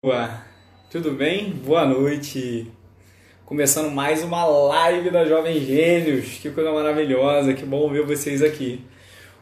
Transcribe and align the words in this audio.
Boa, 0.00 0.44
tudo 0.88 1.10
bem? 1.10 1.50
Boa 1.50 1.84
noite. 1.84 2.70
Começando 3.44 3.90
mais 3.90 4.22
uma 4.22 4.44
live 4.44 5.10
da 5.10 5.24
Jovem 5.24 5.58
Gênios. 5.58 6.38
Que 6.40 6.50
coisa 6.50 6.70
maravilhosa, 6.70 7.52
que 7.52 7.64
bom 7.64 7.90
ver 7.90 8.06
vocês 8.06 8.40
aqui. 8.40 8.84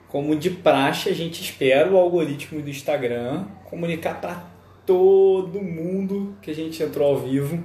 Como 0.08 0.34
de 0.34 0.48
praxe, 0.48 1.10
a 1.10 1.14
gente 1.14 1.42
espera 1.42 1.92
o 1.92 1.98
algoritmo 1.98 2.62
do 2.62 2.70
Instagram 2.70 3.44
comunicar 3.66 4.18
para 4.18 4.48
todo 4.86 5.60
mundo 5.60 6.34
que 6.40 6.50
a 6.50 6.54
gente 6.54 6.82
entrou 6.82 7.08
ao 7.08 7.18
vivo. 7.18 7.62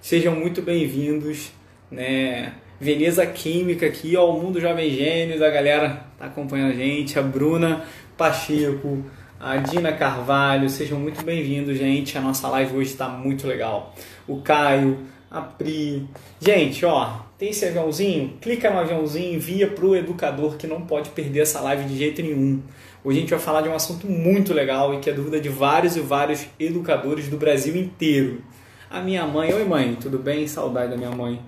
Sejam 0.00 0.34
muito 0.34 0.62
bem-vindos, 0.62 1.52
né? 1.92 2.54
Veneza 2.80 3.24
Química 3.24 3.86
aqui, 3.86 4.16
ó, 4.16 4.28
o 4.28 4.42
Mundo 4.42 4.60
Jovem 4.60 4.90
Gênios, 4.90 5.40
a 5.40 5.48
galera 5.48 6.06
tá 6.18 6.26
acompanhando 6.26 6.72
a 6.72 6.74
gente, 6.74 7.16
a 7.16 7.22
Bruna 7.22 7.84
Pacheco, 8.16 9.04
a 9.42 9.56
Dina 9.56 9.92
Carvalho, 9.92 10.70
sejam 10.70 11.00
muito 11.00 11.24
bem-vindos, 11.24 11.76
gente. 11.76 12.16
A 12.16 12.20
nossa 12.20 12.46
live 12.46 12.76
hoje 12.76 12.92
está 12.92 13.08
muito 13.08 13.44
legal. 13.44 13.92
O 14.24 14.40
Caio, 14.40 15.00
a 15.28 15.40
Pri. 15.40 16.06
Gente, 16.40 16.86
ó, 16.86 17.16
tem 17.36 17.48
esse 17.48 17.64
aviãozinho? 17.64 18.34
Clica 18.40 18.70
no 18.70 18.78
aviãozinho 18.78 19.34
envia 19.34 19.66
pro 19.66 19.96
educador 19.96 20.56
que 20.56 20.68
não 20.68 20.82
pode 20.82 21.10
perder 21.10 21.40
essa 21.40 21.60
live 21.60 21.86
de 21.86 21.98
jeito 21.98 22.22
nenhum. 22.22 22.62
Hoje 23.02 23.18
a 23.18 23.20
gente 23.20 23.30
vai 23.30 23.40
falar 23.40 23.62
de 23.62 23.68
um 23.68 23.74
assunto 23.74 24.06
muito 24.06 24.54
legal 24.54 24.94
e 24.94 25.00
que 25.00 25.10
é 25.10 25.12
dúvida 25.12 25.40
de 25.40 25.48
vários 25.48 25.96
e 25.96 26.00
vários 26.00 26.46
educadores 26.60 27.26
do 27.26 27.36
Brasil 27.36 27.74
inteiro. 27.74 28.42
A 28.88 29.00
minha 29.00 29.26
mãe, 29.26 29.52
oi 29.52 29.64
mãe, 29.64 29.98
tudo 30.00 30.20
bem? 30.20 30.46
Saudade 30.46 30.92
da 30.92 30.96
minha 30.96 31.10
mãe. 31.10 31.40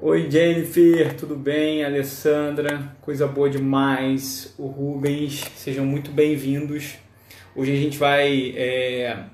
Oi 0.00 0.30
Jennifer, 0.30 1.16
tudo 1.16 1.34
bem? 1.34 1.84
Alessandra, 1.84 2.96
coisa 3.00 3.26
boa 3.26 3.50
demais. 3.50 4.54
O 4.56 4.68
Rubens, 4.68 5.44
sejam 5.56 5.84
muito 5.84 6.12
bem-vindos. 6.12 6.94
Hoje 7.52 7.72
a 7.72 7.76
gente 7.76 7.98
vai 7.98 8.54
é, 8.56 9.24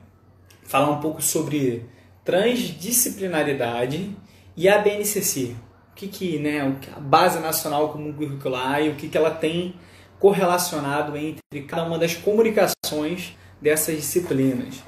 falar 0.62 0.88
um 0.88 1.02
pouco 1.02 1.20
sobre 1.20 1.84
transdisciplinaridade 2.24 4.16
e 4.56 4.66
a 4.66 4.78
BNCC. 4.78 5.54
O 5.92 5.94
que, 5.94 6.08
que 6.08 6.38
né, 6.38 6.74
a 6.96 6.98
Base 6.98 7.40
Nacional 7.40 7.90
Comum 7.90 8.14
Curricular 8.14 8.82
e 8.82 8.88
o 8.88 8.94
que, 8.94 9.10
que 9.10 9.18
ela 9.18 9.32
tem 9.32 9.74
correlacionado 10.18 11.14
entre 11.14 11.60
cada 11.68 11.84
uma 11.84 11.98
das 11.98 12.14
comunicações 12.14 13.36
dessas 13.60 13.96
disciplinas. 13.96 14.82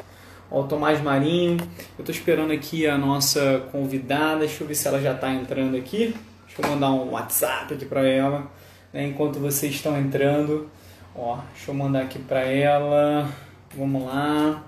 O 0.51 0.63
Tomás 0.63 1.03
Marinho. 1.03 1.57
Eu 1.99 2.03
estou 2.03 2.15
esperando 2.15 2.53
aqui 2.53 2.87
a 2.87 2.97
nossa 2.97 3.65
convidada. 3.73 4.41
Deixa 4.41 4.63
eu 4.63 4.69
ver 4.69 4.75
se 4.75 4.87
ela 4.87 5.01
já 5.01 5.13
está 5.13 5.33
entrando 5.33 5.77
aqui. 5.77 6.15
Deixa 6.47 6.63
eu 6.63 6.71
mandar 6.71 6.91
um 6.91 7.11
WhatsApp 7.11 7.75
aqui 7.75 7.85
para 7.85 8.07
ela. 8.07 8.51
Né, 8.93 9.07
enquanto 9.07 9.39
vocês 9.39 9.75
estão 9.75 9.99
entrando. 9.99 10.69
Ó, 11.15 11.39
deixa 11.53 11.71
eu 11.71 11.75
mandar 11.75 12.03
aqui 12.03 12.19
para 12.19 12.41
ela. 12.41 13.29
Vamos 13.77 14.05
lá. 14.05 14.65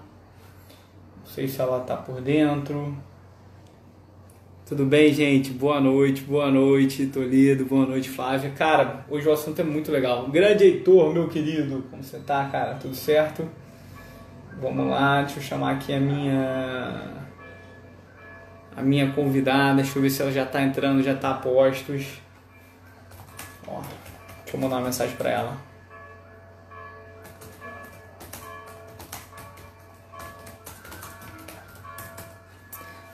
Não 1.21 1.27
sei 1.27 1.47
se 1.47 1.61
ela 1.61 1.81
está 1.81 1.97
por 1.97 2.21
dentro. 2.21 2.97
Tudo 4.69 4.85
bem, 4.85 5.15
gente? 5.15 5.51
Boa 5.51 5.81
noite, 5.81 6.21
boa 6.21 6.51
noite, 6.51 7.07
Toledo, 7.07 7.65
boa 7.65 7.87
noite, 7.87 8.11
Flávia. 8.11 8.51
Cara, 8.51 9.07
hoje 9.09 9.27
o 9.27 9.33
assunto 9.33 9.59
é 9.61 9.65
muito 9.65 9.91
legal. 9.91 10.29
Grande 10.29 10.65
Heitor, 10.65 11.11
meu 11.11 11.27
querido, 11.27 11.85
como 11.91 12.03
você 12.03 12.19
tá, 12.19 12.45
cara? 12.53 12.75
Tudo 12.75 12.95
certo? 12.95 13.49
Vamos 14.61 14.89
lá, 14.89 15.23
deixa 15.23 15.39
eu 15.39 15.43
chamar 15.43 15.75
aqui 15.75 15.95
a 15.95 16.01
minha 16.01 17.29
a 18.77 18.83
minha 18.83 19.13
convidada, 19.13 19.77
deixa 19.77 19.97
eu 19.97 20.03
ver 20.03 20.11
se 20.11 20.21
ela 20.21 20.33
já 20.33 20.43
está 20.43 20.61
entrando, 20.61 21.01
já 21.01 21.13
está 21.13 21.31
a 21.31 21.35
postos. 21.35 22.21
Ó, 23.69 23.81
deixa 24.43 24.57
eu 24.57 24.61
mandar 24.61 24.77
uma 24.77 24.87
mensagem 24.87 25.15
para 25.17 25.31
ela. 25.31 25.57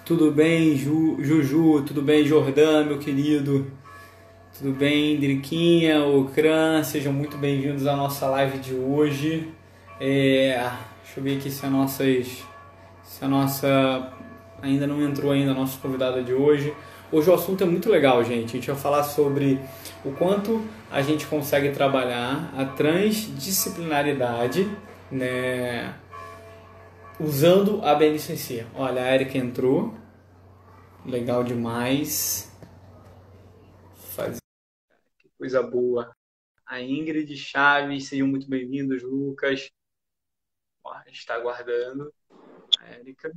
Tudo 0.07 0.31
bem, 0.33 0.75
Ju, 0.77 1.17
Juju? 1.23 1.83
Tudo 1.83 2.01
bem, 2.01 2.25
Jordão, 2.25 2.87
meu 2.87 2.99
querido? 2.99 3.71
Tudo 4.57 4.73
bem, 4.73 5.19
Driquinha, 5.19 6.05
o 6.05 6.27
Cran? 6.27 6.83
Sejam 6.83 7.13
muito 7.13 7.37
bem-vindos 7.37 7.87
à 7.87 7.95
nossa 7.97 8.27
live 8.29 8.59
de 8.59 8.75
hoje. 8.75 9.53
É, 10.01 10.71
Deixa 11.05 11.21
eu 11.21 11.25
ver 11.25 11.39
aqui 11.39 11.51
se 11.51 11.67
a 11.67 11.71
nossa 11.71 12.03
se 13.03 13.23
a 13.23 13.29
nossa 13.29 14.11
ainda 14.63 14.87
não 14.87 15.03
entrou 15.03 15.33
ainda 15.33 15.51
a 15.51 15.55
nossa 15.55 15.79
convidada 15.79 16.23
de 16.23 16.33
hoje. 16.33 16.75
Hoje 17.13 17.29
o 17.29 17.35
assunto 17.35 17.63
é 17.63 17.67
muito 17.67 17.91
legal, 17.91 18.25
gente. 18.25 18.49
A 18.49 18.53
gente 18.55 18.71
vai 18.71 18.81
falar 18.81 19.05
sobre 19.05 19.61
o 20.03 20.13
quanto 20.13 20.65
a 20.91 21.03
gente 21.03 21.27
consegue 21.27 21.73
trabalhar 21.73 22.51
a 22.57 22.65
transdisciplinaridade, 22.65 24.67
né, 25.13 25.95
usando 27.21 27.85
a 27.85 27.95
BNCC. 27.95 28.65
Olha, 28.75 29.03
a 29.03 29.15
Erika 29.15 29.37
entrou. 29.37 29.93
Legal 31.05 31.45
demais. 31.45 32.51
Que 35.19 35.29
coisa 35.39 35.63
boa. 35.63 36.11
A 36.67 36.81
Ingrid 36.81 37.37
Chaves, 37.37 38.09
sejam 38.09 38.27
muito 38.27 38.49
bem-vindos, 38.49 39.03
Lucas. 39.03 39.69
A 40.87 41.03
gente 41.07 41.19
está 41.19 41.35
aguardando. 41.35 42.13
A 42.79 42.87
Érica. 42.89 43.33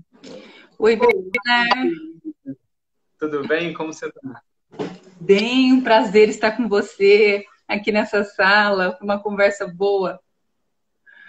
Oi, 0.77 0.95
Bruna. 0.95 1.29
Tudo 3.17 3.47
bem? 3.47 3.73
Como 3.73 3.93
você 3.93 4.07
está? 4.07 4.43
Bem, 5.19 5.73
um 5.73 5.81
prazer 5.81 6.27
estar 6.29 6.57
com 6.57 6.67
você 6.67 7.45
aqui 7.67 7.91
nessa 7.91 8.23
sala. 8.23 8.95
Foi 8.97 9.05
uma 9.05 9.21
conversa 9.21 9.65
boa. 9.65 10.19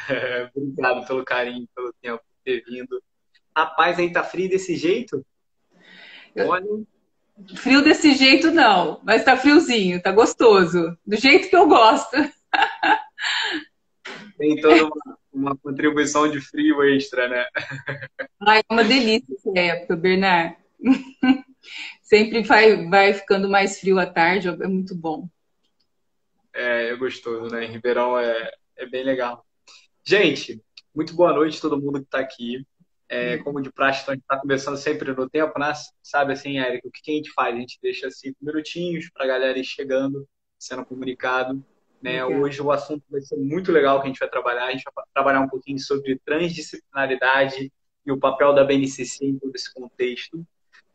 É, 0.09 0.51
obrigado 0.55 1.07
pelo 1.07 1.25
carinho, 1.25 1.69
pelo 1.75 1.93
tempo 1.95 2.19
por 2.19 2.43
ter 2.45 2.65
vindo. 2.65 3.03
Rapaz, 3.57 3.99
aí 3.99 4.13
tá 4.13 4.25
frio 4.25 4.49
desse 4.49 4.77
jeito? 4.77 5.25
Olha. 6.37 6.67
Frio 7.55 7.83
desse 7.83 8.15
jeito 8.15 8.51
não, 8.51 9.01
mas 9.05 9.25
tá 9.25 9.37
friozinho, 9.37 10.03
tá 10.03 10.11
gostoso. 10.11 10.99
Do 11.07 11.17
jeito 11.17 11.49
que 11.49 11.57
eu 11.57 11.69
gosto. 11.69 12.17
Tem 14.37 14.61
toda 14.61 14.85
uma, 14.87 15.18
uma 15.33 15.57
contribuição 15.57 16.31
de 16.31 16.41
frio 16.41 16.83
extra, 16.83 17.29
né? 17.29 17.47
Ai, 18.41 18.61
é 18.61 18.73
uma 18.73 18.85
delícia 18.85 19.35
essa 19.35 19.59
época, 19.59 19.97
Bernard. 19.97 20.57
Sempre 22.03 22.43
vai, 22.43 22.89
vai 22.89 23.13
ficando 23.13 23.49
mais 23.49 23.79
frio 23.81 23.99
à 23.99 24.07
tarde, 24.07 24.49
é 24.49 24.67
muito 24.67 24.95
bom. 24.95 25.29
É, 26.55 26.89
é 26.89 26.97
gostoso, 26.97 27.55
né? 27.55 27.65
Em 27.65 27.71
Ribeirão 27.71 28.19
é, 28.19 28.51
é 28.77 28.87
bem 28.87 29.05
legal. 29.05 29.45
Gente, 30.05 30.63
muito 30.95 31.15
boa 31.15 31.33
noite 31.33 31.59
a 31.59 31.61
todo 31.61 31.81
mundo 31.81 32.01
que 32.01 32.07
está 32.07 32.19
aqui. 32.19 32.67
É, 33.11 33.39
como 33.39 33.63
de 33.63 33.73
praxe, 33.73 34.03
então 34.03 34.13
a 34.13 34.17
gente 34.17 34.25
está 34.25 34.39
começando 34.39 34.77
sempre 34.77 35.15
no 35.15 35.31
tempo, 35.31 35.59
né? 35.59 35.73
Sabe 36.03 36.35
assim, 36.35 36.59
Érico, 36.59 36.89
o 36.89 36.91
que 36.91 37.11
a 37.11 37.15
gente 37.15 37.33
faz? 37.33 37.55
A 37.55 37.59
gente 37.59 37.79
deixa 37.83 38.11
cinco 38.11 38.37
minutinhos 38.43 39.09
para 39.11 39.25
a 39.25 39.29
galera 39.29 39.59
ir 39.59 39.65
chegando, 39.65 40.29
sendo 40.59 40.85
comunicado. 40.85 41.65
Né? 42.01 42.25
Hoje 42.25 42.63
o 42.63 42.71
assunto 42.71 43.03
vai 43.11 43.21
ser 43.21 43.37
muito 43.37 43.73
legal 43.73 44.01
que 44.01 44.07
a 44.07 44.09
gente 44.09 44.21
vai 44.21 44.29
trabalhar. 44.29 44.67
A 44.67 44.73
gente 44.73 44.85
vai 44.95 45.05
trabalhar 45.13 45.41
um 45.41 45.49
pouquinho 45.49 45.79
sobre 45.79 46.19
transdisciplinaridade 46.25 47.73
e 48.07 48.13
o 48.13 48.19
papel 48.19 48.55
da 48.55 48.65
BNCC 48.65 49.27
em 49.27 49.39
todo 49.39 49.55
esse 49.55 49.73
contexto. 49.73 50.47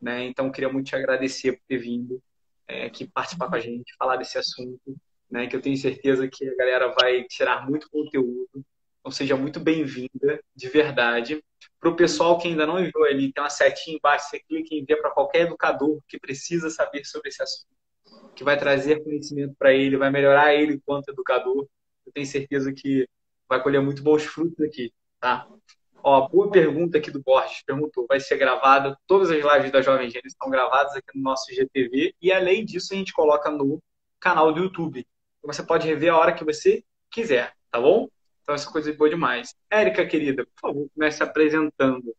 Né? 0.02 0.26
Então, 0.26 0.52
queria 0.52 0.72
muito 0.72 0.88
te 0.88 0.96
agradecer 0.96 1.54
por 1.54 1.62
ter 1.68 1.78
vindo 1.78 2.22
é, 2.68 2.86
aqui 2.86 3.06
participar 3.06 3.50
com 3.50 3.56
a 3.56 3.60
gente, 3.60 3.96
falar 3.98 4.16
desse 4.16 4.38
assunto, 4.38 4.96
né? 5.30 5.48
que 5.48 5.56
eu 5.56 5.62
tenho 5.62 5.78
certeza 5.78 6.28
que 6.28 6.48
a 6.48 6.56
galera 6.56 6.94
vai 6.94 7.24
tirar 7.24 7.70
muito 7.70 7.90
conteúdo. 7.90 8.66
Então, 9.00 9.12
seja 9.12 9.36
muito 9.36 9.60
bem-vinda, 9.60 10.42
de 10.56 10.70
verdade. 10.70 11.44
Para 11.80 11.90
o 11.90 11.96
pessoal 11.96 12.38
que 12.38 12.48
ainda 12.48 12.66
não 12.66 12.80
enviou 12.80 13.04
ali, 13.06 13.34
tem 13.34 13.44
uma 13.44 13.50
setinha 13.50 13.98
embaixo, 13.98 14.30
você 14.30 14.40
clica 14.40 14.74
em 14.74 14.80
envia 14.80 15.00
para 15.00 15.12
qualquer 15.12 15.42
educador 15.42 16.02
que 16.08 16.18
precisa 16.18 16.70
saber 16.70 17.04
sobre 17.04 17.28
esse 17.28 17.44
assunto 17.44 17.83
que 18.36 18.44
vai 18.44 18.58
trazer 18.58 19.04
conhecimento 19.04 19.56
para 19.58 19.74
ele, 19.74 19.98
vai 19.98 20.10
melhorar 20.10 20.54
ele 20.54 20.74
enquanto 20.74 21.10
educador. 21.10 21.68
Eu 22.06 22.12
tenho 22.14 22.26
certeza 22.26 22.74
que 22.74 23.08
vai 23.48 23.62
colher 23.62 23.82
muito 23.82 24.04
bons 24.04 24.24
frutos 24.24 24.60
aqui, 24.66 24.92
tá? 25.20 25.48
Ó, 26.06 26.28
boa 26.28 26.52
pergunta 26.52 26.98
aqui 26.98 27.10
do 27.10 27.22
Borges, 27.22 27.64
perguntou, 27.64 28.06
vai 28.08 28.20
ser 28.20 28.38
gravada, 28.38 28.98
todas 29.08 29.32
as 29.32 29.38
lives 29.42 29.72
da 29.72 29.82
Jovem 29.82 30.10
Gênesis 30.10 30.34
estão 30.34 30.50
gravadas 30.50 30.96
aqui 30.96 31.16
no 31.16 31.24
nosso 31.24 31.54
GTV 31.54 32.14
e 32.22 32.32
além 32.32 32.66
disso 32.66 32.94
a 32.94 32.98
gente 32.98 33.14
coloca 33.14 33.50
no 33.50 33.82
canal 34.20 34.52
do 34.52 34.64
YouTube. 34.64 35.06
Então, 35.40 35.54
você 35.54 35.64
pode 35.64 35.88
rever 35.88 36.12
a 36.12 36.18
hora 36.18 36.34
que 36.34 36.44
você 36.44 36.84
quiser, 37.10 37.54
tá 37.72 37.80
bom? 37.80 38.10
Então 38.42 38.54
essa 38.54 38.70
coisa 38.70 38.90
é 38.90 38.94
boa 38.94 39.10
demais. 39.10 39.56
Érica, 39.70 40.06
querida, 40.06 40.46
por 40.46 40.60
favor, 40.60 40.88
comece 40.94 41.24
apresentando. 41.24 42.14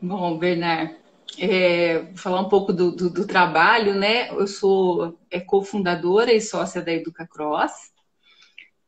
Bom, 0.00 0.38
Bernard, 0.38 0.96
é, 1.38 2.12
falar 2.14 2.40
um 2.40 2.48
pouco 2.48 2.72
do, 2.72 2.92
do, 2.92 3.10
do, 3.10 3.26
trabalho, 3.26 3.94
né? 3.94 4.30
Eu 4.30 4.46
sou 4.46 5.18
é, 5.30 5.40
cofundadora 5.40 6.32
e 6.32 6.40
sócia 6.40 6.82
da 6.82 6.92
EducaCross, 6.92 7.72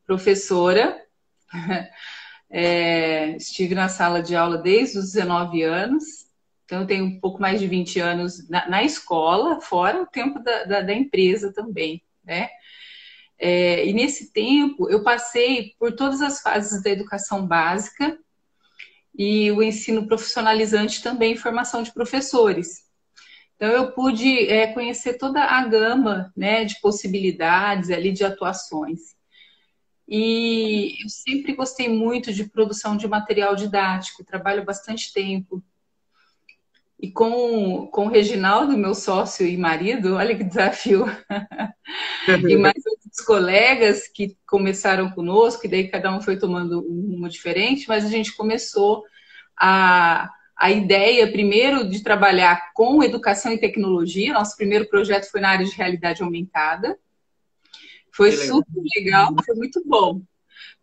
professora, 0.05 0.99
é, 2.49 3.35
estive 3.35 3.75
na 3.75 3.89
sala 3.89 4.21
de 4.21 4.35
aula 4.35 4.57
desde 4.57 4.97
os 4.97 5.11
19 5.11 5.63
anos, 5.63 6.03
então 6.65 6.81
eu 6.81 6.87
tenho 6.87 7.05
um 7.05 7.19
pouco 7.19 7.41
mais 7.41 7.59
de 7.59 7.67
20 7.67 7.99
anos 7.99 8.47
na, 8.49 8.69
na 8.69 8.83
escola, 8.83 9.59
fora 9.61 10.01
o 10.01 10.07
tempo 10.07 10.39
da, 10.39 10.63
da, 10.63 10.81
da 10.81 10.93
empresa 10.93 11.51
também, 11.53 12.03
né? 12.23 12.49
É, 13.41 13.85
e 13.87 13.93
nesse 13.93 14.33
tempo 14.33 14.89
eu 14.89 15.01
passei 15.01 15.73
por 15.79 15.93
todas 15.93 16.21
as 16.21 16.41
fases 16.41 16.83
da 16.83 16.89
educação 16.89 17.47
básica, 17.47 18.19
e 19.19 19.51
o 19.51 19.61
ensino 19.61 20.07
profissionalizante 20.07 21.03
também, 21.03 21.35
formação 21.35 21.83
de 21.83 21.93
professores. 21.93 22.85
Então, 23.57 23.67
eu 23.67 23.91
pude 23.91 24.47
é, 24.47 24.67
conhecer 24.67 25.17
toda 25.17 25.43
a 25.43 25.67
gama 25.67 26.31
né, 26.37 26.63
de 26.63 26.79
possibilidades 26.79 27.89
ali 27.89 28.13
de 28.13 28.23
atuações. 28.23 29.17
E 30.07 30.95
eu 31.03 31.09
sempre 31.09 31.53
gostei 31.53 31.89
muito 31.89 32.31
de 32.31 32.45
produção 32.45 32.95
de 32.95 33.09
material 33.09 33.57
didático, 33.57 34.23
trabalho 34.23 34.63
bastante 34.63 35.11
tempo. 35.11 35.61
E 36.97 37.11
com, 37.11 37.87
com 37.87 38.05
o 38.05 38.09
Reginaldo, 38.09 38.77
meu 38.77 38.95
sócio 38.95 39.45
e 39.45 39.57
marido, 39.57 40.15
olha 40.15 40.35
que 40.35 40.45
desafio. 40.45 41.05
e 42.47 42.55
mais 42.55 42.85
outros 42.85 42.98
colegas 43.21 44.07
que 44.07 44.37
começaram 44.45 45.09
conosco, 45.11 45.65
e 45.65 45.69
daí 45.69 45.87
cada 45.87 46.15
um 46.15 46.21
foi 46.21 46.37
tomando 46.37 46.79
um 46.79 47.11
rumo 47.11 47.29
diferente, 47.29 47.87
mas 47.87 48.05
a 48.05 48.09
gente 48.09 48.35
começou 48.35 49.03
a, 49.59 50.29
a 50.55 50.71
ideia, 50.71 51.31
primeiro, 51.31 51.87
de 51.87 52.03
trabalhar 52.03 52.71
com 52.73 53.03
educação 53.03 53.51
e 53.51 53.59
tecnologia. 53.59 54.33
Nosso 54.33 54.55
primeiro 54.55 54.87
projeto 54.89 55.29
foi 55.29 55.41
na 55.41 55.49
área 55.49 55.65
de 55.65 55.75
realidade 55.75 56.21
aumentada. 56.21 56.97
Foi 58.11 58.31
super 58.31 58.81
legal, 58.95 59.33
foi 59.45 59.55
muito 59.55 59.81
bom. 59.85 60.21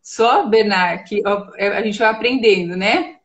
Só, 0.00 0.47
Bernard, 0.47 1.05
que 1.05 1.23
é, 1.56 1.69
a 1.69 1.83
gente 1.83 1.99
vai 1.99 2.09
aprendendo, 2.09 2.77
né? 2.77 3.17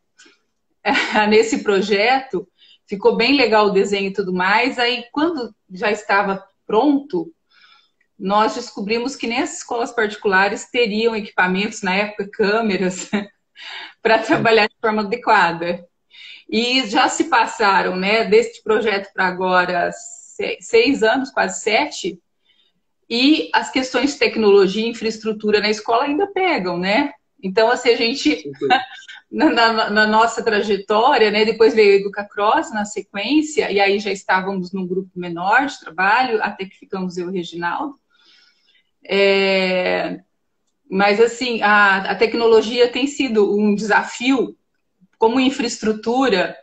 Nesse 1.30 1.64
projeto, 1.64 2.48
ficou 2.88 3.16
bem 3.16 3.38
legal 3.38 3.68
o 3.68 3.72
desenho 3.72 4.10
e 4.10 4.14
tudo 4.14 4.34
mais. 4.34 4.80
Aí, 4.80 5.06
quando 5.12 5.54
já 5.72 5.92
estava 5.92 6.44
pronto, 6.66 7.32
nós 8.22 8.54
descobrimos 8.54 9.16
que 9.16 9.26
nem 9.26 9.42
as 9.42 9.58
escolas 9.58 9.92
particulares 9.92 10.70
teriam 10.70 11.16
equipamentos, 11.16 11.82
na 11.82 11.96
época, 11.96 12.30
câmeras, 12.32 13.10
para 14.02 14.20
trabalhar 14.20 14.68
de 14.68 14.76
forma 14.80 15.02
adequada. 15.02 15.84
E 16.48 16.88
já 16.88 17.10
se 17.10 17.26
passaram, 17.26 17.96
né, 17.96 18.26
deste 18.26 18.62
projeto 18.62 19.12
para 19.12 19.26
agora, 19.26 19.90
seis 20.60 21.02
anos, 21.02 21.32
quase 21.32 21.62
sete, 21.62 22.22
e 23.10 23.50
as 23.54 23.72
questões 23.72 24.14
de 24.14 24.20
tecnologia 24.20 24.86
e 24.86 24.90
infraestrutura 24.90 25.60
na 25.60 25.70
escola 25.70 26.04
ainda 26.04 26.28
pegam, 26.28 26.78
né? 26.78 27.12
Então, 27.44 27.72
assim, 27.72 27.90
a 27.90 27.96
gente, 27.96 28.52
na, 29.32 29.50
na, 29.50 29.90
na, 29.90 30.08
nossa 30.08 30.44
trajetória, 30.44 31.32
né, 31.32 31.44
depois 31.44 31.74
veio 31.74 31.98
o 31.98 32.02
Educacross 32.02 32.72
na 32.72 32.86
sequência, 32.86 33.72
e 33.72 33.80
aí 33.80 34.00
já 34.00 34.12
estávamos 34.12 34.72
num 34.72 34.86
grupo 34.86 35.10
menor 35.16 35.66
de 35.66 35.80
trabalho, 35.80 36.42
até 36.44 36.66
que 36.66 36.78
ficamos 36.78 37.18
eu 37.18 37.26
e 37.26 37.30
o 37.30 37.34
Reginaldo. 37.34 38.00
É, 39.14 40.22
mas, 40.90 41.20
assim, 41.20 41.62
a, 41.62 42.12
a 42.12 42.16
tecnologia 42.16 42.90
tem 42.90 43.08
sido 43.08 43.60
um 43.60 43.76
desafio 43.76 44.58
como 45.18 45.38
infraestrutura, 45.38 46.56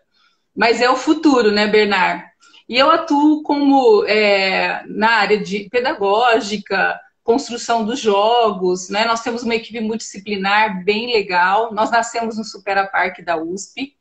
mas 0.57 0.81
é 0.81 0.89
o 0.89 0.97
futuro, 0.97 1.53
né, 1.53 1.67
Bernard? 1.67 2.25
E 2.67 2.79
eu 2.79 2.91
atuo 2.91 3.43
como 3.43 4.03
é, 4.07 4.83
na 4.87 5.11
área 5.11 5.39
de 5.39 5.69
pedagógica, 5.69 6.99
construção 7.23 7.85
dos 7.85 8.01
jogos, 8.01 8.89
né? 8.89 9.05
Nós 9.05 9.23
temos 9.23 9.43
uma 9.43 9.55
equipe 9.55 9.81
multidisciplinar 9.81 10.83
bem 10.85 11.13
legal. 11.13 11.75
Nós 11.75 11.91
nascemos 11.91 12.39
no 12.39 12.45
Supera 12.45 12.87
Parque 12.87 13.23
da 13.23 13.37
USP, 13.37 13.95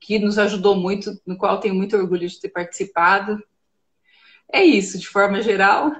que 0.00 0.18
nos 0.18 0.38
ajudou 0.38 0.76
muito, 0.76 1.20
no 1.26 1.36
qual 1.36 1.60
tenho 1.60 1.74
muito 1.74 1.94
orgulho 1.94 2.26
de 2.26 2.40
ter 2.40 2.48
participado. 2.48 3.42
É 4.50 4.62
isso, 4.64 4.98
de 4.98 5.06
forma 5.06 5.42
geral. 5.42 5.92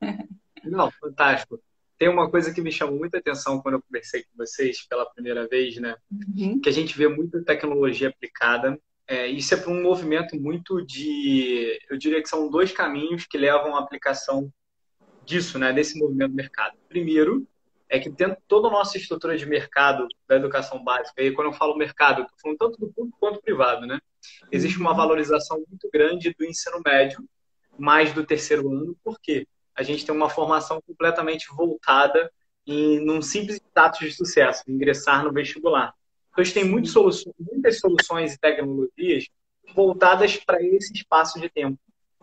Não, 0.64 0.90
fantástico. 0.90 1.60
Tem 1.98 2.08
uma 2.08 2.30
coisa 2.30 2.52
que 2.52 2.60
me 2.60 2.72
chamou 2.72 2.98
muita 2.98 3.18
atenção 3.18 3.60
quando 3.60 3.76
eu 3.76 3.82
conversei 3.82 4.24
com 4.24 4.36
vocês 4.36 4.86
pela 4.86 5.06
primeira 5.06 5.46
vez, 5.46 5.76
né? 5.76 5.96
Uhum. 6.10 6.60
Que 6.60 6.68
a 6.68 6.72
gente 6.72 6.96
vê 6.96 7.06
muita 7.06 7.42
tecnologia 7.44 8.08
aplicada. 8.08 8.78
É, 9.06 9.26
isso 9.26 9.54
é 9.54 9.56
para 9.56 9.70
um 9.70 9.82
movimento 9.82 10.34
muito 10.34 10.84
de. 10.84 11.78
Eu 11.88 11.96
diria 11.96 12.22
que 12.22 12.28
são 12.28 12.50
dois 12.50 12.72
caminhos 12.72 13.26
que 13.26 13.38
levam 13.38 13.76
à 13.76 13.80
aplicação 13.80 14.52
disso, 15.24 15.58
né? 15.58 15.72
Desse 15.72 15.98
movimento 15.98 16.30
do 16.30 16.36
mercado. 16.36 16.76
Primeiro, 16.88 17.46
é 17.88 17.98
que 17.98 18.08
dentro 18.08 18.36
de 18.36 18.42
toda 18.48 18.68
a 18.68 18.70
nossa 18.70 18.96
estrutura 18.96 19.36
de 19.36 19.44
mercado 19.44 20.08
da 20.26 20.36
educação 20.36 20.82
básica, 20.82 21.22
e 21.22 21.30
quando 21.32 21.48
eu 21.48 21.52
falo 21.52 21.76
mercado, 21.76 22.20
eu 22.20 22.24
estou 22.24 22.38
falando 22.40 22.58
tanto 22.58 22.80
do 22.80 22.92
público 22.92 23.16
quanto 23.20 23.34
do 23.34 23.42
privado, 23.42 23.86
né? 23.86 24.00
Existe 24.50 24.78
uma 24.78 24.90
uhum. 24.90 24.96
valorização 24.96 25.58
muito 25.68 25.90
grande 25.92 26.34
do 26.36 26.44
ensino 26.44 26.80
médio, 26.84 27.22
mais 27.78 28.12
do 28.12 28.24
terceiro 28.24 28.72
ano, 28.72 28.96
por 29.04 29.20
quê? 29.20 29.46
A 29.74 29.82
gente 29.82 30.04
tem 30.04 30.14
uma 30.14 30.30
formação 30.30 30.80
completamente 30.86 31.46
voltada 31.54 32.30
em 32.66 33.04
num 33.04 33.20
simples 33.20 33.56
status 33.56 34.00
de 34.00 34.12
sucesso, 34.12 34.62
de 34.66 34.72
ingressar 34.72 35.24
no 35.24 35.32
vestibular. 35.32 35.94
Então, 36.30 36.42
a 36.42 36.44
gente 36.44 36.54
tem 36.54 36.64
muitas 36.64 36.92
soluções, 36.92 37.34
muitas 37.38 37.78
soluções 37.78 38.34
e 38.34 38.38
tecnologias 38.38 39.26
voltadas 39.74 40.36
para 40.36 40.62
esse 40.62 40.92
espaço 40.92 41.40
de 41.40 41.48
tempo. 41.48 41.78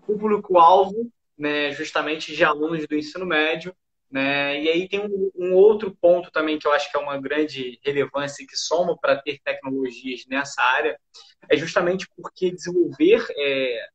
Público-alvo, 0.06 1.12
né, 1.38 1.72
justamente 1.72 2.36
de 2.36 2.44
alunos 2.44 2.88
do 2.88 2.96
ensino 2.96 3.26
médio, 3.26 3.76
né, 4.10 4.62
e 4.62 4.70
aí 4.70 4.90
tem 4.90 5.00
um, 5.00 5.32
um, 5.36 5.54
outro 5.54 5.96
ponto 6.02 6.32
também 6.32 6.58
que 6.58 6.68
eu 6.68 6.74
acho 6.74 6.90
que 6.90 6.98
é 6.98 7.00
uma 7.00 7.20
grande 7.20 7.80
relevância 7.84 8.46
que 8.46 8.58
soma 8.58 8.98
para 8.98 9.22
ter 9.22 9.40
tecnologias 9.44 10.26
nessa 10.28 10.62
área, 10.62 11.00
é 11.48 11.56
justamente 11.56 12.08
porque 12.16 12.52
desenvolver 12.52 13.24
é, 13.38 13.88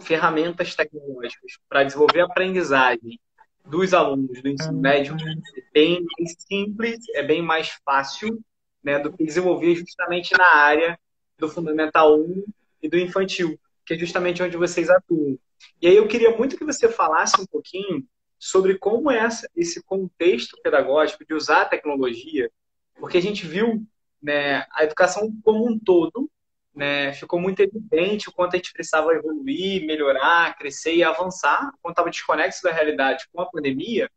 ferramentas 0.00 0.74
tecnológicas 0.74 1.58
para 1.68 1.84
desenvolver 1.84 2.20
a 2.20 2.24
aprendizagem 2.24 3.18
dos 3.64 3.92
alunos 3.92 4.40
do 4.40 4.48
ensino 4.48 4.78
médio 4.78 5.16
é 5.16 5.70
bem 5.72 6.06
simples, 6.38 7.00
é 7.14 7.22
bem 7.22 7.42
mais 7.42 7.70
fácil 7.84 8.40
né, 8.82 8.98
do 8.98 9.12
que 9.12 9.24
desenvolver 9.24 9.74
justamente 9.74 10.36
na 10.36 10.54
área 10.54 10.98
do 11.38 11.48
Fundamental 11.48 12.18
1 12.18 12.44
e 12.82 12.88
do 12.88 12.98
Infantil, 12.98 13.58
que 13.84 13.94
é 13.94 13.98
justamente 13.98 14.42
onde 14.42 14.56
vocês 14.56 14.88
atuam. 14.88 15.38
E 15.82 15.88
aí 15.88 15.96
eu 15.96 16.06
queria 16.06 16.36
muito 16.36 16.56
que 16.56 16.64
você 16.64 16.88
falasse 16.88 17.40
um 17.40 17.46
pouquinho 17.46 18.06
sobre 18.38 18.78
como 18.78 19.10
é 19.10 19.26
esse 19.56 19.82
contexto 19.82 20.56
pedagógico 20.62 21.24
de 21.24 21.34
usar 21.34 21.62
a 21.62 21.66
tecnologia, 21.66 22.50
porque 22.94 23.18
a 23.18 23.22
gente 23.22 23.46
viu 23.46 23.84
né, 24.22 24.66
a 24.72 24.84
educação 24.84 25.32
como 25.42 25.68
um 25.68 25.78
todo 25.78 26.30
né, 26.76 27.12
ficou 27.14 27.40
muito 27.40 27.60
evidente 27.60 28.28
o 28.28 28.32
quanto 28.32 28.54
a 28.54 28.56
gente 28.58 28.72
precisava 28.72 29.12
evoluir, 29.12 29.86
melhorar, 29.86 30.56
crescer 30.58 30.94
e 30.94 31.02
avançar, 31.02 31.72
quando 31.80 31.92
estava 31.92 32.10
desconexo 32.10 32.62
da 32.62 32.70
realidade 32.70 33.24
com 33.32 33.40
a 33.40 33.46
pandemia, 33.46 34.10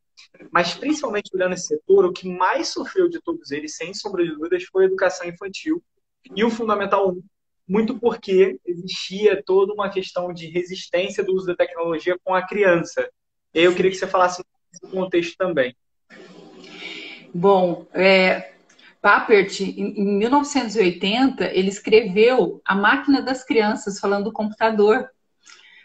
mas 0.51 0.73
principalmente 0.73 1.31
olhando 1.33 1.53
esse 1.53 1.67
setor, 1.67 2.05
o 2.05 2.11
que 2.11 2.27
mais 2.27 2.67
sofreu 2.67 3.07
de 3.07 3.21
todos 3.21 3.51
eles, 3.51 3.77
sem 3.77 3.93
sombra 3.93 4.25
de 4.25 4.31
dúvidas, 4.31 4.65
foi 4.65 4.83
a 4.83 4.87
educação 4.87 5.25
infantil 5.25 5.81
e 6.35 6.43
o 6.43 6.51
Fundamental 6.51 7.11
1, 7.11 7.23
muito 7.65 7.97
porque 7.97 8.59
existia 8.65 9.41
toda 9.41 9.73
uma 9.73 9.89
questão 9.89 10.33
de 10.33 10.47
resistência 10.47 11.23
do 11.23 11.33
uso 11.33 11.47
da 11.47 11.55
tecnologia 11.55 12.17
com 12.21 12.35
a 12.35 12.45
criança. 12.45 13.09
E 13.53 13.63
eu 13.63 13.73
queria 13.73 13.89
que 13.89 13.97
você 13.97 14.07
falasse 14.07 14.43
nesse 14.69 14.93
contexto 14.93 15.37
também. 15.37 15.73
Bom, 17.33 17.87
é, 17.93 18.53
Papert, 19.01 19.61
em 19.61 20.17
1980, 20.17 21.45
ele 21.53 21.69
escreveu 21.69 22.61
A 22.65 22.75
Máquina 22.75 23.21
das 23.21 23.43
Crianças, 23.43 23.99
falando 23.99 24.25
do 24.25 24.33
computador. 24.33 25.09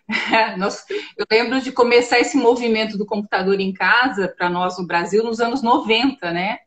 eu 1.16 1.24
lembro 1.30 1.60
de 1.60 1.70
começar 1.70 2.18
esse 2.18 2.36
movimento 2.36 2.98
do 2.98 3.06
computador 3.06 3.60
em 3.60 3.72
casa, 3.72 4.28
para 4.36 4.50
nós 4.50 4.78
no 4.78 4.86
Brasil, 4.86 5.22
nos 5.22 5.40
anos 5.40 5.62
90, 5.62 6.32
né? 6.32 6.58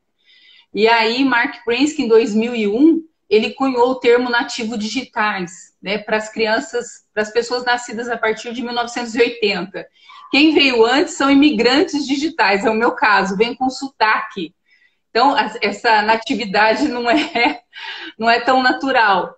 E 0.74 0.88
aí, 0.88 1.24
Mark 1.26 1.64
Prensky, 1.66 2.04
em 2.04 2.08
2001, 2.08 3.04
ele 3.30 3.52
cunhou 3.52 3.92
o 3.92 3.96
termo 3.96 4.30
nativo 4.30 4.78
digitais, 4.78 5.76
né, 5.82 5.98
para 5.98 6.18
as 6.18 6.30
crianças, 6.30 7.06
para 7.14 7.24
as 7.24 7.32
pessoas 7.32 7.66
nascidas 7.66 8.08
a 8.10 8.18
partir 8.18 8.54
de 8.54 8.62
1980. 8.62 9.86
Quem 10.32 10.54
veio 10.54 10.86
antes 10.86 11.16
são 11.16 11.30
imigrantes 11.30 12.08
digitais, 12.08 12.66
é 12.66 12.70
o 12.70 12.76
meu 12.76 12.92
caso, 12.92 13.36
vem 13.36 13.56
com 13.56 13.70
sotaque. 13.70 14.54
Então, 15.10 15.36
essa 15.62 16.02
natividade 16.02 16.88
não 16.88 17.10
é, 17.10 17.62
não 18.18 18.30
é 18.30 18.40
tão 18.40 18.62
natural. 18.62 19.36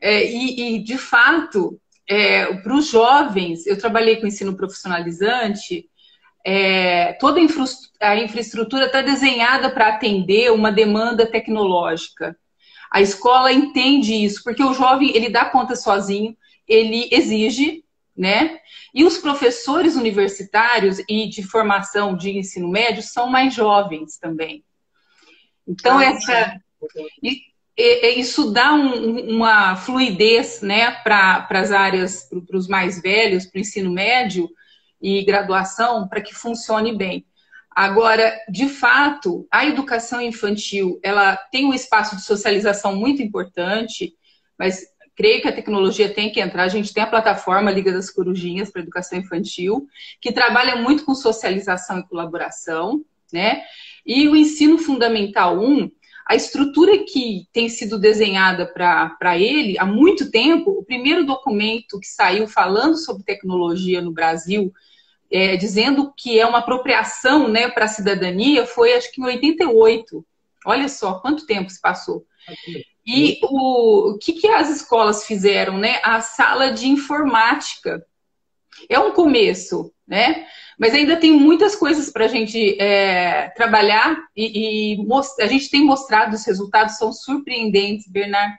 É, 0.00 0.24
e, 0.24 0.76
e, 0.76 0.78
de 0.82 0.96
fato, 0.96 1.78
é, 2.08 2.54
para 2.54 2.74
os 2.74 2.88
jovens, 2.88 3.66
eu 3.66 3.78
trabalhei 3.78 4.16
com 4.16 4.26
ensino 4.26 4.56
profissionalizante, 4.56 5.88
é, 6.44 7.12
toda 7.14 7.38
a 8.00 8.16
infraestrutura 8.16 8.86
está 8.86 9.02
desenhada 9.02 9.70
para 9.70 9.88
atender 9.88 10.50
uma 10.50 10.72
demanda 10.72 11.26
tecnológica. 11.26 12.36
A 12.90 13.00
escola 13.00 13.52
entende 13.52 14.14
isso, 14.14 14.42
porque 14.42 14.64
o 14.64 14.74
jovem 14.74 15.14
ele 15.14 15.28
dá 15.28 15.44
conta 15.44 15.76
sozinho, 15.76 16.36
ele 16.66 17.08
exige, 17.12 17.84
né? 18.16 18.58
E 18.92 19.04
os 19.04 19.18
professores 19.18 19.94
universitários 19.96 20.98
e 21.08 21.28
de 21.28 21.42
formação 21.42 22.16
de 22.16 22.36
ensino 22.36 22.68
médio 22.68 23.02
são 23.02 23.28
mais 23.28 23.54
jovens 23.54 24.18
também. 24.18 24.64
Então, 25.70 25.98
ah, 25.98 26.04
essa, 26.04 26.60
isso 28.16 28.50
dá 28.50 28.74
um, 28.74 29.36
uma 29.36 29.76
fluidez 29.76 30.60
né, 30.60 30.90
para 31.02 31.46
as 31.50 31.70
áreas, 31.70 32.28
para 32.46 32.56
os 32.56 32.66
mais 32.66 33.00
velhos, 33.00 33.46
para 33.46 33.58
o 33.58 33.60
ensino 33.60 33.90
médio 33.90 34.48
e 35.00 35.24
graduação, 35.24 36.08
para 36.08 36.20
que 36.20 36.34
funcione 36.34 36.96
bem. 36.96 37.24
Agora, 37.70 38.36
de 38.48 38.68
fato, 38.68 39.46
a 39.50 39.64
educação 39.64 40.20
infantil, 40.20 40.98
ela 41.02 41.36
tem 41.36 41.64
um 41.64 41.72
espaço 41.72 42.16
de 42.16 42.22
socialização 42.22 42.96
muito 42.96 43.22
importante, 43.22 44.12
mas 44.58 44.84
creio 45.16 45.40
que 45.40 45.48
a 45.48 45.52
tecnologia 45.52 46.12
tem 46.12 46.32
que 46.32 46.40
entrar. 46.40 46.64
A 46.64 46.68
gente 46.68 46.92
tem 46.92 47.02
a 47.02 47.06
plataforma 47.06 47.70
Liga 47.70 47.92
das 47.92 48.10
Corujinhas 48.10 48.70
para 48.70 48.82
Educação 48.82 49.18
Infantil, 49.18 49.86
que 50.20 50.32
trabalha 50.32 50.76
muito 50.76 51.04
com 51.04 51.14
socialização 51.14 52.00
e 52.00 52.08
colaboração, 52.08 53.04
né? 53.32 53.62
E 54.12 54.26
o 54.26 54.34
ensino 54.34 54.76
fundamental 54.76 55.60
1, 55.60 55.88
a 56.26 56.34
estrutura 56.34 56.98
que 57.04 57.46
tem 57.52 57.68
sido 57.68 57.96
desenhada 57.96 58.66
para 58.66 59.38
ele 59.38 59.78
há 59.78 59.86
muito 59.86 60.32
tempo, 60.32 60.72
o 60.72 60.84
primeiro 60.84 61.24
documento 61.24 62.00
que 62.00 62.08
saiu 62.08 62.48
falando 62.48 62.96
sobre 62.96 63.22
tecnologia 63.22 64.00
no 64.00 64.10
Brasil, 64.10 64.72
é, 65.30 65.56
dizendo 65.56 66.12
que 66.16 66.40
é 66.40 66.44
uma 66.44 66.58
apropriação 66.58 67.46
né, 67.46 67.68
para 67.68 67.84
a 67.84 67.88
cidadania, 67.88 68.66
foi 68.66 68.94
acho 68.94 69.12
que 69.12 69.20
em 69.20 69.26
88. 69.26 70.26
Olha 70.66 70.88
só 70.88 71.20
quanto 71.20 71.46
tempo 71.46 71.70
se 71.70 71.80
passou. 71.80 72.26
E 73.06 73.38
o, 73.44 74.10
o 74.10 74.18
que, 74.18 74.32
que 74.32 74.48
as 74.48 74.68
escolas 74.70 75.24
fizeram? 75.24 75.78
Né? 75.78 76.00
A 76.02 76.20
sala 76.20 76.72
de 76.72 76.88
informática. 76.88 78.04
É 78.88 78.98
um 78.98 79.12
começo, 79.12 79.92
né? 80.04 80.46
Mas 80.80 80.94
ainda 80.94 81.14
tem 81.14 81.30
muitas 81.30 81.76
coisas 81.76 82.08
para 82.08 82.24
a 82.24 82.28
gente 82.28 82.80
é, 82.80 83.50
trabalhar 83.50 84.16
e, 84.34 84.94
e 84.94 85.06
a 85.38 85.46
gente 85.46 85.70
tem 85.70 85.84
mostrado 85.84 86.34
os 86.34 86.46
resultados 86.46 86.96
são 86.96 87.12
surpreendentes, 87.12 88.10
Bernard. 88.10 88.56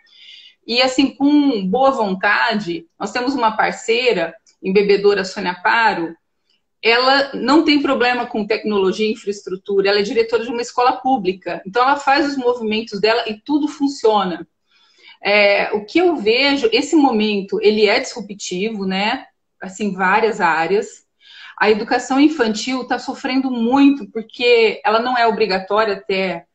E 0.68 0.84
assim, 0.84 1.16
com 1.16 1.68
boa 1.68 1.90
vontade, 1.90 2.86
nós 3.00 3.12
temos 3.12 3.34
uma 3.34 3.58
parceira, 3.58 4.36
embebedora 4.62 5.26
Sônia 5.26 5.56
Paro, 5.64 6.16
ela 6.80 7.32
não 7.34 7.66
tem 7.66 7.82
problema 7.82 8.28
com 8.28 8.46
tecnologia 8.46 9.08
e 9.08 9.14
infraestrutura, 9.14 9.90
ela 9.90 10.00
é 10.00 10.04
diretora 10.04 10.44
de 10.44 10.52
uma 10.52 10.62
escola 10.62 10.98
pública, 10.98 11.60
então 11.66 11.82
ela 11.82 11.98
faz 11.98 12.28
os 12.28 12.38
movimentos 12.38 13.02
dela 13.02 13.24
e 13.28 13.42
tudo 13.44 13.68
funciona. 13.68 14.48
É, 15.24 15.72
o 15.74 15.86
que 15.86 15.98
eu 15.98 16.16
vejo, 16.18 16.70
esse 16.72 16.96
momento, 16.96 17.60
ele 17.64 17.88
é 17.88 18.00
disruptivo, 18.00 18.86
né? 18.86 19.26
Assim, 19.60 19.92
várias 19.92 20.40
áreas 20.40 21.10
a 21.62 21.70
educação 21.70 22.20
infantil 22.20 22.82
está 22.82 22.98
sofrendo 22.98 23.52
muito, 23.52 24.10
porque 24.10 24.82
ela 24.84 25.00
não 25.00 25.16
é 25.16 25.28
obrigatória 25.28 25.94
até, 25.94 26.48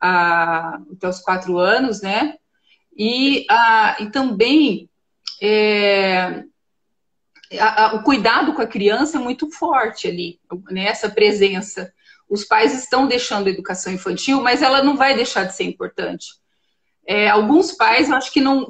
a, 0.00 0.78
até 0.92 1.08
os 1.08 1.18
quatro 1.18 1.58
anos, 1.58 2.00
né? 2.00 2.36
E, 2.96 3.44
a, 3.50 3.96
e 3.98 4.10
também 4.12 4.88
é, 5.42 6.44
a, 7.58 7.96
o 7.96 8.04
cuidado 8.04 8.52
com 8.52 8.62
a 8.62 8.66
criança 8.66 9.16
é 9.16 9.20
muito 9.20 9.50
forte 9.50 10.06
ali, 10.06 10.38
né? 10.70 10.84
essa 10.84 11.10
presença. 11.10 11.92
Os 12.30 12.44
pais 12.44 12.72
estão 12.78 13.08
deixando 13.08 13.48
a 13.48 13.50
educação 13.50 13.92
infantil, 13.92 14.40
mas 14.40 14.62
ela 14.62 14.84
não 14.84 14.96
vai 14.96 15.16
deixar 15.16 15.42
de 15.42 15.56
ser 15.56 15.64
importante. 15.64 16.26
É, 17.04 17.28
alguns 17.28 17.72
pais, 17.72 18.08
eu 18.08 18.14
acho 18.14 18.32
que 18.32 18.40
não 18.40 18.64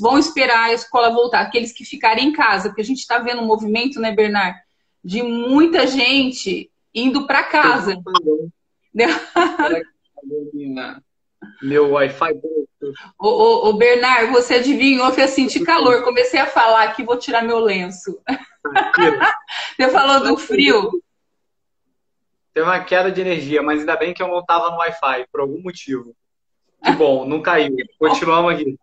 vão 0.00 0.18
esperar 0.18 0.64
a 0.64 0.72
escola 0.72 1.14
voltar, 1.14 1.42
aqueles 1.42 1.70
que 1.70 1.84
ficarem 1.84 2.26
em 2.26 2.32
casa, 2.32 2.70
porque 2.70 2.82
a 2.82 2.84
gente 2.84 2.98
está 2.98 3.20
vendo 3.20 3.40
um 3.40 3.46
movimento, 3.46 4.00
né, 4.00 4.10
Bernard, 4.10 4.58
de 5.04 5.22
muita 5.22 5.86
gente 5.86 6.70
indo 6.94 7.26
para 7.26 7.44
casa. 7.44 7.96
Meu 11.62 11.90
Wi-Fi. 11.92 12.32
Ô, 13.18 13.28
ô, 13.28 13.68
ô, 13.68 13.72
Bernard, 13.74 14.30
você 14.32 14.54
adivinhou 14.54 15.12
que 15.12 15.20
eu 15.20 15.28
senti 15.28 15.60
calor. 15.64 16.02
Comecei 16.02 16.40
a 16.40 16.46
falar 16.46 16.84
aqui, 16.84 17.02
vou 17.02 17.16
tirar 17.16 17.42
meu 17.42 17.58
lenço. 17.58 18.20
você 19.76 19.88
falou 19.90 20.20
do 20.20 20.36
frio. 20.36 21.02
Teve 22.52 22.66
uma 22.66 22.82
queda 22.82 23.10
de 23.10 23.20
energia, 23.20 23.62
mas 23.62 23.80
ainda 23.80 23.96
bem 23.96 24.12
que 24.12 24.22
eu 24.22 24.28
não 24.28 24.40
estava 24.40 24.70
no 24.70 24.78
Wi-Fi, 24.78 25.26
por 25.30 25.40
algum 25.40 25.62
motivo. 25.62 26.14
Que 26.84 26.92
bom, 26.92 27.24
não 27.24 27.40
caiu. 27.40 27.76
Continuamos 27.98 28.54
aqui. 28.54 28.76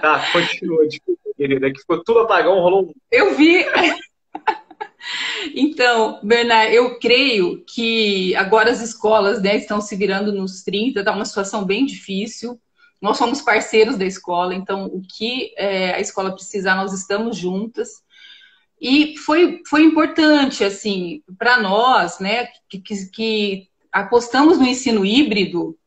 Tá, 0.00 0.22
continua, 0.32 0.86
desculpa, 0.86 1.20
querida. 1.36 1.72
Que 1.72 1.80
ficou 1.80 2.02
tudo 2.02 2.20
apagão, 2.20 2.60
rolou 2.60 2.88
um. 2.88 2.92
Eu 3.10 3.34
vi. 3.34 3.64
Então, 5.54 6.20
Bernard, 6.22 6.74
eu 6.74 6.98
creio 6.98 7.64
que 7.66 8.34
agora 8.36 8.70
as 8.70 8.80
escolas 8.80 9.42
né, 9.42 9.56
estão 9.56 9.80
se 9.80 9.94
virando 9.96 10.32
nos 10.32 10.62
30, 10.62 11.00
está 11.00 11.12
uma 11.12 11.24
situação 11.24 11.64
bem 11.64 11.84
difícil. 11.84 12.60
Nós 13.00 13.18
somos 13.18 13.42
parceiros 13.42 13.96
da 13.96 14.04
escola, 14.04 14.54
então 14.54 14.86
o 14.86 15.02
que 15.02 15.52
é, 15.56 15.94
a 15.94 16.00
escola 16.00 16.32
precisar, 16.32 16.74
nós 16.74 16.92
estamos 16.92 17.36
juntas. 17.36 18.02
E 18.80 19.16
foi, 19.18 19.62
foi 19.68 19.82
importante, 19.82 20.64
assim, 20.64 21.22
para 21.38 21.58
nós, 21.58 22.18
né, 22.18 22.48
que, 22.68 22.78
que, 22.78 23.10
que, 23.10 23.68
apostamos 23.92 24.58
no 24.58 24.66
ensino 24.66 25.06
híbrido, 25.06 25.78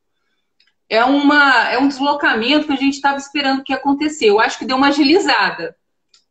é, 0.90 1.04
uma, 1.04 1.70
é 1.70 1.78
um 1.78 1.90
deslocamento 1.90 2.68
que 2.68 2.74
a 2.74 2.78
gente 2.78 2.94
estava 2.94 3.18
esperando 3.18 3.64
que 3.64 3.74
acontecesse. 3.74 4.26
Eu 4.26 4.40
acho 4.40 4.58
que 4.58 4.66
deu 4.66 4.78
uma 4.78 4.88
agilizada 4.88 5.76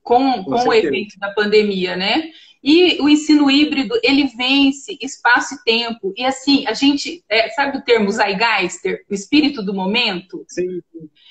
com, 0.02 0.44
com, 0.44 0.52
com 0.52 0.68
o 0.68 0.72
efeito 0.72 1.18
da 1.18 1.30
pandemia, 1.32 1.96
né? 1.96 2.30
E 2.66 3.00
o 3.00 3.08
ensino 3.08 3.48
híbrido, 3.48 3.96
ele 4.02 4.26
vence 4.26 4.98
espaço 5.00 5.54
e 5.54 5.62
tempo. 5.62 6.12
E 6.16 6.24
assim, 6.24 6.66
a 6.66 6.72
gente, 6.72 7.24
é, 7.28 7.48
sabe 7.50 7.78
o 7.78 7.82
termo 7.82 8.10
Zeitgeister, 8.10 9.04
o 9.08 9.14
espírito 9.14 9.62
do 9.62 9.72
momento? 9.72 10.44
Sim. 10.48 10.82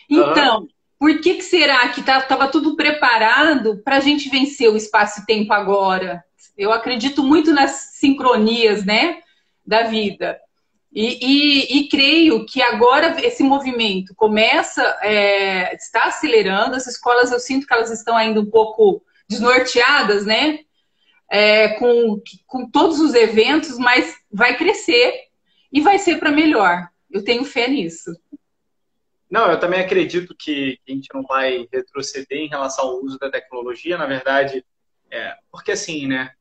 Então, 0.09 0.61
uhum. 0.61 0.67
por 0.97 1.19
que, 1.19 1.33
que 1.33 1.41
será 1.41 1.89
que 1.89 1.99
estava 1.99 2.23
tá, 2.23 2.47
tudo 2.47 2.77
preparado 2.77 3.81
para 3.83 3.97
a 3.97 3.99
gente 3.99 4.29
vencer 4.29 4.69
o 4.71 4.77
espaço 4.77 5.19
e 5.19 5.25
tempo 5.25 5.51
agora? 5.51 6.23
Eu 6.57 6.71
acredito 6.71 7.21
muito 7.21 7.51
nas 7.51 7.71
sincronias, 7.95 8.85
né, 8.85 9.17
da 9.67 9.83
vida. 9.83 10.39
E, 10.89 11.19
e, 11.21 11.79
e, 11.79 11.89
creio 11.89 12.45
que 12.45 12.61
agora 12.61 13.17
esse 13.25 13.43
movimento 13.43 14.15
começa, 14.15 14.81
é, 15.01 15.75
está 15.75 16.05
acelerando. 16.05 16.77
As 16.77 16.87
escolas, 16.87 17.29
eu 17.33 17.41
sinto 17.41 17.67
que 17.67 17.73
elas 17.73 17.91
estão 17.91 18.15
ainda 18.15 18.39
um 18.39 18.49
pouco 18.49 19.03
desnorteadas, 19.27 20.25
né? 20.25 20.59
É, 21.29 21.69
com, 21.79 22.21
com 22.45 22.69
todos 22.69 22.99
os 22.99 23.13
eventos, 23.13 23.77
mas 23.77 24.15
vai 24.31 24.57
crescer 24.57 25.25
e 25.71 25.81
vai 25.81 25.97
ser 25.97 26.19
para 26.19 26.31
melhor. 26.31 26.87
Eu 27.11 27.23
tenho 27.23 27.43
fé 27.43 27.67
nisso. 27.67 28.11
Não, 29.29 29.51
eu 29.51 29.59
também 29.59 29.81
acredito 29.81 30.35
que 30.37 30.79
a 30.87 30.91
gente 30.91 31.09
não 31.13 31.23
vai 31.23 31.67
retroceder 31.71 32.37
em 32.37 32.47
relação 32.47 32.85
ao 32.85 33.03
uso 33.03 33.17
da 33.17 33.29
tecnologia, 33.29 33.97
na 33.97 34.05
verdade, 34.05 34.63
é, 35.11 35.35
porque 35.51 35.71
assim, 35.71 36.07
né? 36.07 36.31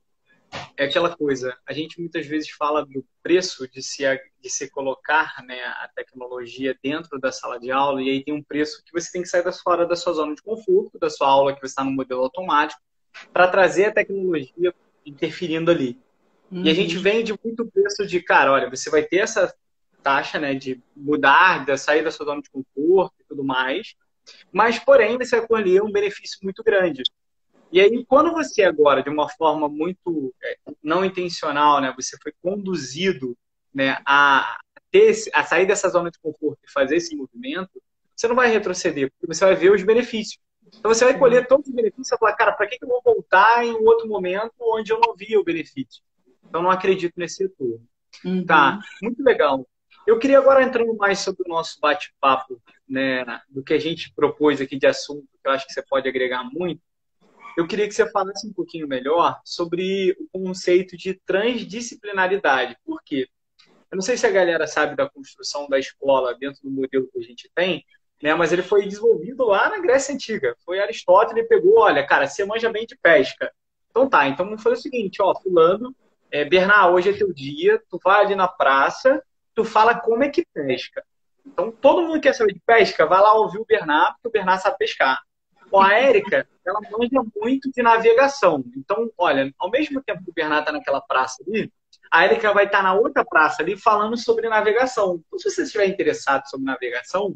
É 0.76 0.84
aquela 0.84 1.16
coisa, 1.16 1.56
a 1.66 1.72
gente 1.72 2.00
muitas 2.00 2.24
vezes 2.26 2.48
fala 2.50 2.86
do 2.86 3.04
preço 3.20 3.68
de 3.68 3.82
se, 3.82 4.04
de 4.40 4.48
se 4.48 4.70
colocar 4.70 5.42
né, 5.44 5.60
a 5.64 5.90
tecnologia 5.92 6.78
dentro 6.80 7.18
da 7.18 7.32
sala 7.32 7.58
de 7.58 7.72
aula, 7.72 8.00
e 8.00 8.08
aí 8.08 8.22
tem 8.22 8.32
um 8.32 8.42
preço 8.42 8.80
que 8.84 8.92
você 8.92 9.10
tem 9.10 9.22
que 9.22 9.28
sair 9.28 9.42
da, 9.42 9.50
fora 9.50 9.84
da 9.84 9.96
sua 9.96 10.12
zona 10.12 10.32
de 10.32 10.42
conforto, 10.42 10.96
da 10.96 11.10
sua 11.10 11.28
aula 11.28 11.52
que 11.52 11.60
você 11.60 11.66
está 11.66 11.82
no 11.82 11.90
modelo 11.90 12.22
automático, 12.22 12.80
para 13.32 13.48
trazer 13.48 13.86
a 13.86 13.92
tecnologia 13.92 14.74
interferindo 15.04 15.70
ali. 15.70 15.98
Uhum. 16.50 16.64
E 16.64 16.70
a 16.70 16.74
gente 16.74 16.96
uhum. 16.96 17.02
vende 17.02 17.34
muito 17.42 17.66
preço 17.66 18.06
de, 18.06 18.20
cara, 18.20 18.52
olha, 18.52 18.70
você 18.70 18.90
vai 18.90 19.02
ter 19.02 19.18
essa 19.18 19.54
taxa, 20.02 20.38
né, 20.38 20.54
de 20.54 20.82
mudar, 20.94 21.64
de 21.64 21.76
sair 21.78 22.04
da 22.04 22.10
sua 22.10 22.26
zona 22.26 22.42
de 22.42 22.50
conforto 22.50 23.14
e 23.20 23.24
tudo 23.24 23.42
mais, 23.42 23.94
mas, 24.52 24.78
porém, 24.78 25.18
você 25.18 25.38
vai 25.38 25.46
colher 25.46 25.82
um 25.82 25.90
benefício 25.90 26.38
muito 26.42 26.62
grande. 26.62 27.02
E 27.72 27.80
aí, 27.80 28.04
quando 28.06 28.32
você 28.32 28.62
agora, 28.62 29.02
de 29.02 29.10
uma 29.10 29.28
forma 29.28 29.68
muito 29.68 30.32
é, 30.42 30.56
não 30.82 31.04
intencional, 31.04 31.80
né, 31.80 31.92
você 31.96 32.16
foi 32.22 32.32
conduzido 32.42 33.36
né, 33.74 33.98
a, 34.06 34.58
ter, 34.90 35.12
a 35.32 35.42
sair 35.42 35.66
dessa 35.66 35.88
zona 35.88 36.10
de 36.10 36.18
conforto 36.20 36.60
e 36.64 36.70
fazer 36.70 36.96
esse 36.96 37.16
movimento, 37.16 37.82
você 38.14 38.28
não 38.28 38.36
vai 38.36 38.48
retroceder, 38.48 39.10
porque 39.10 39.34
você 39.34 39.44
vai 39.44 39.56
ver 39.56 39.72
os 39.72 39.82
benefícios. 39.82 40.38
Então 40.78 40.92
você 40.92 41.04
vai 41.04 41.18
colher 41.18 41.46
todos 41.46 41.66
os 41.66 41.74
benefícios 41.74 42.12
e 42.12 42.18
falar, 42.18 42.34
cara, 42.34 42.52
para 42.52 42.66
que, 42.66 42.78
que 42.78 42.84
eu 42.84 42.88
vou 42.88 43.00
voltar 43.02 43.64
em 43.64 43.72
um 43.72 43.84
outro 43.84 44.08
momento 44.08 44.52
onde 44.60 44.92
eu 44.92 45.00
não 45.00 45.14
via 45.14 45.40
o 45.40 45.44
benefício? 45.44 46.02
Então 46.46 46.62
não 46.62 46.70
acredito 46.70 47.14
nesse 47.16 47.42
retorno. 47.42 47.86
Uhum. 48.24 48.44
Tá, 48.44 48.78
muito 49.02 49.22
legal. 49.22 49.66
Eu 50.06 50.18
queria 50.18 50.38
agora 50.38 50.62
entrando 50.62 50.94
mais 50.96 51.20
sobre 51.20 51.42
o 51.46 51.48
nosso 51.48 51.80
bate-papo, 51.80 52.60
né, 52.86 53.24
do 53.48 53.62
que 53.62 53.72
a 53.72 53.78
gente 53.78 54.12
propôs 54.14 54.60
aqui 54.60 54.78
de 54.78 54.86
assunto, 54.86 55.26
que 55.42 55.48
eu 55.48 55.52
acho 55.52 55.66
que 55.66 55.72
você 55.72 55.82
pode 55.82 56.06
agregar 56.06 56.44
muito. 56.44 56.82
Eu 57.56 57.66
queria 57.66 57.88
que 57.88 57.94
você 57.94 58.10
falasse 58.10 58.46
um 58.46 58.52
pouquinho 58.52 58.86
melhor 58.86 59.40
sobre 59.44 60.16
o 60.20 60.28
conceito 60.40 60.96
de 60.96 61.14
transdisciplinaridade. 61.24 62.76
Por 62.84 63.02
quê? 63.02 63.28
Eu 63.90 63.96
não 63.96 64.02
sei 64.02 64.16
se 64.16 64.26
a 64.26 64.30
galera 64.30 64.66
sabe 64.66 64.96
da 64.96 65.08
construção 65.08 65.68
da 65.68 65.78
escola 65.78 66.34
dentro 66.34 66.60
do 66.62 66.70
modelo 66.70 67.08
que 67.12 67.18
a 67.18 67.22
gente 67.22 67.48
tem, 67.54 67.84
né? 68.24 68.34
Mas 68.34 68.54
ele 68.54 68.62
foi 68.62 68.86
desenvolvido 68.86 69.44
lá 69.44 69.68
na 69.68 69.78
Grécia 69.78 70.14
Antiga. 70.14 70.56
Foi 70.64 70.80
Aristóteles, 70.80 71.36
ele 71.36 71.46
pegou, 71.46 71.80
olha, 71.80 72.06
cara, 72.06 72.26
você 72.26 72.42
manja 72.42 72.72
bem 72.72 72.86
de 72.86 72.96
pesca. 72.96 73.52
Então 73.90 74.08
tá, 74.08 74.26
então 74.26 74.46
vamos 74.46 74.62
fazer 74.62 74.76
o 74.76 74.80
seguinte, 74.80 75.20
ó, 75.20 75.34
fulano, 75.34 75.94
é, 76.30 76.42
Bernard, 76.42 76.94
hoje 76.94 77.10
é 77.10 77.12
teu 77.12 77.32
dia, 77.34 77.80
tu 77.90 78.00
vai 78.02 78.24
ali 78.24 78.34
na 78.34 78.48
praça, 78.48 79.22
tu 79.54 79.62
fala 79.62 80.00
como 80.00 80.24
é 80.24 80.30
que 80.30 80.44
pesca. 80.54 81.04
Então 81.46 81.70
todo 81.70 82.00
mundo 82.00 82.18
quer 82.18 82.32
saber 82.32 82.54
de 82.54 82.62
pesca, 82.66 83.04
vai 83.04 83.20
lá 83.20 83.34
ouvir 83.34 83.58
o 83.58 83.66
Bernard, 83.66 84.14
porque 84.14 84.28
o 84.28 84.32
Bernard 84.32 84.62
sabe 84.62 84.78
pescar. 84.78 85.20
Bom, 85.70 85.82
a 85.82 85.92
Érica, 85.92 86.48
ela 86.66 86.80
manja 86.90 87.22
muito 87.36 87.70
de 87.70 87.82
navegação. 87.82 88.64
Então, 88.74 89.10
olha, 89.18 89.52
ao 89.58 89.70
mesmo 89.70 90.02
tempo 90.02 90.24
que 90.24 90.30
o 90.30 90.34
Bernard 90.34 90.64
tá 90.64 90.72
naquela 90.72 91.02
praça 91.02 91.44
ali, 91.46 91.70
A 92.10 92.24
Érica 92.24 92.52
vai 92.52 92.66
estar 92.66 92.82
na 92.82 92.94
outra 92.94 93.24
praça 93.24 93.62
ali 93.62 93.76
falando 93.76 94.16
sobre 94.16 94.48
navegação. 94.48 95.22
Então, 95.26 95.38
se 95.38 95.50
você 95.50 95.62
estiver 95.62 95.86
interessado 95.86 96.48
sobre 96.48 96.66
navegação, 96.66 97.34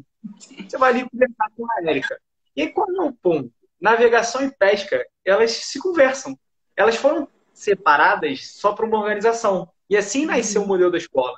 você 0.67 0.77
vai 0.77 0.91
ali 0.91 1.09
conversar 1.09 1.49
com 1.55 1.65
a 1.65 1.89
Érica. 1.89 2.19
E 2.55 2.61
aí, 2.61 2.71
qual 2.71 2.87
é 2.89 3.01
o 3.01 3.13
ponto? 3.13 3.51
Navegação 3.79 4.45
e 4.45 4.51
pesca, 4.51 5.05
elas 5.23 5.51
se 5.51 5.79
conversam. 5.79 6.37
Elas 6.75 6.95
foram 6.95 7.27
separadas 7.53 8.53
só 8.53 8.73
para 8.73 8.85
uma 8.85 8.99
organização. 8.99 9.69
E 9.89 9.97
assim 9.97 10.25
nasceu 10.25 10.63
o 10.63 10.67
modelo 10.67 10.91
da 10.91 10.97
escola. 10.97 11.37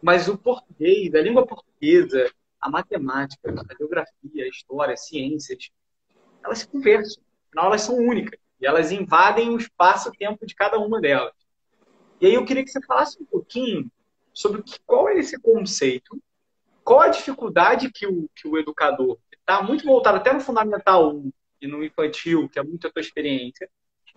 Mas 0.00 0.28
o 0.28 0.36
português, 0.36 1.14
a 1.14 1.20
língua 1.20 1.46
portuguesa, 1.46 2.30
a 2.60 2.68
matemática, 2.68 3.48
a 3.48 3.76
geografia, 3.76 4.44
a 4.44 4.48
história, 4.48 4.94
as 4.94 5.06
ciências, 5.06 5.70
elas 6.44 6.58
se 6.60 6.66
conversam. 6.66 7.22
Afinal, 7.48 7.66
elas 7.66 7.82
são 7.82 7.96
únicas. 7.96 8.38
E 8.60 8.66
elas 8.66 8.92
invadem 8.92 9.50
o 9.50 9.56
espaço-tempo 9.56 10.46
de 10.46 10.54
cada 10.54 10.78
uma 10.78 11.00
delas. 11.00 11.32
E 12.22 12.26
aí 12.26 12.34
eu 12.34 12.44
queria 12.44 12.62
que 12.62 12.70
você 12.70 12.80
falasse 12.80 13.20
um 13.20 13.24
pouquinho 13.24 13.90
sobre 14.32 14.62
qual 14.86 15.08
é 15.08 15.18
esse 15.18 15.36
conceito, 15.40 16.22
qual 16.84 17.00
a 17.00 17.08
dificuldade 17.08 17.90
que 17.90 18.06
o, 18.06 18.30
que 18.36 18.46
o 18.46 18.56
educador 18.56 19.18
está 19.32 19.60
muito 19.60 19.84
voltado 19.84 20.18
até 20.18 20.32
no 20.32 20.38
Fundamental 20.38 21.16
1 21.16 21.32
e 21.60 21.66
no 21.66 21.84
infantil, 21.84 22.48
que 22.48 22.60
é 22.60 22.62
muito 22.62 22.86
a 22.86 22.92
tua 22.92 23.00
experiência, 23.00 23.68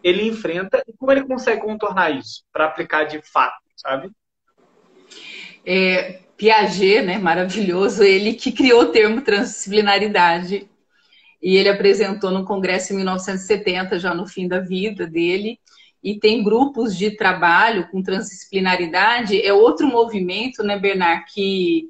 ele 0.04 0.22
enfrenta 0.28 0.84
e 0.88 0.94
como 0.94 1.12
ele 1.12 1.26
consegue 1.26 1.62
contornar 1.62 2.12
isso 2.12 2.46
para 2.54 2.66
aplicar 2.66 3.06
de 3.06 3.20
fato, 3.24 3.58
sabe? 3.76 4.12
É, 5.66 6.20
Piaget, 6.38 7.02
né, 7.02 7.18
maravilhoso, 7.18 8.04
ele 8.04 8.36
que 8.36 8.52
criou 8.52 8.84
o 8.84 8.92
termo 8.92 9.22
transdisciplinaridade 9.22 10.70
e 11.42 11.58
ele 11.58 11.70
apresentou 11.70 12.30
no 12.30 12.46
congresso 12.46 12.94
em 12.94 12.98
1970, 12.98 13.98
já 13.98 14.14
no 14.14 14.28
fim 14.28 14.48
da 14.48 14.60
vida 14.60 15.08
dele, 15.08 15.60
e 16.06 16.20
tem 16.20 16.44
grupos 16.44 16.96
de 16.96 17.10
trabalho 17.10 17.90
com 17.90 18.04
transdisciplinaridade, 18.04 19.42
é 19.42 19.52
outro 19.52 19.88
movimento, 19.88 20.62
né, 20.62 20.78
Bernard, 20.78 21.26
que, 21.34 21.90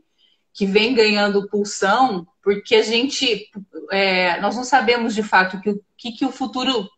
que 0.53 0.65
vem 0.65 0.93
ganhando 0.93 1.49
pulsão, 1.49 2.25
porque 2.41 2.75
a 2.75 2.81
gente, 2.81 3.49
é, 3.91 4.39
nós 4.39 4.55
não 4.55 4.63
sabemos 4.63 5.13
de 5.13 5.21
fato 5.21 5.57
o 5.57 5.61
que, 5.61 5.81
que, 5.97 6.11
que 6.13 6.25
o 6.25 6.31
futuro 6.31 6.89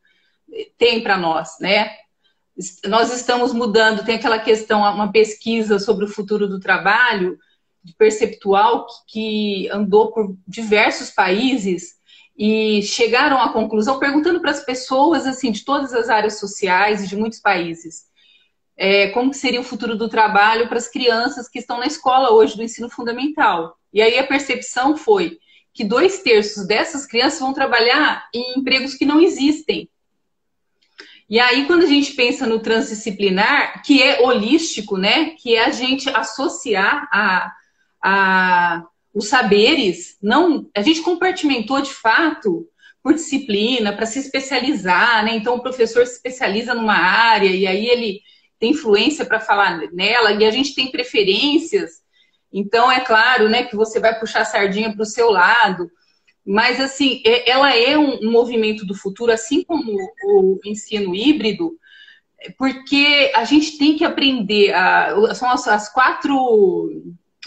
tem 0.77 1.01
para 1.01 1.17
nós, 1.17 1.57
né? 1.59 1.89
Nós 2.85 3.11
estamos 3.11 3.51
mudando, 3.51 4.05
tem 4.05 4.15
aquela 4.15 4.37
questão, 4.37 4.81
uma 4.81 5.11
pesquisa 5.11 5.79
sobre 5.79 6.05
o 6.05 6.09
futuro 6.09 6.47
do 6.47 6.59
trabalho, 6.59 7.35
perceptual, 7.97 8.85
que, 8.85 8.93
que 9.07 9.69
andou 9.69 10.11
por 10.11 10.37
diversos 10.47 11.09
países 11.09 11.96
e 12.37 12.83
chegaram 12.83 13.41
à 13.41 13.51
conclusão, 13.51 13.97
perguntando 13.97 14.39
para 14.39 14.51
as 14.51 14.63
pessoas 14.63 15.25
assim 15.25 15.51
de 15.51 15.65
todas 15.65 15.93
as 15.93 16.07
áreas 16.09 16.39
sociais 16.39 17.03
e 17.03 17.07
de 17.07 17.15
muitos 17.15 17.39
países, 17.39 18.03
é, 18.77 19.07
como 19.09 19.33
seria 19.33 19.59
o 19.59 19.63
futuro 19.63 19.97
do 19.97 20.07
trabalho 20.07 20.67
para 20.67 20.77
as 20.77 20.87
crianças 20.87 21.49
que 21.49 21.57
estão 21.57 21.79
na 21.79 21.87
escola 21.87 22.31
hoje 22.31 22.55
do 22.55 22.63
ensino 22.63 22.89
fundamental. 22.89 23.75
E 23.91 24.01
aí 24.01 24.19
a 24.19 24.27
percepção 24.27 24.95
foi 24.95 25.39
que 25.73 25.83
dois 25.83 26.21
terços 26.21 26.67
dessas 26.67 27.05
crianças 27.05 27.39
vão 27.39 27.53
trabalhar 27.53 28.27
em 28.33 28.59
empregos 28.59 28.93
que 28.93 29.05
não 29.05 29.19
existem. 29.19 29.89
E 31.29 31.39
aí, 31.39 31.65
quando 31.65 31.83
a 31.83 31.87
gente 31.87 32.13
pensa 32.13 32.47
no 32.47 32.59
transdisciplinar, 32.59 33.83
que 33.83 34.01
é 34.01 34.21
holístico, 34.21 34.97
né? 34.97 35.31
Que 35.31 35.55
é 35.55 35.65
a 35.65 35.71
gente 35.71 36.09
associar 36.09 37.07
a, 37.11 37.53
a, 38.01 38.83
os 39.17 39.29
saberes, 39.29 40.15
não, 40.21 40.69
a 40.75 40.81
gente 40.83 41.01
compartimentou 41.01 41.81
de 41.81 41.91
fato 41.91 42.69
por 43.01 43.15
disciplina, 43.15 43.91
para 43.91 44.05
se 44.05 44.19
especializar, 44.19 45.25
né? 45.25 45.35
Então 45.35 45.55
o 45.55 45.61
professor 45.61 46.05
se 46.05 46.13
especializa 46.13 46.75
numa 46.75 46.93
área 46.93 47.49
e 47.49 47.65
aí 47.65 47.87
ele 47.87 48.21
tem 48.59 48.71
influência 48.71 49.25
para 49.25 49.39
falar 49.39 49.91
nela 49.91 50.33
e 50.33 50.45
a 50.45 50.51
gente 50.51 50.75
tem 50.75 50.91
preferências. 50.91 52.03
Então 52.53 52.91
é 52.91 52.99
claro, 52.99 53.49
né, 53.49 53.63
que 53.63 53.75
você 53.75 53.99
vai 53.99 54.19
puxar 54.19 54.41
a 54.41 54.45
sardinha 54.45 54.93
para 54.93 55.01
o 55.01 55.05
seu 55.05 55.31
lado. 55.31 55.89
Mas, 56.45 56.79
assim, 56.79 57.23
é, 57.25 57.49
ela 57.49 57.75
é 57.75 57.97
um, 57.97 58.31
movimento 58.31 58.85
do 58.85 58.93
futuro, 58.93 59.31
assim 59.31 59.63
como 59.63 59.97
o 60.25 60.59
ensino 60.63 61.15
híbrido, 61.15 61.75
porque 62.55 63.31
a 63.35 63.43
gente 63.45 63.79
tem 63.79 63.97
que 63.97 64.05
aprender, 64.05 64.73
a, 64.73 65.33
são 65.33 65.49
as, 65.49 65.67
as, 65.67 65.91
quatro, 65.91 66.91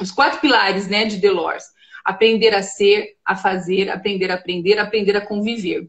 os 0.00 0.10
quatro 0.10 0.40
pilares 0.40 0.88
né, 0.88 1.04
de 1.04 1.18
Delors. 1.18 1.64
Aprender 2.04 2.54
a 2.54 2.62
ser, 2.62 3.16
a 3.24 3.36
fazer, 3.36 3.90
aprender 3.90 4.30
a 4.30 4.34
aprender, 4.34 4.78
aprender 4.78 5.16
a 5.16 5.20
conviver. 5.20 5.88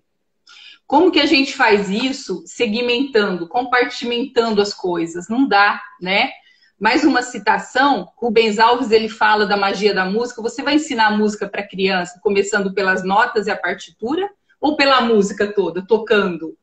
Como 0.85 1.09
que 1.09 1.21
a 1.21 1.25
gente 1.25 1.53
faz 1.53 1.89
isso 1.89 2.43
segmentando, 2.45 3.47
compartimentando 3.47 4.61
as 4.61 4.73
coisas? 4.73 5.29
Não 5.29 5.47
dá, 5.47 5.81
né? 6.01 6.29
Mais 6.77 7.05
uma 7.05 7.21
citação, 7.21 8.11
Rubens 8.17 8.59
Alves 8.59 8.91
ele 8.91 9.07
fala 9.07 9.45
da 9.45 9.55
magia 9.55 9.93
da 9.93 10.03
música. 10.03 10.41
Você 10.41 10.61
vai 10.61 10.75
ensinar 10.75 11.07
a 11.07 11.17
música 11.17 11.47
para 11.47 11.65
criança, 11.65 12.19
começando 12.21 12.73
pelas 12.73 13.05
notas 13.05 13.47
e 13.47 13.51
a 13.51 13.55
partitura, 13.55 14.29
ou 14.59 14.75
pela 14.75 14.99
música 14.99 15.53
toda, 15.53 15.85
tocando? 15.85 16.57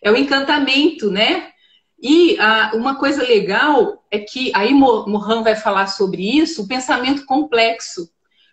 É 0.00 0.10
o 0.10 0.16
encantamento, 0.16 1.10
né? 1.10 1.50
E 2.02 2.36
ah, 2.40 2.72
uma 2.74 2.96
coisa 2.96 3.22
legal 3.22 4.04
é 4.10 4.18
que 4.18 4.50
aí 4.56 4.74
Mohan 4.74 5.44
vai 5.44 5.54
falar 5.54 5.86
sobre 5.86 6.36
isso, 6.36 6.62
o 6.62 6.68
pensamento 6.68 7.24
complexo. 7.24 8.10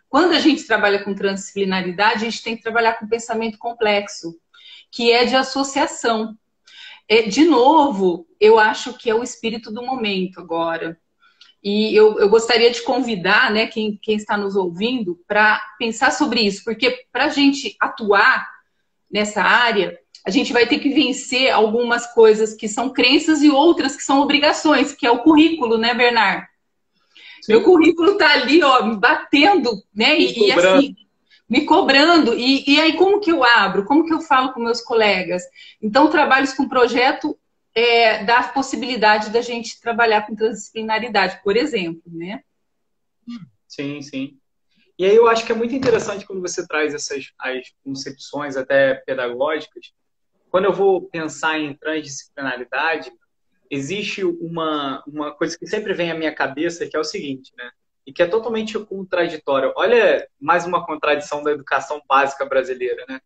Quando 0.08 0.34
a 0.34 0.40
gente 0.40 0.68
trabalha 0.68 1.04
com 1.04 1.16
transdisciplinaridade, 1.16 2.26
a 2.26 2.30
gente 2.30 2.44
tem 2.44 2.56
que 2.56 2.62
trabalhar 2.62 2.94
com 2.94 3.08
pensamento 3.08 3.58
complexo, 3.58 4.40
que 4.92 5.12
é 5.12 5.26
de 5.26 5.36
associação. 5.36 6.38
É, 7.08 7.24
de 7.24 7.44
novo, 7.44 8.28
eu 8.40 8.60
acho 8.60 8.94
que 8.96 9.10
é 9.10 9.16
o 9.16 9.24
espírito 9.24 9.72
do 9.72 9.84
momento 9.84 10.40
agora. 10.40 11.00
E 11.64 11.94
eu, 11.96 12.20
eu 12.20 12.30
gostaria 12.30 12.70
de 12.70 12.84
convidar 12.84 13.52
né, 13.52 13.66
quem, 13.66 14.00
quem 14.02 14.16
está 14.16 14.38
nos 14.38 14.56
ouvindo 14.56 15.20
para 15.28 15.60
pensar 15.80 16.12
sobre 16.12 16.42
isso, 16.42 16.64
porque 16.64 17.06
para 17.12 17.26
a 17.26 17.30
gente 17.30 17.76
atuar 17.80 18.48
nessa 19.12 19.42
área, 19.42 19.98
a 20.30 20.32
gente 20.32 20.54
vai 20.54 20.68
ter 20.68 20.78
que 20.78 20.90
vencer 20.90 21.50
algumas 21.50 22.06
coisas 22.14 22.54
que 22.54 22.68
são 22.68 22.92
crenças 22.92 23.42
e 23.42 23.50
outras 23.50 23.96
que 23.96 24.04
são 24.04 24.22
obrigações, 24.22 24.94
que 24.94 25.08
é 25.08 25.12
o 25.12 25.24
currículo, 25.24 25.76
né, 25.76 25.92
Bernard? 25.96 26.48
Sim. 27.42 27.54
Meu 27.54 27.64
currículo 27.64 28.12
está 28.12 28.32
ali, 28.34 28.62
ó, 28.64 28.96
batendo, 28.96 29.72
né? 29.94 30.20
E, 30.20 30.48
e 30.48 30.52
assim, 30.52 30.96
me 31.50 31.66
cobrando. 31.66 32.36
E, 32.36 32.64
e 32.70 32.80
aí, 32.80 32.96
como 32.96 33.20
que 33.20 33.32
eu 33.32 33.44
abro? 33.44 33.86
Como 33.86 34.06
que 34.06 34.14
eu 34.14 34.22
falo 34.22 34.54
com 34.54 34.60
meus 34.60 34.82
colegas? 34.82 35.42
Então, 35.82 36.12
trabalhos 36.12 36.54
com 36.54 36.70
projeto 36.70 37.36
é, 37.74 38.24
dá 38.24 38.40
a 38.40 38.48
possibilidade 38.50 39.32
da 39.32 39.42
gente 39.42 39.82
trabalhar 39.82 40.28
com 40.28 40.36
transdisciplinaridade, 40.36 41.40
por 41.44 41.58
exemplo, 41.58 42.04
né? 42.06 42.44
Sim, 43.68 44.00
sim. 44.04 44.38
E 44.96 45.06
aí 45.06 45.16
eu 45.16 45.28
acho 45.28 45.44
que 45.44 45.52
é 45.52 45.56
muito 45.56 45.74
interessante 45.74 46.26
quando 46.26 46.42
você 46.42 46.68
traz 46.68 46.94
essas 46.94 47.32
as 47.40 47.72
concepções 47.84 48.56
até 48.56 48.94
pedagógicas. 48.94 49.94
Quando 50.50 50.66
eu 50.66 50.74
vou 50.74 51.02
pensar 51.02 51.60
em 51.60 51.74
transdisciplinaridade, 51.74 53.12
existe 53.70 54.24
uma, 54.24 55.04
uma 55.08 55.32
coisa 55.34 55.58
que 55.58 55.68
sempre 55.68 55.94
vem 55.94 56.12
à 56.12 56.16
minha 56.16 56.34
cabeça, 56.34 56.88
que 56.88 56.98
é 56.98 57.00
o 57.00 57.04
seguinte, 57.04 57.52
né? 57.58 57.70
e 58.10 58.12
que 58.12 58.24
é 58.24 58.28
totalmente 58.28 58.78
contraditório. 58.80 59.72
Olha 59.76 60.28
mais 60.42 60.66
uma 60.66 60.84
contradição 60.84 61.44
da 61.44 61.52
educação 61.52 62.02
básica 62.10 62.44
brasileira, 62.44 63.06
né? 63.08 63.22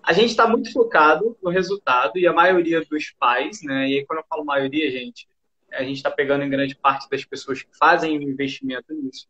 A 0.00 0.12
gente 0.12 0.30
está 0.30 0.46
muito 0.46 0.72
focado 0.72 1.36
no 1.42 1.50
resultado 1.50 2.16
e 2.16 2.24
a 2.24 2.32
maioria 2.32 2.80
dos 2.84 3.10
pais, 3.18 3.60
né? 3.64 3.88
E 3.88 3.98
aí 3.98 4.06
quando 4.06 4.20
eu 4.20 4.24
falo 4.28 4.44
maioria, 4.44 4.88
gente, 4.88 5.26
a 5.72 5.82
gente 5.82 5.96
está 5.96 6.12
pegando 6.12 6.44
em 6.44 6.48
grande 6.48 6.76
parte 6.76 7.10
das 7.10 7.24
pessoas 7.24 7.62
que 7.62 7.76
fazem 7.76 8.16
o 8.16 8.22
investimento 8.22 8.94
nisso, 8.94 9.26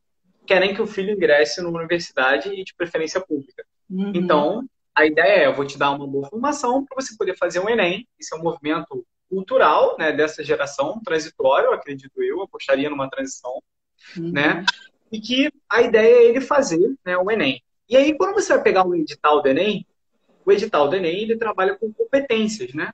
querem 0.46 0.74
que 0.74 0.82
o 0.82 0.86
filho 0.86 1.12
ingresse 1.12 1.62
numa 1.62 1.78
universidade 1.78 2.50
e 2.50 2.62
de 2.62 2.74
preferência 2.74 3.22
pública. 3.22 3.64
Uhum. 3.88 4.12
Então, 4.14 4.68
a 4.94 5.06
ideia 5.06 5.42
é, 5.42 5.46
eu 5.46 5.54
vou 5.54 5.66
te 5.66 5.78
dar 5.78 5.90
uma 5.90 6.06
boa 6.06 6.28
formação 6.28 6.84
para 6.84 7.02
você 7.02 7.16
poder 7.16 7.36
fazer 7.36 7.60
um 7.60 7.68
Enem. 7.68 8.06
Isso 8.18 8.34
é 8.34 8.38
um 8.38 8.42
movimento 8.42 9.04
cultural, 9.28 9.96
né, 9.98 10.12
dessa 10.12 10.44
geração, 10.44 11.00
transitório, 11.04 11.72
acredito 11.72 12.22
eu, 12.22 12.42
apostaria 12.42 12.88
numa 12.88 13.10
transição 13.10 13.60
uhum. 14.16 14.32
né? 14.32 14.64
E 15.10 15.20
que 15.20 15.50
a 15.68 15.82
ideia 15.82 16.16
é 16.16 16.24
ele 16.24 16.40
fazer 16.40 16.94
né, 17.04 17.16
o 17.16 17.30
Enem. 17.30 17.62
E 17.88 17.96
aí, 17.96 18.16
quando 18.16 18.34
você 18.34 18.52
vai 18.54 18.62
pegar 18.62 18.86
o 18.86 18.94
edital 18.94 19.42
do 19.42 19.48
Enem, 19.48 19.86
o 20.44 20.52
edital 20.52 20.88
do 20.88 20.96
Enem 20.96 21.22
ele 21.22 21.36
trabalha 21.36 21.76
com 21.76 21.92
competências, 21.92 22.72
né? 22.74 22.92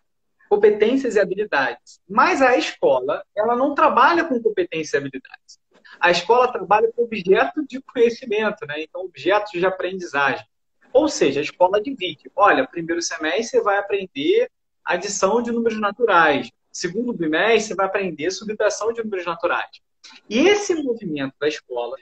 Competências 0.48 1.14
e 1.14 1.20
habilidades. 1.20 2.00
Mas 2.08 2.42
a 2.42 2.56
escola, 2.56 3.24
ela 3.36 3.56
não 3.56 3.74
trabalha 3.74 4.24
com 4.24 4.40
competências 4.42 4.92
e 4.92 4.96
habilidades. 4.96 5.58
A 5.98 6.10
escola 6.10 6.52
trabalha 6.52 6.90
com 6.92 7.04
objeto 7.04 7.64
de 7.66 7.80
conhecimento, 7.80 8.66
né? 8.66 8.82
Então, 8.82 9.02
objetos 9.02 9.52
de 9.52 9.64
aprendizagem. 9.64 10.44
Ou 10.92 11.08
seja, 11.08 11.40
a 11.40 11.42
escola 11.42 11.80
divide. 11.80 12.30
Olha, 12.34 12.66
primeiro 12.66 13.00
semestre 13.00 13.58
você 13.58 13.62
vai 13.62 13.78
aprender 13.78 14.50
adição 14.84 15.42
de 15.42 15.52
números 15.52 15.80
naturais. 15.80 16.50
Segundo 16.72 17.12
bimestre, 17.12 17.68
você 17.68 17.74
vai 17.74 17.86
aprender 17.86 18.30
subtração 18.30 18.92
de 18.92 19.02
números 19.02 19.26
naturais. 19.26 19.80
E 20.28 20.38
esse 20.38 20.74
movimento 20.74 21.34
da 21.40 21.48
escola, 21.48 21.96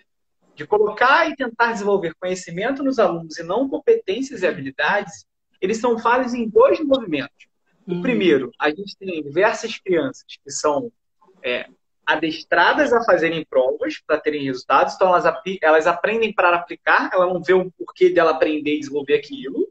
de 0.54 0.66
colocar 0.66 1.28
e 1.30 1.36
tentar 1.36 1.72
desenvolver 1.72 2.14
conhecimento 2.20 2.82
nos 2.82 2.98
alunos 2.98 3.38
e 3.38 3.42
não 3.42 3.68
competências 3.68 4.42
e 4.42 4.46
habilidades, 4.46 5.24
eles 5.60 5.78
são 5.78 5.98
feitos 5.98 6.34
em 6.34 6.48
dois 6.48 6.80
movimentos. 6.80 7.46
O 7.86 7.94
uhum. 7.94 8.02
primeiro, 8.02 8.50
a 8.58 8.70
gente 8.70 8.96
tem 8.98 9.22
diversas 9.22 9.78
crianças 9.78 10.24
que 10.26 10.50
são 10.50 10.92
é, 11.42 11.68
adestradas 12.08 12.90
a 12.90 13.04
fazerem 13.04 13.44
provas 13.44 14.00
para 14.06 14.18
terem 14.18 14.42
resultados, 14.42 14.94
então 14.94 15.08
elas, 15.08 15.26
elas 15.60 15.86
aprendem 15.86 16.32
para 16.32 16.56
aplicar, 16.56 17.10
ela 17.12 17.26
não 17.26 17.42
vê 17.42 17.52
o 17.52 17.70
porquê 17.72 18.08
dela 18.08 18.30
aprender 18.30 18.76
e 18.76 18.80
desenvolver 18.80 19.14
aquilo. 19.14 19.68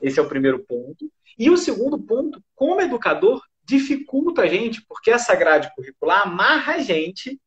Esse 0.00 0.18
é 0.18 0.22
o 0.22 0.28
primeiro 0.28 0.60
ponto. 0.60 1.12
E 1.38 1.50
o 1.50 1.58
segundo 1.58 1.98
ponto, 2.00 2.42
como 2.54 2.80
educador, 2.80 3.42
dificulta 3.62 4.42
a 4.42 4.46
gente, 4.46 4.82
porque 4.88 5.10
essa 5.10 5.34
grade 5.34 5.70
curricular 5.76 6.22
amarra 6.22 6.76
a 6.76 6.78
gente 6.78 7.38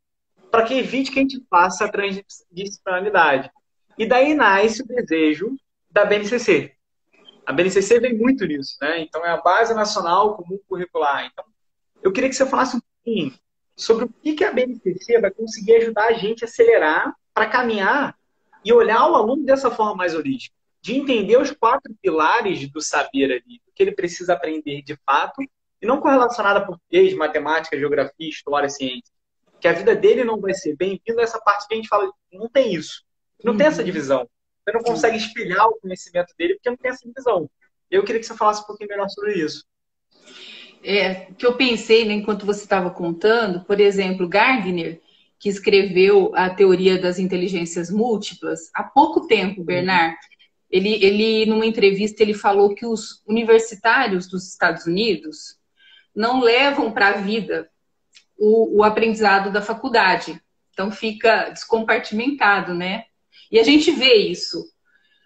para 0.51 0.63
que 0.63 0.75
evite 0.75 1.11
que 1.11 1.17
a 1.17 1.23
gente 1.23 1.43
faça 1.49 1.85
a 1.85 1.91
transdisciplinaridade. 1.91 3.49
E 3.97 4.05
daí 4.05 4.35
nasce 4.35 4.83
o 4.83 4.87
desejo 4.87 5.55
da 5.89 6.05
BNCC. 6.05 6.73
A 7.43 7.51
BNCC 7.51 7.99
vem 7.99 8.15
muito 8.15 8.45
nisso, 8.45 8.77
né? 8.81 8.99
Então 8.99 9.25
é 9.25 9.31
a 9.31 9.37
Base 9.37 9.73
Nacional 9.73 10.35
Comum 10.35 10.59
Curricular. 10.69 11.25
Então, 11.25 11.45
eu 12.03 12.11
queria 12.11 12.29
que 12.29 12.35
você 12.35 12.45
falasse 12.45 12.77
um 12.77 12.79
pouquinho 12.79 13.33
sobre 13.77 14.05
o 14.05 14.09
que, 14.09 14.33
que 14.33 14.43
a 14.43 14.51
BNCC 14.51 15.21
vai 15.21 15.29
conseguir 15.29 15.75
ajudar 15.75 16.07
a 16.07 16.13
gente 16.13 16.43
a 16.43 16.47
acelerar 16.47 17.15
para 17.33 17.47
caminhar 17.47 18.17
e 18.65 18.73
olhar 18.73 19.07
o 19.07 19.15
aluno 19.15 19.45
dessa 19.45 19.69
forma 19.69 19.95
mais 19.95 20.15
holística, 20.15 20.55
de 20.81 20.95
entender 20.95 21.37
os 21.37 21.51
quatro 21.51 21.93
pilares 22.01 22.67
do 22.69 22.81
saber 22.81 23.25
ali, 23.25 23.61
do 23.65 23.71
que 23.73 23.83
ele 23.83 23.91
precisa 23.91 24.33
aprender 24.33 24.81
de 24.81 24.97
fato, 25.05 25.43
e 25.79 25.85
não 25.85 26.01
correlacionado 26.01 26.59
a 26.59 26.65
português, 26.65 27.13
matemática, 27.13 27.77
geografia, 27.77 28.27
história, 28.27 28.67
ciência. 28.67 29.13
Que 29.61 29.67
a 29.67 29.73
vida 29.73 29.95
dele 29.95 30.23
não 30.23 30.41
vai 30.41 30.55
ser 30.55 30.75
bem-vindo 30.75 31.19
a 31.19 31.23
essa 31.23 31.39
parte 31.39 31.67
que 31.67 31.75
a 31.75 31.77
gente 31.77 31.87
fala, 31.87 32.11
não 32.33 32.49
tem 32.49 32.73
isso. 32.73 33.03
Não 33.43 33.51
uhum. 33.51 33.57
tem 33.59 33.67
essa 33.67 33.81
uhum. 33.81 33.85
divisão. 33.85 34.27
Você 34.65 34.71
não 34.75 34.81
consegue 34.81 35.17
espelhar 35.17 35.67
o 35.67 35.79
conhecimento 35.79 36.33
dele 36.37 36.55
porque 36.55 36.69
não 36.69 36.77
tem 36.77 36.91
essa 36.91 37.07
divisão. 37.07 37.49
Eu 37.91 38.03
queria 38.03 38.19
que 38.19 38.25
você 38.25 38.35
falasse 38.35 38.63
um 38.63 38.65
pouquinho 38.65 38.89
melhor 38.89 39.07
sobre 39.09 39.33
isso 39.35 39.63
é, 40.87 41.27
que 41.37 41.45
eu 41.45 41.53
pensei 41.55 42.05
né, 42.05 42.13
enquanto 42.13 42.45
você 42.45 42.63
estava 42.63 42.89
contando, 42.89 43.65
por 43.65 43.81
exemplo, 43.81 44.27
Gardner, 44.27 45.01
que 45.37 45.49
escreveu 45.49 46.31
a 46.33 46.49
teoria 46.49 46.97
das 46.97 47.19
inteligências 47.19 47.91
múltiplas, 47.91 48.71
há 48.73 48.83
pouco 48.83 49.27
tempo, 49.27 49.65
Bernard, 49.65 50.15
ele, 50.71 50.93
ele 51.03 51.45
numa 51.45 51.65
entrevista 51.65 52.23
ele 52.23 52.33
falou 52.33 52.73
que 52.73 52.85
os 52.85 53.21
universitários 53.27 54.27
dos 54.27 54.47
Estados 54.47 54.85
Unidos 54.85 55.57
não 56.15 56.39
levam 56.39 56.91
para 56.91 57.09
a 57.09 57.17
vida 57.17 57.69
o, 58.37 58.79
o 58.79 58.83
aprendizado 58.83 59.51
da 59.51 59.61
faculdade. 59.61 60.41
Então 60.71 60.89
fica 60.89 61.49
descompartimentado, 61.49 62.73
né? 62.73 63.03
E 63.51 63.59
a 63.59 63.63
gente 63.63 63.91
vê 63.91 64.13
isso. 64.15 64.63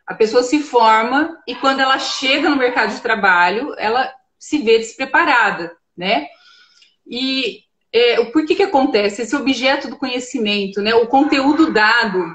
A 0.08 0.16
pessoa 0.16 0.44
se 0.44 0.60
forma 0.60 1.40
e 1.48 1.54
quando 1.54 1.82
ela 1.82 2.00
chega 2.00 2.50
no 2.50 2.58
mercado 2.58 2.94
de 2.94 3.02
trabalho, 3.02 3.76
ela 3.78 4.12
se 4.42 4.58
vê 4.58 4.80
despreparada, 4.80 5.78
né? 5.96 6.28
E 7.06 7.60
é, 7.94 8.26
por 8.26 8.44
que 8.44 8.56
que 8.56 8.64
acontece? 8.64 9.22
Esse 9.22 9.36
objeto 9.36 9.88
do 9.88 9.98
conhecimento, 9.98 10.82
né? 10.82 10.96
O 10.96 11.06
conteúdo 11.06 11.72
dado. 11.72 12.26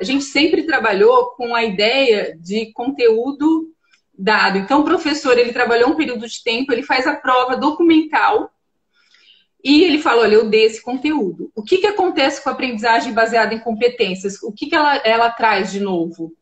A 0.00 0.04
gente 0.04 0.24
sempre 0.24 0.62
trabalhou 0.62 1.32
com 1.32 1.54
a 1.54 1.62
ideia 1.62 2.34
de 2.40 2.72
conteúdo 2.72 3.70
dado. 4.16 4.56
Então, 4.56 4.80
o 4.80 4.84
professor, 4.84 5.38
ele 5.38 5.52
trabalhou 5.52 5.90
um 5.90 5.94
período 5.96 6.26
de 6.26 6.42
tempo, 6.42 6.72
ele 6.72 6.82
faz 6.82 7.06
a 7.06 7.16
prova 7.16 7.54
documental 7.54 8.50
e 9.62 9.84
ele 9.84 9.98
fala, 9.98 10.22
olha, 10.22 10.36
eu 10.36 10.48
dei 10.48 10.64
esse 10.64 10.80
conteúdo. 10.80 11.52
O 11.54 11.62
que, 11.62 11.78
que 11.78 11.86
acontece 11.86 12.42
com 12.42 12.48
a 12.48 12.52
aprendizagem 12.52 13.12
baseada 13.12 13.54
em 13.54 13.60
competências? 13.60 14.42
O 14.42 14.52
que, 14.52 14.68
que 14.68 14.74
ela, 14.74 14.96
ela 15.04 15.30
traz 15.30 15.70
de 15.70 15.80
novo? 15.80 16.32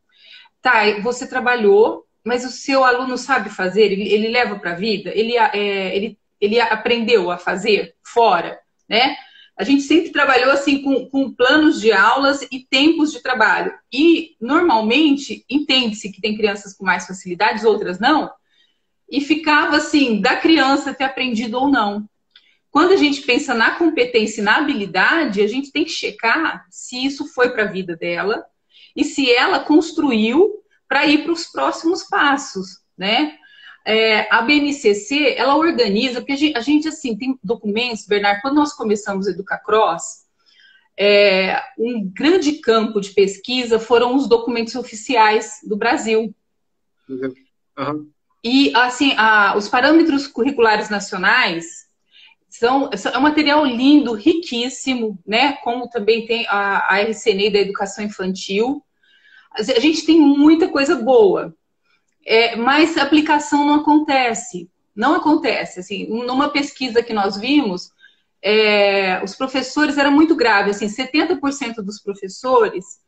Tá, 0.63 1.01
você 1.03 1.27
trabalhou, 1.27 2.07
mas 2.31 2.45
o 2.45 2.49
seu 2.49 2.85
aluno 2.85 3.19
sabe 3.19 3.51
fazer, 3.51 3.91
ele, 3.91 4.09
ele 4.09 4.29
leva 4.29 4.57
para 4.57 4.71
a 4.71 4.77
vida, 4.77 5.11
ele, 5.13 5.37
é, 5.37 5.97
ele, 5.97 6.17
ele 6.41 6.61
aprendeu 6.61 7.29
a 7.29 7.37
fazer 7.37 7.97
fora, 8.05 8.57
né? 8.89 9.17
A 9.59 9.65
gente 9.65 9.83
sempre 9.83 10.13
trabalhou 10.13 10.53
assim 10.53 10.81
com, 10.81 11.07
com 11.11 11.35
planos 11.35 11.81
de 11.81 11.91
aulas 11.91 12.43
e 12.43 12.61
tempos 12.61 13.11
de 13.11 13.21
trabalho. 13.21 13.75
E 13.93 14.37
normalmente 14.41 15.45
entende-se 15.51 16.13
que 16.13 16.21
tem 16.21 16.37
crianças 16.37 16.73
com 16.73 16.85
mais 16.85 17.05
facilidades, 17.05 17.65
outras 17.65 17.99
não, 17.99 18.31
e 19.11 19.21
ficava 19.21 19.79
assim, 19.79 20.21
da 20.21 20.37
criança 20.37 20.95
ter 20.95 21.03
aprendido 21.03 21.59
ou 21.59 21.69
não. 21.69 22.09
Quando 22.71 22.93
a 22.93 22.97
gente 22.97 23.23
pensa 23.23 23.55
na 23.55 23.73
competência 23.73 24.41
e 24.41 24.45
na 24.45 24.59
habilidade, 24.59 25.43
a 25.43 25.49
gente 25.49 25.73
tem 25.73 25.85
que 25.85 25.91
checar 25.91 26.65
se 26.71 27.05
isso 27.05 27.27
foi 27.27 27.51
para 27.51 27.65
a 27.65 27.73
vida 27.73 27.97
dela 27.97 28.45
e 28.95 29.03
se 29.03 29.29
ela 29.29 29.59
construiu 29.59 30.60
para 30.91 31.07
ir 31.07 31.23
para 31.23 31.31
os 31.31 31.47
próximos 31.47 32.03
passos, 32.03 32.81
né? 32.99 33.37
É, 33.87 34.27
a 34.29 34.43
BNCC, 34.43 35.37
ela 35.39 35.55
organiza, 35.57 36.21
porque 36.21 36.33
a 36.33 36.37
gente, 36.37 36.59
a 36.59 36.61
gente, 36.61 36.89
assim, 36.89 37.17
tem 37.17 37.39
documentos, 37.45 38.07
Bernardo, 38.07 38.43
quando 38.43 38.57
nós 38.57 38.73
começamos 38.73 39.29
a 39.29 39.31
Educar 39.31 39.59
Cross, 39.59 40.27
é, 40.99 41.63
um 41.79 42.11
grande 42.13 42.55
campo 42.55 43.01
de 43.01 43.11
pesquisa 43.11 43.79
foram 43.79 44.17
os 44.17 44.29
documentos 44.29 44.75
oficiais 44.75 45.61
do 45.63 45.77
Brasil. 45.77 46.35
Uhum. 47.09 48.11
E, 48.43 48.75
assim, 48.75 49.15
a, 49.17 49.57
os 49.57 49.69
parâmetros 49.69 50.27
curriculares 50.27 50.91
nacionais 50.91 51.87
são, 52.49 52.91
é 52.93 53.17
um 53.17 53.23
material 53.23 53.65
lindo, 53.65 54.13
riquíssimo, 54.13 55.17
né? 55.25 55.53
Como 55.63 55.89
também 55.89 56.27
tem 56.27 56.49
a, 56.49 56.95
a 56.95 57.01
RCNE 57.01 57.49
da 57.49 57.61
Educação 57.61 58.05
Infantil, 58.05 58.85
a 59.53 59.81
gente 59.81 60.07
tem 60.07 60.21
muita 60.21 60.69
coisa 60.69 60.97
boa, 60.97 61.55
é, 62.25 62.57
mas 62.57 62.97
a 62.97 63.03
aplicação 63.03 63.65
não 63.65 63.77
acontece. 63.77 64.71
Não 64.95 65.15
acontece. 65.15 65.81
Assim, 65.81 66.07
numa 66.07 66.51
pesquisa 66.51 67.03
que 67.03 67.13
nós 67.13 67.37
vimos, 67.37 67.93
é, 68.43 69.23
os 69.23 69.35
professores 69.35 69.99
era 69.99 70.11
muito 70.11 70.35
grave. 70.35 70.71
Assim, 70.71 70.87
70% 70.87 71.77
dos 71.77 72.01
professores 72.01 73.01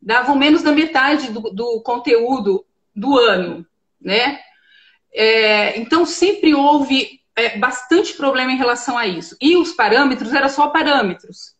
davam 0.00 0.36
menos 0.36 0.62
da 0.62 0.72
metade 0.72 1.30
do, 1.30 1.40
do 1.40 1.80
conteúdo 1.82 2.64
do 2.94 3.18
ano, 3.18 3.66
né? 4.00 4.40
É, 5.14 5.78
então 5.78 6.06
sempre 6.06 6.54
houve 6.54 7.20
é, 7.36 7.58
bastante 7.58 8.14
problema 8.14 8.52
em 8.52 8.56
relação 8.56 8.96
a 8.96 9.06
isso. 9.06 9.36
E 9.40 9.56
os 9.56 9.72
parâmetros 9.72 10.32
eram 10.32 10.48
só 10.48 10.68
parâmetros. 10.68 11.54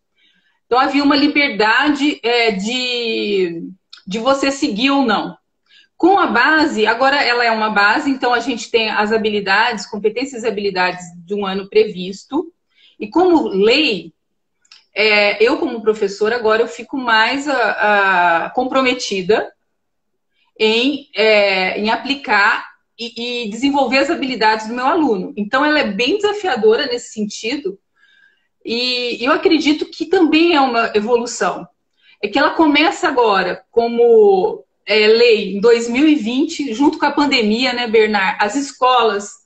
Então 0.66 0.78
havia 0.78 1.04
uma 1.04 1.16
liberdade 1.16 2.18
é, 2.22 2.50
de 2.52 3.70
de 4.06 4.18
você 4.18 4.50
seguir 4.50 4.90
ou 4.90 5.02
não. 5.02 5.36
Com 5.96 6.18
a 6.18 6.26
base, 6.26 6.84
agora 6.84 7.22
ela 7.22 7.44
é 7.44 7.50
uma 7.50 7.70
base, 7.70 8.10
então 8.10 8.34
a 8.34 8.40
gente 8.40 8.70
tem 8.70 8.90
as 8.90 9.12
habilidades, 9.12 9.86
competências 9.86 10.42
e 10.42 10.48
habilidades 10.48 11.04
de 11.24 11.32
um 11.32 11.46
ano 11.46 11.68
previsto. 11.68 12.52
E 12.98 13.08
como 13.08 13.46
lei, 13.46 14.12
é, 14.94 15.42
eu 15.42 15.58
como 15.58 15.80
professora 15.80 16.36
agora 16.36 16.62
eu 16.62 16.66
fico 16.66 16.96
mais 16.96 17.48
a, 17.48 17.54
ah, 17.54 17.56
a, 17.56 18.46
ah, 18.46 18.50
comprometida 18.50 19.52
em, 20.58 21.08
é, 21.14 21.78
em 21.78 21.90
aplicar 21.90 22.66
e, 22.98 23.44
e, 23.44 23.50
desenvolver 23.50 23.98
as 23.98 24.10
habilidades 24.10 24.66
do 24.66 24.74
meu 24.74 24.86
aluno. 24.86 25.32
Então 25.36 25.64
ela 25.64 25.78
é 25.78 25.86
bem 25.86 26.16
desafiadora 26.16 26.86
nesse 26.86 27.12
sentido 27.12 27.78
e 28.64 29.24
eu 29.24 29.32
acredito 29.32 29.86
que 29.86 30.06
também 30.06 30.54
é 30.54 30.60
uma 30.60 30.92
evolução 30.94 31.66
é 32.22 32.28
que 32.28 32.38
ela 32.38 32.50
começa 32.50 33.08
agora 33.08 33.64
como 33.70 34.64
é, 34.86 35.08
lei 35.08 35.56
em 35.56 35.60
2020, 35.60 36.72
junto 36.72 36.98
com 36.98 37.06
a 37.06 37.10
pandemia, 37.10 37.72
né, 37.72 37.88
Bernard? 37.88 38.36
As 38.40 38.54
escolas 38.54 39.42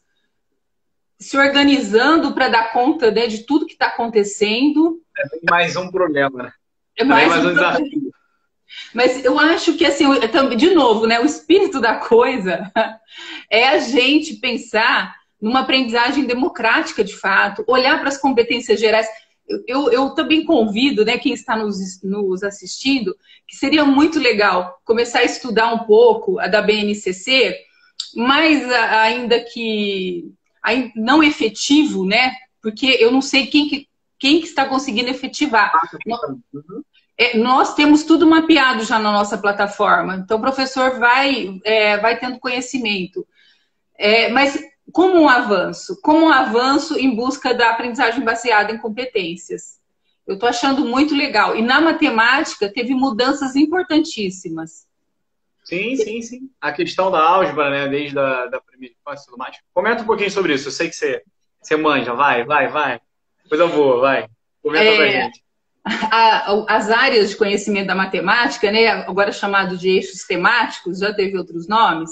se 1.18 1.38
organizando 1.38 2.34
para 2.34 2.48
dar 2.48 2.72
conta 2.72 3.10
né, 3.10 3.26
de 3.26 3.44
tudo 3.44 3.66
que 3.66 3.72
está 3.72 3.86
acontecendo. 3.86 5.00
É 5.16 5.50
mais 5.50 5.74
um 5.74 5.90
problema, 5.90 6.42
né? 6.42 6.52
É 6.98 7.04
mais, 7.04 7.28
mais 7.28 7.44
um, 7.44 7.48
um 7.48 7.54
desafio. 7.54 8.12
Mas 8.92 9.24
eu 9.24 9.38
acho 9.38 9.74
que, 9.74 9.86
assim, 9.86 10.04
de 10.56 10.74
novo, 10.74 11.06
né, 11.06 11.18
o 11.20 11.24
espírito 11.24 11.80
da 11.80 11.96
coisa 11.96 12.70
é 13.50 13.68
a 13.68 13.78
gente 13.78 14.34
pensar 14.34 15.14
numa 15.40 15.60
aprendizagem 15.60 16.24
democrática, 16.24 17.04
de 17.04 17.16
fato, 17.16 17.64
olhar 17.66 17.98
para 17.98 18.08
as 18.08 18.18
competências 18.18 18.80
gerais 18.80 19.06
eu, 19.66 19.90
eu 19.90 20.10
também 20.10 20.44
convido 20.44 21.04
né, 21.04 21.18
quem 21.18 21.32
está 21.32 21.56
nos, 21.56 22.02
nos 22.02 22.42
assistindo 22.42 23.16
que 23.46 23.56
seria 23.56 23.84
muito 23.84 24.18
legal 24.18 24.80
começar 24.84 25.20
a 25.20 25.24
estudar 25.24 25.72
um 25.72 25.80
pouco 25.80 26.38
a 26.38 26.48
da 26.48 26.60
BNCC, 26.60 27.56
mas 28.14 28.68
ainda 28.70 29.40
que 29.40 30.32
não 30.96 31.22
efetivo, 31.22 32.04
né? 32.04 32.32
Porque 32.60 32.96
eu 32.98 33.12
não 33.12 33.22
sei 33.22 33.46
quem 33.46 33.68
que, 33.68 33.88
quem 34.18 34.40
que 34.40 34.46
está 34.46 34.64
conseguindo 34.64 35.10
efetivar. 35.10 35.72
Uhum. 36.52 36.82
É, 37.16 37.38
nós 37.38 37.74
temos 37.74 38.02
tudo 38.02 38.26
mapeado 38.26 38.84
já 38.84 38.98
na 38.98 39.12
nossa 39.12 39.38
plataforma, 39.38 40.16
então 40.16 40.38
o 40.38 40.40
professor 40.40 40.98
vai, 40.98 41.58
é, 41.64 41.96
vai 41.98 42.18
tendo 42.18 42.38
conhecimento. 42.38 43.26
É, 43.96 44.28
mas 44.28 44.60
como 44.92 45.18
um 45.20 45.28
avanço, 45.28 45.98
como 46.02 46.26
um 46.26 46.32
avanço 46.32 46.98
em 46.98 47.14
busca 47.14 47.52
da 47.52 47.70
aprendizagem 47.70 48.24
baseada 48.24 48.72
em 48.72 48.78
competências. 48.78 49.80
Eu 50.26 50.34
estou 50.34 50.48
achando 50.48 50.84
muito 50.84 51.14
legal. 51.14 51.56
E 51.56 51.62
na 51.62 51.80
matemática 51.80 52.72
teve 52.72 52.94
mudanças 52.94 53.54
importantíssimas. 53.54 54.86
Sim, 55.64 55.96
sim, 55.96 56.22
sim. 56.22 56.50
A 56.60 56.72
questão 56.72 57.10
da 57.10 57.20
álgebra, 57.20 57.70
né, 57.70 57.88
desde 57.88 58.18
a 58.18 58.46
da 58.46 58.60
primeira 58.60 58.94
infância 58.94 59.24
e 59.24 59.26
tudo 59.26 59.38
mais. 59.38 59.56
Comenta 59.72 60.02
um 60.02 60.06
pouquinho 60.06 60.30
sobre 60.30 60.54
isso. 60.54 60.68
Eu 60.68 60.72
sei 60.72 60.88
que 60.88 60.96
você, 60.96 61.22
você 61.60 61.76
manja. 61.76 62.14
Vai, 62.14 62.44
vai, 62.44 62.68
vai. 62.68 63.00
Eu 63.50 63.68
vou, 63.68 64.00
vai. 64.00 64.28
Comenta 64.62 64.84
é, 64.84 64.96
pra 64.96 65.06
gente. 65.08 65.44
A, 65.84 66.76
as 66.76 66.90
áreas 66.90 67.30
de 67.30 67.36
conhecimento 67.36 67.86
da 67.86 67.94
matemática, 67.94 68.70
né, 68.72 68.88
agora 68.88 69.30
chamado 69.30 69.76
de 69.76 69.88
eixos 69.88 70.24
temáticos, 70.24 70.98
já 70.98 71.12
teve 71.14 71.38
outros 71.38 71.68
nomes, 71.68 72.10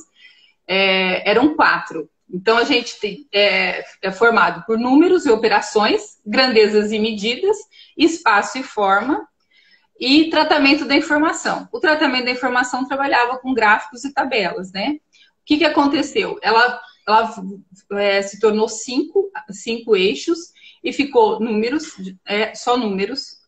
é, 0.67 1.29
eram 1.29 1.57
quatro. 1.57 2.09
Então, 2.31 2.57
a 2.57 2.65
gente 2.65 2.99
tem, 2.99 3.29
é, 3.33 3.85
é, 4.03 4.11
formado 4.11 4.65
por 4.67 4.79
números 4.79 5.27
e 5.27 5.31
operações, 5.31 6.19
grandezas 6.27 6.91
e 6.91 6.99
medidas, 6.99 7.57
espaço 7.97 8.59
e 8.59 8.63
forma, 8.63 9.27
e 9.99 10.29
tratamento 10.31 10.85
da 10.85 10.97
informação. 10.97 11.69
O 11.73 11.79
tratamento 11.79 12.25
da 12.25 12.31
informação 12.31 12.87
trabalhava 12.87 13.39
com 13.39 13.55
gráficos 13.55 14.05
e 14.05 14.13
tabelas, 14.13 14.73
né? 14.73 14.97
O 14.97 15.45
que, 15.45 15.59
que 15.59 15.65
aconteceu? 15.65 16.39
Ela, 16.43 16.81
ela 17.07 17.35
é, 17.93 18.23
se 18.23 18.41
tornou 18.41 18.69
cinco, 18.69 19.31
cinco 19.51 19.95
eixos 19.95 20.53
e 20.83 20.93
ficou 20.93 21.39
números, 21.39 21.93
é, 22.27 22.55
só 22.55 22.77
números, 22.77 23.39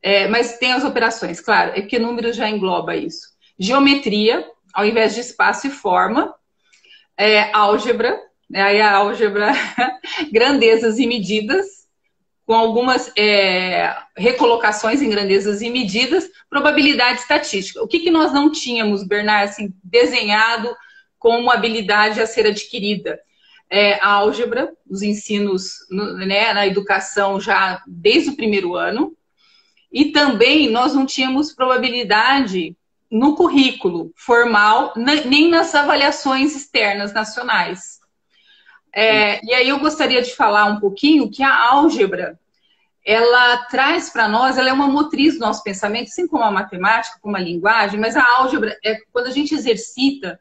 é, 0.00 0.26
mas 0.28 0.58
tem 0.58 0.72
as 0.72 0.84
operações, 0.84 1.40
claro, 1.40 1.70
é 1.70 1.80
porque 1.80 1.98
números 1.98 2.36
já 2.36 2.48
engloba 2.48 2.96
isso. 2.96 3.28
Geometria, 3.58 4.44
ao 4.72 4.84
invés 4.84 5.14
de 5.14 5.20
espaço 5.20 5.66
e 5.68 5.70
forma, 5.70 6.34
é, 7.16 7.54
álgebra, 7.54 8.20
né? 8.48 8.62
aí 8.62 8.80
a 8.80 8.96
álgebra, 8.96 9.52
grandezas 10.32 10.98
e 10.98 11.06
medidas, 11.06 11.82
com 12.44 12.54
algumas 12.54 13.12
é, 13.16 13.94
recolocações 14.16 15.00
em 15.00 15.08
grandezas 15.08 15.62
e 15.62 15.70
medidas, 15.70 16.28
probabilidade 16.50 17.20
estatística. 17.20 17.82
O 17.82 17.88
que, 17.88 18.00
que 18.00 18.10
nós 18.10 18.32
não 18.32 18.50
tínhamos, 18.50 19.04
Bernard, 19.04 19.50
assim, 19.50 19.72
desenhado 19.82 20.74
como 21.18 21.50
habilidade 21.50 22.20
a 22.20 22.26
ser 22.26 22.46
adquirida? 22.46 23.18
É, 23.70 23.94
a 23.94 24.08
álgebra, 24.08 24.70
os 24.90 25.00
ensinos 25.00 25.76
no, 25.90 26.14
né, 26.18 26.52
na 26.52 26.66
educação 26.66 27.40
já 27.40 27.82
desde 27.86 28.30
o 28.30 28.36
primeiro 28.36 28.74
ano, 28.74 29.16
e 29.90 30.06
também 30.06 30.68
nós 30.68 30.94
não 30.94 31.06
tínhamos 31.06 31.52
probabilidade 31.52 32.76
no 33.12 33.36
currículo 33.36 34.10
formal, 34.16 34.94
nem 34.96 35.50
nas 35.50 35.74
avaliações 35.74 36.56
externas 36.56 37.12
nacionais. 37.12 38.00
É, 38.90 39.44
e 39.44 39.52
aí 39.52 39.68
eu 39.68 39.78
gostaria 39.78 40.22
de 40.22 40.34
falar 40.34 40.64
um 40.64 40.80
pouquinho 40.80 41.30
que 41.30 41.42
a 41.42 41.70
álgebra, 41.72 42.40
ela 43.04 43.66
traz 43.66 44.08
para 44.08 44.26
nós, 44.26 44.56
ela 44.56 44.70
é 44.70 44.72
uma 44.72 44.86
motriz 44.86 45.34
do 45.34 45.40
nosso 45.40 45.62
pensamento, 45.62 46.08
assim 46.08 46.26
como 46.26 46.42
a 46.42 46.50
matemática, 46.50 47.18
como 47.20 47.36
a 47.36 47.40
linguagem, 47.40 48.00
mas 48.00 48.16
a 48.16 48.24
álgebra, 48.38 48.78
é 48.82 48.96
quando 49.12 49.26
a 49.26 49.30
gente 49.30 49.54
exercita, 49.54 50.40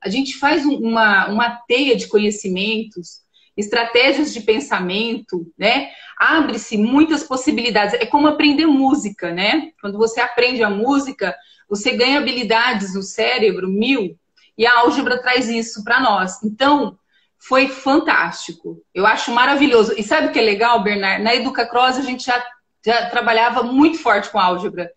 a 0.00 0.08
gente 0.08 0.38
faz 0.38 0.64
uma, 0.64 1.26
uma 1.26 1.50
teia 1.66 1.96
de 1.96 2.06
conhecimentos, 2.06 3.22
estratégias 3.56 4.32
de 4.32 4.40
pensamento, 4.40 5.46
né? 5.58 5.90
Abre-se 6.18 6.76
muitas 6.78 7.22
possibilidades. 7.22 7.94
É 7.94 8.06
como 8.06 8.26
aprender 8.26 8.66
música, 8.66 9.32
né? 9.32 9.72
Quando 9.80 9.98
você 9.98 10.20
aprende 10.20 10.62
a 10.62 10.70
música, 10.70 11.36
você 11.68 11.92
ganha 11.92 12.18
habilidades 12.18 12.94
no 12.94 13.02
cérebro 13.02 13.68
mil 13.68 14.16
e 14.56 14.66
a 14.66 14.78
álgebra 14.80 15.20
traz 15.20 15.48
isso 15.48 15.82
para 15.82 16.00
nós. 16.00 16.42
Então, 16.42 16.98
foi 17.38 17.68
fantástico. 17.68 18.80
Eu 18.94 19.06
acho 19.06 19.32
maravilhoso. 19.32 19.94
E 19.96 20.02
sabe 20.02 20.28
o 20.28 20.32
que 20.32 20.38
é 20.38 20.42
legal, 20.42 20.82
Bernard? 20.82 21.22
Na 21.22 21.34
Educacross 21.34 21.96
a 21.96 22.02
gente 22.02 22.24
já, 22.24 22.44
já 22.84 23.10
trabalhava 23.10 23.62
muito 23.62 23.98
forte 23.98 24.30
com 24.30 24.38
álgebra. 24.38 24.92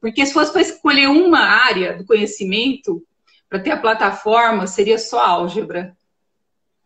Porque 0.00 0.24
se 0.24 0.32
fosse 0.32 0.52
para 0.52 0.62
escolher 0.62 1.08
uma 1.08 1.40
área 1.40 1.96
do 1.96 2.04
conhecimento 2.04 3.02
para 3.48 3.58
ter 3.58 3.72
a 3.72 3.76
plataforma, 3.76 4.66
seria 4.66 4.98
só 4.98 5.20
álgebra. 5.20 5.96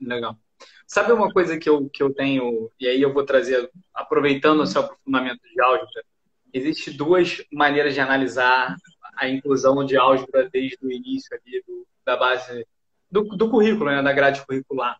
Legal. 0.00 0.36
Sabe 0.86 1.12
uma 1.12 1.32
coisa 1.32 1.58
que 1.58 1.68
eu, 1.68 1.88
que 1.88 2.02
eu 2.02 2.12
tenho, 2.12 2.70
e 2.78 2.86
aí 2.86 3.00
eu 3.00 3.12
vou 3.12 3.24
trazer, 3.24 3.70
aproveitando 3.92 4.60
o 4.60 4.66
seu 4.66 4.82
aprofundamento 4.82 5.40
de 5.42 5.60
álgebra, 5.60 6.04
existem 6.52 6.96
duas 6.96 7.42
maneiras 7.52 7.94
de 7.94 8.00
analisar 8.00 8.76
a 9.16 9.28
inclusão 9.28 9.84
de 9.84 9.96
álgebra 9.96 10.48
desde 10.50 10.78
o 10.82 10.90
início 10.90 11.36
ali 11.36 11.62
do, 11.66 11.86
da 12.04 12.16
base 12.16 12.66
do, 13.10 13.22
do 13.22 13.50
currículo, 13.50 13.90
né, 13.90 14.02
da 14.02 14.12
grade 14.12 14.44
curricular. 14.46 14.98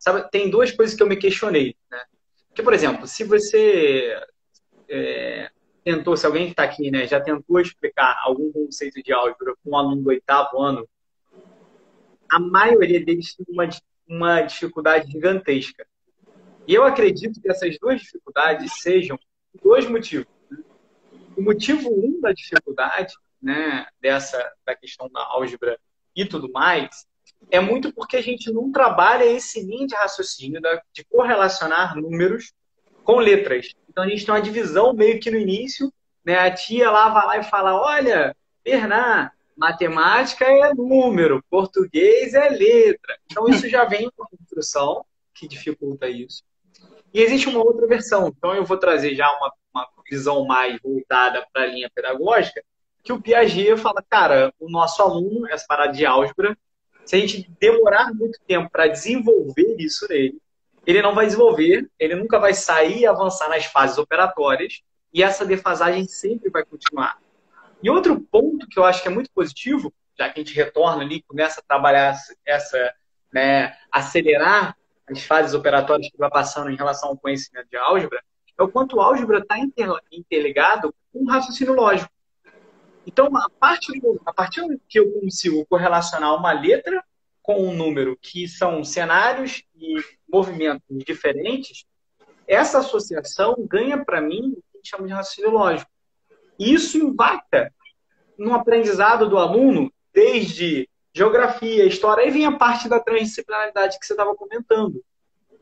Sabe, 0.00 0.28
tem 0.30 0.50
duas 0.50 0.70
coisas 0.72 0.96
que 0.96 1.02
eu 1.02 1.06
me 1.06 1.16
questionei, 1.16 1.76
né? 1.90 2.02
Que, 2.54 2.62
por 2.62 2.72
exemplo, 2.72 3.06
se 3.06 3.24
você 3.24 4.18
é, 4.88 5.50
tentou, 5.84 6.16
se 6.16 6.26
alguém 6.26 6.46
que 6.46 6.52
está 6.52 6.62
aqui, 6.62 6.90
né, 6.90 7.06
já 7.06 7.20
tentou 7.20 7.60
explicar 7.60 8.18
algum 8.22 8.50
conceito 8.50 9.02
de 9.02 9.12
álgebra 9.12 9.54
com 9.62 9.70
um 9.70 9.76
aluno 9.76 10.02
do 10.02 10.08
oitavo 10.08 10.60
ano, 10.60 10.88
a 12.30 12.40
maioria 12.40 13.04
deles 13.04 13.34
tem 13.34 13.46
uma, 13.48 13.68
uma 14.08 14.42
dificuldade 14.42 15.10
gigantesca. 15.10 15.86
E 16.66 16.74
eu 16.74 16.84
acredito 16.84 17.40
que 17.40 17.50
essas 17.50 17.78
duas 17.78 18.00
dificuldades 18.00 18.80
sejam 18.80 19.18
dois 19.62 19.88
motivos. 19.88 20.26
Né? 20.50 20.58
O 21.36 21.42
motivo 21.42 21.88
um 21.88 22.20
da 22.20 22.32
dificuldade 22.32 23.14
né, 23.40 23.86
dessa 24.00 24.52
da 24.64 24.74
questão 24.74 25.08
da 25.08 25.20
álgebra 25.20 25.78
e 26.14 26.24
tudo 26.24 26.50
mais, 26.50 27.06
é 27.50 27.60
muito 27.60 27.92
porque 27.92 28.16
a 28.16 28.22
gente 28.22 28.50
não 28.50 28.72
trabalha 28.72 29.24
esse 29.24 29.60
linha 29.60 29.86
de 29.86 29.94
raciocínio 29.94 30.60
de 30.92 31.04
correlacionar 31.04 31.94
números 31.94 32.52
com 33.04 33.18
letras. 33.18 33.70
Então 33.88 34.02
a 34.02 34.08
gente 34.08 34.24
tem 34.24 34.34
uma 34.34 34.40
divisão 34.42 34.92
meio 34.92 35.20
que 35.20 35.30
no 35.30 35.38
início, 35.38 35.92
né, 36.24 36.38
a 36.38 36.50
tia 36.50 36.90
lá 36.90 37.08
vai 37.10 37.26
lá 37.26 37.38
e 37.38 37.44
fala: 37.44 37.80
olha, 37.80 38.34
Bernard, 38.64 39.30
matemática 39.56 40.44
é 40.44 40.74
número, 40.74 41.42
português 41.50 42.34
é 42.34 42.48
letra. 42.48 43.18
Então 43.30 43.48
isso 43.48 43.68
já 43.68 43.84
vem 43.84 44.10
com 44.14 44.22
a 44.22 44.28
construção 44.28 45.04
que 45.34 45.48
dificulta 45.48 46.08
isso. 46.08 46.42
E 47.12 47.20
existe 47.20 47.48
uma 47.48 47.64
outra 47.64 47.86
versão. 47.86 48.28
Então 48.28 48.54
eu 48.54 48.64
vou 48.64 48.76
trazer 48.76 49.14
já 49.14 49.26
uma, 49.38 49.52
uma 49.74 49.88
visão 50.08 50.44
mais 50.44 50.80
voltada 50.80 51.46
para 51.52 51.62
a 51.62 51.66
linha 51.66 51.90
pedagógica, 51.94 52.62
que 53.02 53.12
o 53.12 53.20
Piaget 53.20 53.76
fala, 53.76 54.02
cara, 54.08 54.52
o 54.58 54.68
nosso 54.68 55.00
aluno, 55.00 55.48
essa 55.48 55.64
parada 55.66 55.92
de 55.92 56.04
álgebra, 56.04 56.56
se 57.04 57.14
a 57.14 57.18
gente 57.20 57.48
demorar 57.60 58.12
muito 58.12 58.38
tempo 58.46 58.68
para 58.68 58.88
desenvolver 58.88 59.76
isso 59.78 60.06
nele, 60.08 60.38
ele 60.84 61.02
não 61.02 61.14
vai 61.14 61.26
desenvolver, 61.26 61.88
ele 61.98 62.16
nunca 62.16 62.38
vai 62.38 62.52
sair 62.52 63.00
e 63.00 63.06
avançar 63.06 63.48
nas 63.48 63.64
fases 63.64 63.96
operatórias, 63.98 64.82
e 65.12 65.22
essa 65.22 65.44
defasagem 65.44 66.06
sempre 66.06 66.50
vai 66.50 66.64
continuar. 66.64 67.18
E 67.82 67.90
outro 67.90 68.20
ponto 68.20 68.66
que 68.66 68.78
eu 68.78 68.84
acho 68.84 69.02
que 69.02 69.08
é 69.08 69.10
muito 69.10 69.30
positivo, 69.34 69.92
já 70.18 70.30
que 70.30 70.40
a 70.40 70.42
gente 70.42 70.54
retorna 70.54 71.02
ali, 71.02 71.22
começa 71.22 71.60
a 71.60 71.64
trabalhar 71.64 72.16
essa, 72.44 72.94
né, 73.32 73.76
acelerar 73.92 74.76
as 75.08 75.22
fases 75.22 75.54
operatórias 75.54 76.10
que 76.10 76.18
vai 76.18 76.30
passando 76.30 76.70
em 76.70 76.76
relação 76.76 77.10
ao 77.10 77.18
conhecimento 77.18 77.68
de 77.68 77.76
álgebra, 77.76 78.22
é 78.58 78.62
o 78.62 78.68
quanto 78.68 78.96
o 78.96 79.00
álgebra 79.00 79.38
está 79.38 79.56
interligado 80.10 80.94
com 81.12 81.22
o 81.22 81.28
raciocínio 81.28 81.74
lógico. 81.74 82.10
Então, 83.06 83.28
a 83.36 83.48
partir, 83.48 84.00
do, 84.00 84.20
a 84.26 84.32
partir 84.32 84.62
que 84.88 84.98
eu 84.98 85.12
consigo 85.20 85.64
correlacionar 85.66 86.34
uma 86.34 86.52
letra 86.52 87.04
com 87.40 87.68
um 87.68 87.72
número 87.72 88.18
que 88.20 88.48
são 88.48 88.82
cenários 88.82 89.62
e 89.76 89.94
movimentos 90.28 90.82
diferentes, 91.04 91.84
essa 92.48 92.78
associação 92.78 93.54
ganha 93.58 94.04
para 94.04 94.20
mim 94.20 94.54
o 94.56 94.56
que 94.56 94.62
a 94.74 94.76
gente 94.78 94.88
chama 94.88 95.06
de 95.06 95.12
raciocínio 95.12 95.50
lógico. 95.50 95.90
E 96.58 96.72
isso 96.72 96.98
impacta 96.98 97.72
no 98.38 98.54
aprendizado 98.54 99.28
do 99.28 99.38
aluno 99.38 99.92
desde 100.12 100.88
geografia, 101.12 101.86
história, 101.86 102.24
aí 102.24 102.30
vem 102.30 102.44
a 102.44 102.52
parte 102.52 102.88
da 102.88 103.00
transdisciplinaridade 103.00 103.98
que 103.98 104.06
você 104.06 104.12
estava 104.12 104.34
comentando. 104.34 105.02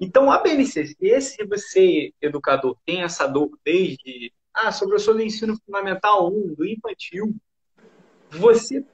Então, 0.00 0.30
a 0.30 0.38
BNCC, 0.38 1.20
se 1.20 1.44
você, 1.44 2.12
educador, 2.20 2.76
tem 2.84 3.02
essa 3.02 3.26
dor 3.26 3.56
desde 3.64 4.32
ah, 4.52 4.72
sobre 4.72 4.96
o 4.96 4.98
seu 4.98 5.18
ensino 5.20 5.56
fundamental 5.64 6.28
1, 6.28 6.54
do 6.54 6.66
infantil, 6.66 7.34
você 8.30 8.84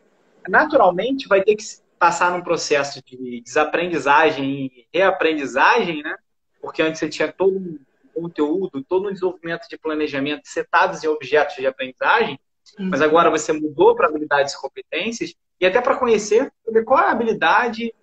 naturalmente 0.49 1.29
vai 1.29 1.43
ter 1.43 1.57
que 1.57 1.65
passar 1.99 2.31
num 2.31 2.43
processo 2.43 3.03
de 3.05 3.43
desaprendizagem 3.43 4.67
e 4.67 4.87
reaprendizagem, 4.93 6.03
né? 6.03 6.17
Porque 6.61 6.83
antes 6.83 6.99
você 6.99 7.09
tinha 7.09 7.33
todo 7.33 7.57
um 7.57 7.79
conteúdo, 8.21 8.85
todo 8.85 9.09
um 9.09 9.13
desenvolvimento 9.13 9.69
de 9.69 9.79
planejamento 9.79 10.43
setados 10.45 11.03
em 11.03 11.09
objetos 11.09 11.57
de 11.57 11.67
aprendizagem, 11.67 12.39
uhum. 12.79 12.91
mas 12.91 13.01
agora 13.01 13.31
você 13.31 13.53
mudou 13.53 13.95
para 13.95 14.09
habilidades 14.09 14.55
e 14.55 14.61
competências 14.61 15.35
e 15.61 15.67
até 15.67 15.81
para 15.81 15.97
conhecer 15.97 16.53
qual 16.85 17.01
é 17.01 17.07
a 17.07 17.11
habilidade 17.11 17.95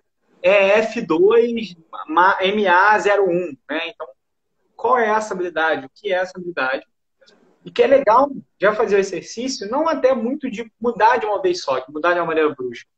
é 0.42 0.80
F2 0.80 1.76
MA01, 2.08 3.58
né? 3.68 3.88
Então, 3.88 4.06
qual 4.76 4.98
é 4.98 5.08
essa 5.08 5.34
habilidade? 5.34 5.86
O 5.86 5.90
que 5.92 6.12
é 6.12 6.16
essa 6.16 6.38
habilidade? 6.38 6.86
E 7.64 7.70
que 7.70 7.82
é 7.82 7.86
legal 7.86 8.30
já 8.60 8.72
fazer 8.74 8.96
o 8.96 9.00
exercício, 9.00 9.68
não 9.68 9.88
até 9.88 10.14
muito 10.14 10.48
de 10.48 10.70
mudar 10.80 11.16
de 11.16 11.26
uma 11.26 11.42
vez 11.42 11.62
só, 11.62 11.80
de 11.80 11.92
mudar 11.92 12.12
de 12.12 12.20
uma 12.20 12.26
maneira 12.26 12.54
brusca. 12.54 12.88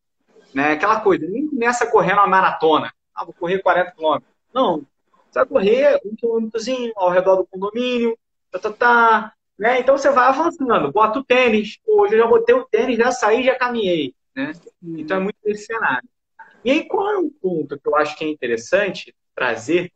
Né? 0.54 0.72
Aquela 0.72 1.00
coisa, 1.00 1.26
nem 1.26 1.48
começa 1.48 1.90
correndo 1.90 2.18
uma 2.18 2.26
maratona. 2.26 2.92
Ah, 3.14 3.24
vou 3.24 3.32
correr 3.32 3.60
40 3.60 3.92
quilômetros. 3.92 4.30
Não, 4.52 4.86
você 5.30 5.38
vai 5.38 5.46
correr 5.46 6.00
um 6.04 6.14
quilômetrozinho 6.16 6.92
ao 6.96 7.10
redor 7.10 7.36
do 7.36 7.46
condomínio, 7.46 8.18
tá, 8.50 8.58
tá, 8.58 8.72
tá, 8.72 9.32
né? 9.58 9.80
Então 9.80 9.96
você 9.96 10.10
vai 10.10 10.28
avançando, 10.28 10.90
bota 10.90 11.18
o 11.18 11.24
tênis, 11.24 11.78
hoje 11.86 12.14
eu 12.14 12.20
já 12.20 12.26
botei 12.26 12.54
o 12.54 12.64
tênis, 12.64 12.98
já 12.98 13.12
saí, 13.12 13.44
já 13.44 13.54
caminhei, 13.54 14.14
né? 14.34 14.52
Então 14.82 15.18
é 15.18 15.20
muito 15.20 15.36
esse 15.44 15.66
cenário. 15.66 16.08
E 16.64 16.70
aí 16.70 16.84
qual 16.86 17.08
é 17.10 17.18
o 17.18 17.30
ponto 17.30 17.78
que 17.78 17.88
eu 17.88 17.96
acho 17.96 18.16
que 18.16 18.24
é 18.24 18.28
interessante 18.28 19.14
trazer? 19.34 19.92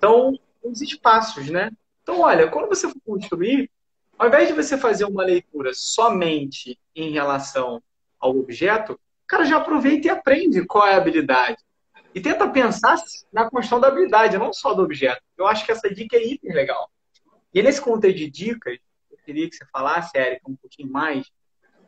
São 0.00 0.38
os 0.62 0.80
espaços, 0.80 1.50
né? 1.50 1.70
Então, 2.02 2.20
olha, 2.20 2.48
quando 2.48 2.68
você 2.68 2.88
for 2.88 3.00
construir, 3.04 3.70
ao 4.18 4.28
invés 4.28 4.48
de 4.48 4.54
você 4.54 4.78
fazer 4.78 5.04
uma 5.04 5.22
leitura 5.22 5.72
somente 5.74 6.78
em 6.94 7.10
relação 7.10 7.82
ao 8.18 8.30
objeto, 8.30 8.98
cara, 9.26 9.44
já 9.44 9.58
aproveita 9.58 10.06
e 10.06 10.10
aprende 10.10 10.64
qual 10.64 10.86
é 10.86 10.94
a 10.94 10.96
habilidade. 10.96 11.58
E 12.14 12.20
tenta 12.20 12.48
pensar 12.48 12.96
na 13.32 13.48
construção 13.48 13.80
da 13.80 13.88
habilidade, 13.88 14.38
não 14.38 14.52
só 14.52 14.74
do 14.74 14.82
objeto. 14.82 15.20
Eu 15.36 15.46
acho 15.46 15.64
que 15.64 15.72
essa 15.72 15.92
dica 15.92 16.16
é 16.16 16.24
hiper 16.24 16.54
legal. 16.54 16.90
E 17.52 17.62
nesse 17.62 17.80
contexto 17.80 18.16
de 18.16 18.30
dicas, 18.30 18.78
eu 19.10 19.18
queria 19.24 19.48
que 19.48 19.56
você 19.56 19.64
falasse, 19.72 20.16
Érica, 20.16 20.50
um 20.50 20.56
pouquinho 20.56 20.90
mais 20.90 21.26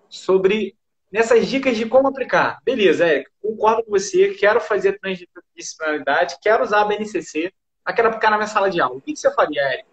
sobre 0.09 0.76
nessas 1.11 1.46
dicas 1.46 1.76
de 1.76 1.87
como 1.87 2.09
aplicar. 2.09 2.59
Beleza, 2.64 3.06
Érica, 3.06 3.30
concordo 3.42 3.85
com 3.85 3.90
você, 3.90 4.35
quero 4.35 4.61
fazer 4.61 4.98
transdisciplinaridade, 4.98 6.37
quero 6.40 6.62
usar 6.62 6.83
a 6.83 6.85
BNCC, 6.85 7.52
mas 7.85 7.94
quero 7.94 8.09
aplicar 8.09 8.30
na 8.30 8.37
minha 8.37 8.46
sala 8.46 8.70
de 8.70 8.80
aula. 8.80 8.96
O 8.96 9.00
que 9.00 9.16
você 9.16 9.33
faria, 9.35 9.62
Érica? 9.62 9.90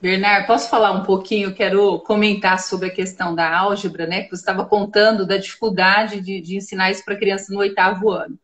Bernard, 0.00 0.46
posso 0.46 0.68
falar 0.68 0.92
um 0.92 1.02
pouquinho? 1.02 1.54
Quero 1.54 1.98
comentar 2.00 2.60
sobre 2.60 2.88
a 2.88 2.94
questão 2.94 3.34
da 3.34 3.56
álgebra, 3.58 4.06
né? 4.06 4.22
Que 4.22 4.30
você 4.30 4.42
estava 4.42 4.66
contando 4.66 5.26
da 5.26 5.38
dificuldade 5.38 6.20
de, 6.20 6.40
de 6.40 6.56
ensinar 6.56 6.90
isso 6.90 7.04
para 7.04 7.16
criança 7.16 7.52
no 7.52 7.60
oitavo 7.60 8.10
ano. 8.10 8.38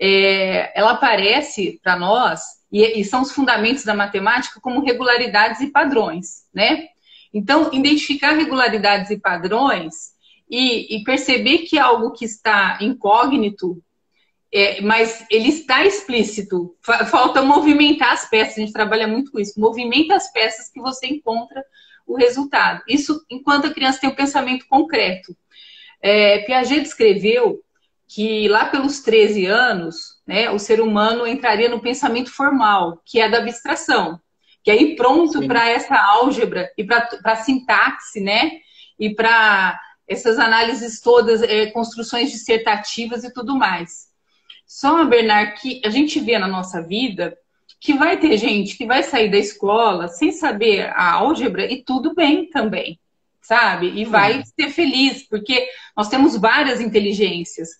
É, 0.00 0.78
ela 0.78 0.92
aparece 0.92 1.80
para 1.82 1.96
nós, 1.96 2.40
e, 2.70 3.00
e, 3.00 3.04
são 3.04 3.22
os 3.22 3.32
fundamentos 3.32 3.84
da 3.84 3.94
matemática, 3.94 4.60
como 4.60 4.84
regularidades 4.84 5.60
e 5.60 5.70
padrões, 5.70 6.44
né? 6.54 6.88
Então, 7.32 7.70
identificar 7.72 8.32
regularidades 8.32 9.10
e 9.10 9.18
padrões 9.18 10.12
e, 10.48 10.96
e 10.96 11.04
perceber 11.04 11.58
que 11.58 11.78
algo 11.78 12.12
que 12.12 12.24
está 12.24 12.78
incógnito 12.80 13.82
é, 14.52 14.80
mas 14.80 15.24
ele 15.30 15.48
está 15.48 15.84
explícito. 15.84 16.74
Falta 16.82 17.42
movimentar 17.42 18.12
as 18.12 18.28
peças. 18.28 18.56
A 18.56 18.60
gente 18.60 18.72
trabalha 18.72 19.06
muito 19.06 19.30
com 19.30 19.38
isso. 19.38 19.60
Movimenta 19.60 20.14
as 20.14 20.32
peças 20.32 20.70
que 20.70 20.80
você 20.80 21.06
encontra 21.06 21.62
o 22.06 22.16
resultado. 22.16 22.82
Isso 22.88 23.24
enquanto 23.30 23.66
a 23.66 23.74
criança 23.74 24.00
tem 24.00 24.08
o 24.08 24.12
um 24.12 24.16
pensamento 24.16 24.66
concreto. 24.66 25.36
É, 26.00 26.38
Piaget 26.38 26.80
descreveu 26.80 27.62
que 28.08 28.48
lá 28.48 28.64
pelos 28.64 29.00
13 29.00 29.44
anos, 29.46 30.16
né, 30.26 30.50
o 30.50 30.58
ser 30.58 30.80
humano 30.80 31.26
entraria 31.26 31.68
no 31.68 31.80
pensamento 31.80 32.32
formal, 32.32 33.02
que 33.04 33.20
é 33.20 33.28
da 33.28 33.38
abstração, 33.38 34.18
que 34.64 34.70
é 34.70 34.82
ir 34.82 34.96
pronto 34.96 35.46
para 35.46 35.68
essa 35.68 35.94
álgebra 35.94 36.72
e 36.76 36.84
para 36.84 37.06
a 37.24 37.36
sintaxe, 37.36 38.20
né, 38.20 38.52
e 38.98 39.14
para 39.14 39.78
essas 40.08 40.38
análises 40.38 41.02
todas, 41.02 41.42
é, 41.42 41.66
construções 41.66 42.30
dissertativas 42.30 43.24
e 43.24 43.32
tudo 43.32 43.54
mais. 43.54 44.08
Só, 44.66 45.04
Bernard, 45.04 45.60
que 45.60 45.82
a 45.84 45.90
gente 45.90 46.18
vê 46.18 46.38
na 46.38 46.48
nossa 46.48 46.82
vida 46.82 47.36
que 47.80 47.92
vai 47.94 48.18
ter 48.18 48.36
gente 48.36 48.76
que 48.76 48.86
vai 48.86 49.02
sair 49.02 49.30
da 49.30 49.36
escola 49.36 50.08
sem 50.08 50.32
saber 50.32 50.90
a 50.94 51.12
álgebra 51.12 51.70
e 51.70 51.82
tudo 51.82 52.14
bem 52.14 52.48
também, 52.48 52.98
sabe? 53.48 53.98
E 53.98 54.04
vai 54.04 54.42
ser 54.44 54.68
feliz, 54.68 55.26
porque 55.26 55.66
nós 55.96 56.08
temos 56.08 56.36
várias 56.36 56.82
inteligências. 56.82 57.70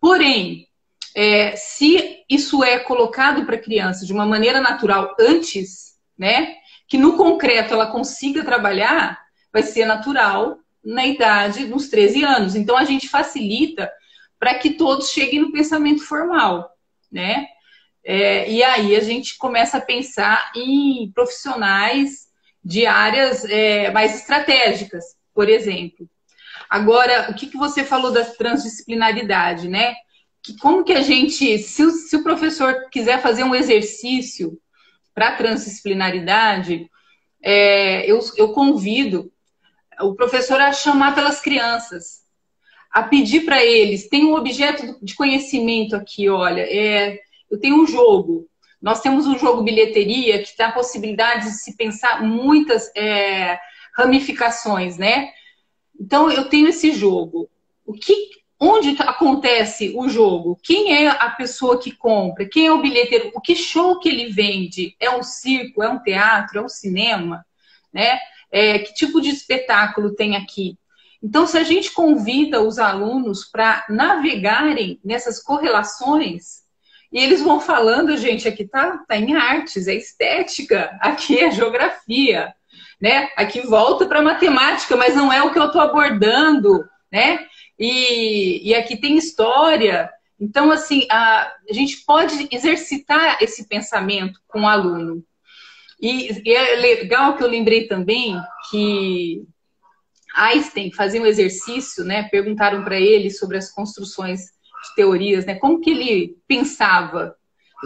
Porém, 0.00 0.66
é, 1.14 1.54
se 1.54 2.24
isso 2.28 2.64
é 2.64 2.80
colocado 2.80 3.46
para 3.46 3.54
a 3.54 3.62
criança 3.62 4.04
de 4.04 4.12
uma 4.12 4.26
maneira 4.26 4.60
natural 4.60 5.14
antes, 5.20 5.96
né? 6.18 6.56
Que 6.88 6.98
no 6.98 7.16
concreto 7.16 7.72
ela 7.72 7.86
consiga 7.86 8.44
trabalhar, 8.44 9.16
vai 9.52 9.62
ser 9.62 9.84
natural 9.84 10.58
na 10.84 11.06
idade 11.06 11.66
dos 11.66 11.88
13 11.88 12.24
anos. 12.24 12.56
Então 12.56 12.76
a 12.76 12.84
gente 12.84 13.08
facilita 13.08 13.88
para 14.40 14.56
que 14.56 14.70
todos 14.70 15.10
cheguem 15.10 15.38
no 15.38 15.52
pensamento 15.52 16.04
formal, 16.04 16.68
né? 17.12 17.46
É, 18.04 18.50
e 18.50 18.60
aí 18.64 18.96
a 18.96 19.00
gente 19.00 19.38
começa 19.38 19.78
a 19.78 19.80
pensar 19.80 20.50
em 20.56 21.12
profissionais 21.14 22.31
de 22.64 22.86
áreas 22.86 23.44
é, 23.44 23.90
mais 23.90 24.14
estratégicas, 24.16 25.16
por 25.34 25.48
exemplo. 25.48 26.08
Agora, 26.68 27.30
o 27.30 27.34
que, 27.34 27.46
que 27.46 27.56
você 27.56 27.84
falou 27.84 28.12
da 28.12 28.24
transdisciplinaridade, 28.24 29.68
né? 29.68 29.94
Que 30.42 30.56
como 30.56 30.84
que 30.84 30.92
a 30.92 31.02
gente, 31.02 31.58
se 31.58 31.84
o, 31.84 31.90
se 31.90 32.16
o 32.16 32.22
professor 32.22 32.88
quiser 32.90 33.20
fazer 33.20 33.44
um 33.44 33.54
exercício 33.54 34.58
para 35.14 35.36
transdisciplinaridade, 35.36 36.88
é, 37.42 38.10
eu, 38.10 38.20
eu 38.36 38.52
convido 38.52 39.30
o 40.00 40.14
professor 40.14 40.60
a 40.60 40.72
chamar 40.72 41.14
pelas 41.14 41.40
crianças, 41.40 42.22
a 42.90 43.02
pedir 43.02 43.44
para 43.44 43.64
eles, 43.64 44.08
tem 44.08 44.24
um 44.24 44.34
objeto 44.34 44.98
de 45.02 45.14
conhecimento 45.14 45.96
aqui, 45.96 46.28
olha, 46.28 46.62
é, 46.62 47.18
eu 47.50 47.58
tenho 47.58 47.82
um 47.82 47.86
jogo. 47.86 48.48
Nós 48.82 49.00
temos 49.00 49.26
um 49.26 49.38
jogo 49.38 49.62
bilheteria 49.62 50.42
que 50.42 50.56
dá 50.58 50.66
a 50.66 50.72
possibilidade 50.72 51.44
de 51.44 51.52
se 51.52 51.76
pensar 51.76 52.20
muitas 52.22 52.90
é, 52.96 53.58
ramificações, 53.94 54.98
né? 54.98 55.30
Então 55.98 56.30
eu 56.30 56.48
tenho 56.48 56.66
esse 56.68 56.90
jogo. 56.90 57.48
O 57.86 57.92
que, 57.92 58.30
onde 58.58 59.00
acontece 59.00 59.92
o 59.96 60.08
jogo? 60.08 60.58
Quem 60.62 60.94
é 60.94 61.08
a 61.08 61.30
pessoa 61.30 61.78
que 61.78 61.92
compra? 61.92 62.48
Quem 62.48 62.66
é 62.66 62.72
o 62.72 62.82
bilheteiro? 62.82 63.30
O 63.34 63.40
que 63.40 63.54
show 63.54 64.00
que 64.00 64.08
ele 64.08 64.32
vende? 64.32 64.96
É 64.98 65.10
um 65.10 65.22
circo? 65.22 65.82
É 65.82 65.88
um 65.88 66.00
teatro? 66.00 66.58
É 66.58 66.62
um 66.62 66.68
cinema? 66.68 67.46
Né? 67.92 68.18
É, 68.50 68.80
que 68.80 68.94
tipo 68.94 69.20
de 69.20 69.30
espetáculo 69.30 70.14
tem 70.14 70.34
aqui? 70.34 70.76
Então, 71.22 71.46
se 71.46 71.56
a 71.56 71.62
gente 71.62 71.92
convida 71.92 72.60
os 72.60 72.80
alunos 72.80 73.44
para 73.44 73.86
navegarem 73.88 74.98
nessas 75.04 75.40
correlações, 75.40 76.61
e 77.12 77.22
eles 77.22 77.42
vão 77.42 77.60
falando, 77.60 78.16
gente, 78.16 78.48
aqui 78.48 78.66
tá, 78.66 79.04
tá 79.06 79.16
em 79.16 79.34
artes, 79.34 79.86
é 79.86 79.94
estética, 79.94 80.96
aqui 81.00 81.38
é 81.38 81.50
geografia, 81.50 82.54
né? 82.98 83.28
Aqui 83.36 83.60
volta 83.60 84.06
para 84.06 84.22
matemática, 84.22 84.96
mas 84.96 85.14
não 85.14 85.30
é 85.30 85.42
o 85.42 85.52
que 85.52 85.58
eu 85.58 85.66
estou 85.66 85.82
abordando, 85.82 86.88
né? 87.12 87.46
E, 87.78 88.66
e 88.66 88.74
aqui 88.74 88.96
tem 88.96 89.18
história. 89.18 90.08
Então, 90.40 90.70
assim, 90.70 91.06
a, 91.10 91.52
a 91.68 91.72
gente 91.72 92.02
pode 92.06 92.48
exercitar 92.50 93.42
esse 93.42 93.68
pensamento 93.68 94.40
com 94.48 94.62
o 94.62 94.66
aluno. 94.66 95.22
E, 96.00 96.42
e 96.48 96.54
é 96.54 96.76
legal 96.76 97.36
que 97.36 97.44
eu 97.44 97.48
lembrei 97.48 97.86
também 97.86 98.40
que 98.70 99.44
Einstein 100.34 100.90
fazia 100.92 101.20
um 101.20 101.26
exercício, 101.26 102.04
né? 102.04 102.22
Perguntaram 102.30 102.82
para 102.82 102.98
ele 102.98 103.30
sobre 103.30 103.58
as 103.58 103.70
construções 103.70 104.40
de 104.82 104.94
teorias, 104.94 105.44
né? 105.44 105.54
Como 105.54 105.80
que 105.80 105.90
ele 105.90 106.36
pensava 106.46 107.36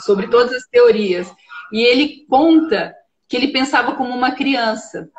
sobre 0.00 0.28
todas 0.28 0.52
as 0.52 0.66
teorias? 0.66 1.32
E 1.72 1.82
ele 1.82 2.24
conta 2.28 2.94
que 3.28 3.36
ele 3.36 3.48
pensava 3.48 3.94
como 3.94 4.14
uma 4.14 4.32
criança. 4.32 5.10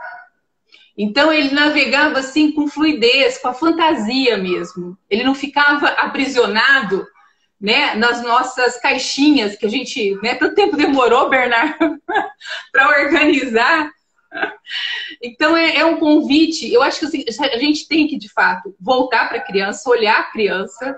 Então 0.97 1.31
ele 1.31 1.51
navegava 1.51 2.19
assim 2.19 2.51
com 2.51 2.67
fluidez, 2.67 3.37
com 3.37 3.49
a 3.49 3.53
fantasia 3.53 4.37
mesmo. 4.37 4.97
Ele 5.09 5.23
não 5.23 5.35
ficava 5.35 5.87
aprisionado, 5.89 7.05
né, 7.59 7.95
nas 7.95 8.21
nossas 8.21 8.79
caixinhas 8.79 9.55
que 9.55 9.65
a 9.65 9.69
gente, 9.69 10.15
né, 10.21 10.35
tanto 10.35 10.55
tempo 10.55 10.77
demorou, 10.77 11.29
Bernardo, 11.29 11.99
para 12.71 12.89
organizar 13.03 13.91
então 15.21 15.55
é, 15.55 15.77
é, 15.77 15.85
um 15.85 15.97
convite. 15.97 16.71
Eu 16.71 16.81
acho 16.81 16.99
que 16.99 17.05
assim, 17.05 17.23
a 17.39 17.57
gente 17.57 17.87
tem 17.87 18.07
que, 18.07 18.17
de 18.17 18.29
fato, 18.29 18.75
voltar 18.79 19.27
para 19.27 19.37
a 19.37 19.43
criança, 19.43 19.89
olhar 19.89 20.19
a 20.19 20.31
criança. 20.31 20.97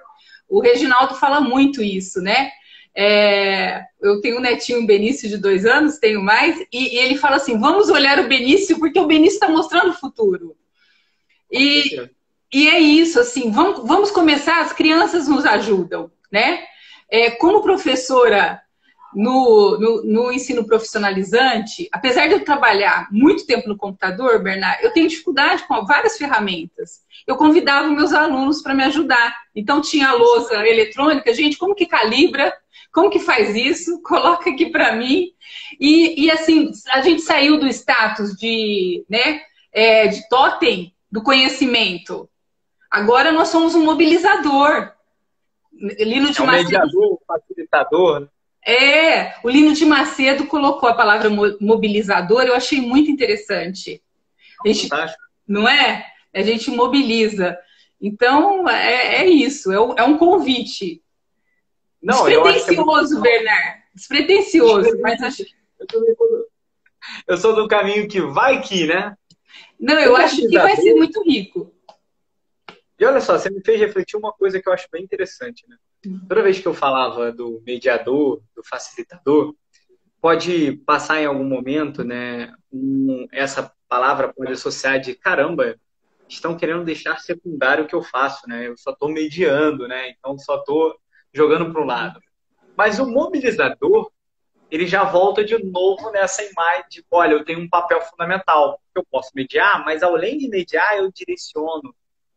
O 0.50 0.60
Reginaldo 0.60 1.16
fala 1.16 1.40
muito 1.40 1.82
isso, 1.82 2.22
né? 2.22 2.52
É, 2.96 3.84
eu 4.02 4.20
tenho 4.20 4.38
um 4.38 4.42
netinho 4.42 4.86
Benício 4.86 5.30
de 5.30 5.38
dois 5.38 5.66
anos, 5.66 6.00
tenho 6.00 6.22
mais, 6.22 6.60
e, 6.74 6.96
e, 6.96 6.98
ele 6.98 7.18
fala 7.18 7.36
assim: 7.36 7.58
vamos 7.60 7.90
olhar 7.90 8.20
o 8.20 8.28
Benício, 8.28 8.80
porque 8.80 9.00
o 9.00 9.08
Benício 9.08 9.36
está 9.36 9.48
mostrando 9.48 9.92
o 9.92 9.98
futuro. 9.98 10.58
E, 11.52 12.02
e 12.52 12.68
é 12.68 12.80
isso, 12.80 13.20
assim, 13.20 13.52
vamos, 13.52 13.88
vamos 13.88 14.12
começar, 14.12 14.62
as 14.62 14.74
crianças 14.74 15.28
nos 15.28 15.46
ajudam, 15.46 16.12
né? 16.32 16.64
É, 17.10 17.32
como 17.32 17.62
professora 17.62 18.62
no, 19.13 19.78
no, 19.80 20.04
no, 20.04 20.32
ensino 20.32 20.65
profissionalizante, 20.65 21.89
apesar 21.91 22.28
de 22.28 22.34
eu 22.34 22.43
trabalhar 22.43 23.08
muito 23.12 23.45
tempo 23.45 23.67
no 23.67 23.78
computador, 23.78 24.41
Bernard, 24.41 24.84
eu 24.84 24.91
tenho 24.91 25.08
dificuldade 25.08 25.67
com 25.67 25.86
várias 25.86 26.17
ferramentas. 26.17 27.02
Eu 27.25 27.36
convidava 27.36 27.90
meus 27.90 28.13
alunos 28.13 28.62
para 28.62 28.73
me 28.73 28.84
ajudar. 28.84 29.36
Então 29.56 29.81
tinha 29.81 30.10
a 30.10 30.13
lousa 30.13 30.56
eletrônica, 30.67 31.34
gente, 31.34 31.58
como 31.58 31.75
que 31.75 31.86
calibra? 31.86 32.54
Como 32.92 33.10
que 33.10 33.19
faz 33.19 33.56
isso? 33.56 34.02
Coloca 34.04 34.50
aqui 34.50 34.67
para 34.67 34.96
mim. 34.96 35.31
E, 35.79 36.25
e, 36.25 36.31
assim, 36.31 36.71
a 36.92 37.02
gente 37.02 37.21
saiu 37.21 37.60
do 37.60 37.67
status 37.67 38.36
de, 38.36 39.06
né, 39.10 39.42
é, 39.71 40.08
de 40.08 40.27
totem 40.29 40.94
do 41.12 41.23
conhecimento. 41.23 42.29
Agora 42.90 43.31
nós 43.31 43.50
somos 43.50 43.75
um 43.75 43.84
mobilizador. 43.84 44.92
Lino 45.71 46.31
de 46.31 46.40
é 46.40 46.44
um 46.44 46.46
Macedo... 46.46 46.63
mediador, 46.65 47.19
facilitador. 47.25 48.27
É, 48.66 49.36
o 49.44 49.50
Lino 49.50 49.74
de 49.74 49.86
Macedo 49.86 50.46
colocou 50.46 50.90
a 50.90 50.94
palavra 50.94 51.30
mobilizador, 51.60 52.44
eu 52.44 52.56
achei 52.56 52.82
muito 52.82 53.10
interessante. 53.10 54.04
A 54.64 54.68
gente, 54.68 54.90
não 55.48 55.68
é? 55.68 56.06
A 56.34 56.42
gente 56.42 56.70
mobiliza. 56.70 57.58
Então, 58.02 58.68
é, 58.70 59.22
é 59.22 59.26
isso, 59.26 59.72
é 59.72 59.80
um, 59.80 59.94
é 59.98 60.04
um 60.04 60.18
convite. 60.18 61.02
Não, 62.02 62.26
Despretensioso, 62.26 63.18
é 63.18 63.20
muito... 63.20 63.22
Bernard. 63.22 63.84
Despretensioso, 63.94 65.02
mas 65.02 65.22
acho... 65.22 65.44
Eu 65.80 66.50
eu 67.28 67.38
sou 67.38 67.56
do 67.56 67.68
caminho 67.68 68.08
que 68.08 68.22
vai 68.22 68.62
que, 68.62 68.86
né? 68.86 69.16
Não, 69.80 69.98
eu 70.00 70.16
acho 70.16 70.48
que 70.48 70.58
vai 70.58 70.76
ser 70.76 70.94
muito 70.96 71.24
rico. 71.24 71.74
E 73.00 73.06
olha 73.06 73.22
só, 73.22 73.38
você 73.38 73.50
me 73.50 73.62
fez 73.64 73.80
refletir 73.80 74.18
uma 74.18 74.34
coisa 74.34 74.62
que 74.62 74.68
eu 74.68 74.74
acho 74.74 74.88
bem 74.92 75.04
interessante, 75.04 75.66
né? 75.68 75.78
Toda 76.27 76.43
vez 76.43 76.60
que 76.60 76.67
eu 76.67 76.73
falava 76.73 77.31
do 77.31 77.62
mediador, 77.65 78.41
do 78.56 78.63
facilitador, 78.63 79.54
pode 80.21 80.73
passar 80.85 81.21
em 81.21 81.25
algum 81.25 81.43
momento, 81.43 82.04
né? 82.04 82.54
Um, 82.71 83.27
essa 83.31 83.73
palavra 83.87 84.33
pode 84.33 84.52
associar 84.52 85.00
de 85.00 85.15
caramba, 85.15 85.75
estão 86.27 86.56
querendo 86.56 86.83
deixar 86.83 87.19
secundário 87.19 87.83
o 87.83 87.87
que 87.87 87.95
eu 87.95 88.04
faço, 88.04 88.47
né? 88.47 88.67
Eu 88.67 88.77
só 88.77 88.91
estou 88.91 89.10
mediando, 89.10 89.87
né? 89.87 90.10
Então 90.12 90.37
só 90.37 90.58
estou 90.58 90.95
jogando 91.33 91.71
para 91.71 91.81
um 91.81 91.85
lado. 91.85 92.19
Mas 92.77 93.00
o 93.00 93.06
mobilizador, 93.06 94.12
ele 94.71 94.87
já 94.87 95.04
volta 95.04 95.43
de 95.43 95.58
novo 95.63 96.12
nessa 96.12 96.43
imagem 96.43 96.85
de, 96.89 97.06
olha, 97.12 97.33
eu 97.33 97.43
tenho 97.43 97.60
um 97.60 97.69
papel 97.69 98.02
fundamental, 98.02 98.79
eu 98.95 99.04
posso 99.10 99.31
mediar, 99.35 99.83
mas 99.83 100.04
além 100.04 100.37
de 100.37 100.47
mediar, 100.47 100.97
eu 100.97 101.12
direciono, 101.12 101.93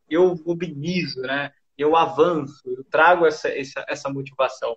eu 0.09 0.35
mobilizo, 0.45 1.21
né? 1.21 1.53
Eu 1.83 1.97
avanço, 1.97 2.63
eu 2.65 2.85
trago 2.85 3.27
essa, 3.27 3.49
essa, 3.49 3.85
essa 3.89 4.09
motivação. 4.09 4.77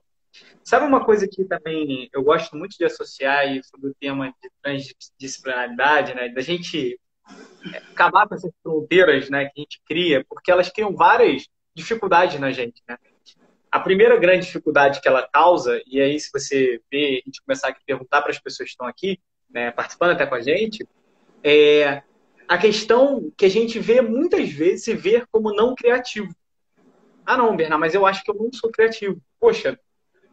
Sabe 0.64 0.86
uma 0.86 1.06
coisa 1.06 1.28
que 1.28 1.46
também 1.46 2.10
eu 2.12 2.24
gosto 2.24 2.58
muito 2.58 2.76
de 2.78 2.84
associar 2.84 3.46
sobre 3.64 3.92
o 3.92 3.96
tema 3.96 4.34
de 4.42 4.50
transdisciplinaridade, 4.62 6.14
né? 6.16 6.30
Da 6.30 6.42
gente 6.42 7.00
acabar 7.92 8.28
com 8.28 8.36
essas 8.36 8.52
fronteiras, 8.62 9.30
né, 9.30 9.46
que 9.46 9.60
a 9.60 9.62
gente 9.62 9.82
cria, 9.88 10.24
porque 10.28 10.52
elas 10.52 10.70
criam 10.70 10.96
várias 10.96 11.48
dificuldades 11.76 12.40
na 12.40 12.52
gente, 12.52 12.82
né? 12.88 12.98
A 13.72 13.80
primeira 13.80 14.18
grande 14.18 14.46
dificuldade 14.46 15.02
que 15.02 15.08
ela 15.08 15.28
causa, 15.28 15.82
e 15.86 16.00
aí 16.00 16.20
se 16.20 16.30
você 16.32 16.82
ver, 16.92 17.22
a 17.22 17.26
gente 17.26 17.42
começar 17.42 17.70
a 17.70 17.76
perguntar 17.86 18.22
para 18.22 18.32
as 18.32 18.40
pessoas 18.40 18.68
que 18.68 18.74
estão 18.74 18.88
aqui, 18.88 19.20
né, 19.50 19.72
participando 19.72 20.12
até 20.12 20.26
com 20.26 20.36
a 20.36 20.42
gente, 20.42 20.88
é 21.44 22.02
a 22.48 22.58
questão 22.58 23.32
que 23.38 23.46
a 23.46 23.50
gente 23.50 23.80
vê 23.80 24.02
muitas 24.02 24.50
vezes 24.50 24.86
se 24.86 24.94
ver 24.94 25.26
como 25.32 25.54
não 25.54 25.76
criativo. 25.76 26.34
Ah, 27.26 27.38
não, 27.38 27.56
Bernardo, 27.56 27.82
mas 27.82 27.96
eu 27.96 28.06
acho 28.06 28.24
que 28.24 28.32
eu 28.32 28.36
não 28.36 28.52
sou 28.54 28.72
criativo. 28.72 29.22
Poxa, 29.40 29.80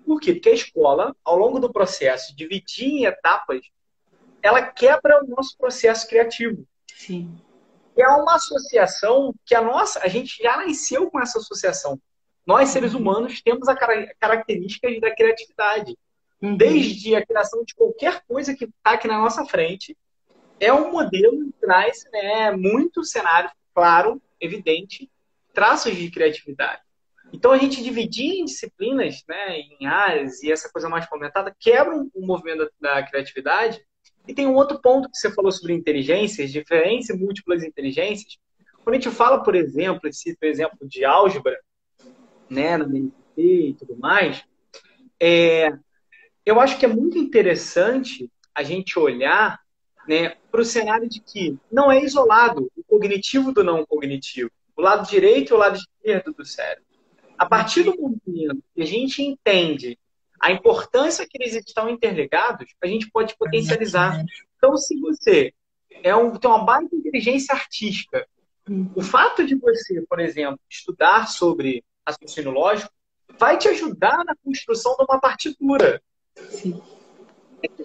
por 0.05 0.21
quê? 0.21 0.35
Porque 0.35 0.51
a 0.51 0.55
escola, 0.55 1.17
ao 1.25 1.37
longo 1.37 1.59
do 1.59 1.73
processo, 1.73 2.37
dividir 2.37 2.89
em 2.89 3.05
etapas, 3.05 3.61
ela 4.43 4.63
quebra 4.63 5.25
o 5.25 5.29
nosso 5.29 5.57
processo 5.57 6.07
criativo. 6.09 6.67
Sim. 6.95 7.35
É 7.97 8.09
uma 8.09 8.35
associação 8.35 9.35
que 9.45 9.55
a 9.55 9.61
nossa, 9.61 10.01
a 10.01 10.09
gente 10.09 10.43
já 10.43 10.57
nasceu 10.57 11.11
com 11.11 11.21
essa 11.21 11.39
associação. 11.39 12.01
Nós, 12.45 12.71
seres 12.71 12.95
humanos, 12.95 13.41
temos 13.41 13.69
a 13.69 13.77
característica 14.19 14.89
da 15.01 15.15
criatividade. 15.15 15.97
Uhum. 16.41 16.57
Desde 16.57 17.15
a 17.15 17.25
criação 17.25 17.63
de 17.65 17.75
qualquer 17.75 18.23
coisa 18.27 18.55
que 18.55 18.65
está 18.65 18.93
aqui 18.93 19.07
na 19.07 19.19
nossa 19.19 19.45
frente, 19.45 19.97
é 20.59 20.73
um 20.73 20.91
modelo 20.91 21.45
que 21.45 21.53
traz 21.61 22.05
né, 22.13 22.51
muito 22.51 23.05
cenário 23.05 23.51
claro, 23.75 24.21
evidente, 24.41 25.11
traços 25.55 25.95
de 25.95 26.11
criatividade. 26.11 26.82
Então, 27.33 27.51
a 27.51 27.59
gente 27.59 27.83
dividir 27.83 28.41
em 28.41 28.45
disciplinas, 28.45 29.23
né, 29.27 29.59
em 29.59 29.87
áreas, 29.87 30.43
e 30.43 30.53
essa 30.53 30.69
coisa 30.71 30.89
mais 30.89 31.07
fomentada, 31.07 31.55
quebra 31.59 31.97
o 31.97 32.27
movimento 32.27 32.71
da, 32.81 32.95
da 32.95 33.03
criatividade. 33.03 33.83
E 34.29 34.35
tem 34.35 34.47
um 34.47 34.55
outro 34.55 34.81
ponto 34.81 35.11
que 35.11 35.17
você 35.17 35.33
falou 35.33 35.51
sobre 35.51 35.73
inteligências, 35.73 36.53
diferentes 36.53 37.09
e 37.09 37.17
múltiplas 37.17 37.65
inteligências. 37.65 38.37
Quando 38.85 38.97
a 38.97 39.01
gente 39.01 39.15
fala, 39.15 39.43
por 39.43 39.55
exemplo, 39.55 40.09
esse 40.09 40.37
exemplo 40.43 40.87
de 40.87 41.05
álgebra, 41.05 41.59
né, 42.51 42.77
na 42.77 42.85
BNT 42.85 43.13
e 43.37 43.75
tudo 43.75 43.97
mais, 43.97 44.45
é, 45.19 45.73
eu 46.45 46.61
acho 46.61 46.79
que 46.79 46.85
é 46.85 46.89
muito 46.89 47.17
interessante 47.17 48.31
a 48.55 48.63
gente 48.63 48.99
olhar 48.99 49.61
né, 50.07 50.37
para 50.51 50.61
o 50.61 50.65
cenário 50.65 51.09
de 51.09 51.21
que 51.21 51.57
não 51.71 51.91
é 51.91 52.03
isolado 52.03 52.71
o 52.77 52.85
cognitivo 52.85 53.53
do 53.53 53.65
não 53.65 53.87
cognitivo, 53.87 54.51
o 54.77 54.83
lado 54.83 55.09
direito 55.09 55.53
e 55.53 55.55
o 55.55 55.59
lado 55.59 55.79
esquerdo 55.79 56.33
do 56.33 56.45
cérebro. 56.45 56.92
A 57.43 57.47
partir 57.47 57.83
do 57.83 57.97
momento 58.01 58.63
que 58.73 58.83
a 58.83 58.87
gente 58.87 59.21
entende 59.21 59.99
a 60.41 60.53
importância 60.53 61.27
que 61.29 61.37
eles 61.43 61.57
estão 61.57 61.91
interligados, 61.91 62.73
a 62.81 62.87
gente 62.87 63.11
pode 63.11 63.37
potencializar. 63.37 64.25
Então, 64.57 64.77
se 64.77 64.97
você 65.01 65.53
é 66.05 66.15
um, 66.15 66.37
tem 66.37 66.49
uma 66.49 66.65
baita 66.65 66.95
inteligência 66.95 67.53
artística, 67.53 68.29
o 68.95 69.03
fato 69.03 69.45
de 69.45 69.57
você, 69.57 70.03
por 70.09 70.21
exemplo, 70.21 70.61
estudar 70.71 71.27
sobre 71.27 71.85
raciocínio 72.07 72.53
lógico 72.53 72.93
vai 73.37 73.59
te 73.59 73.67
ajudar 73.67 74.25
na 74.25 74.37
construção 74.37 74.95
de 74.97 75.03
uma 75.03 75.21
partitura. 75.21 76.01
Sim. 76.49 76.81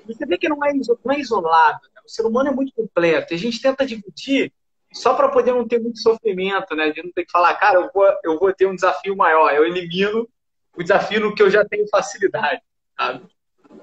Você 0.06 0.24
vê 0.28 0.38
que 0.38 0.48
não 0.48 0.64
é, 0.64 0.72
não 0.72 1.12
é 1.12 1.20
isolado. 1.20 1.82
Né? 1.96 2.02
O 2.06 2.10
ser 2.10 2.28
humano 2.28 2.50
é 2.50 2.54
muito 2.54 2.74
completo. 2.76 3.34
A 3.34 3.38
gente 3.38 3.60
tenta 3.60 3.88
dividir 3.88 4.54
só 4.98 5.14
para 5.14 5.30
poder 5.30 5.54
não 5.54 5.68
ter 5.68 5.80
muito 5.80 6.00
sofrimento, 6.00 6.76
né? 6.76 6.92
De 6.92 7.04
não 7.04 7.12
ter 7.12 7.26
que 7.26 7.32
falar, 7.32 7.54
cara, 7.56 7.80
eu 7.80 7.90
vou, 7.94 8.06
eu 8.24 8.40
vou 8.40 8.54
ter 8.54 8.66
um 8.66 8.76
desafio 8.76 9.16
maior. 9.16 9.54
Eu 9.54 9.66
elimino 9.66 10.28
o 10.76 10.82
desafio 10.82 11.20
no 11.20 11.36
que 11.36 11.42
eu 11.42 11.50
já 11.50 11.64
tenho 11.64 11.88
facilidade. 11.88 12.62
Sabe? 13.00 13.26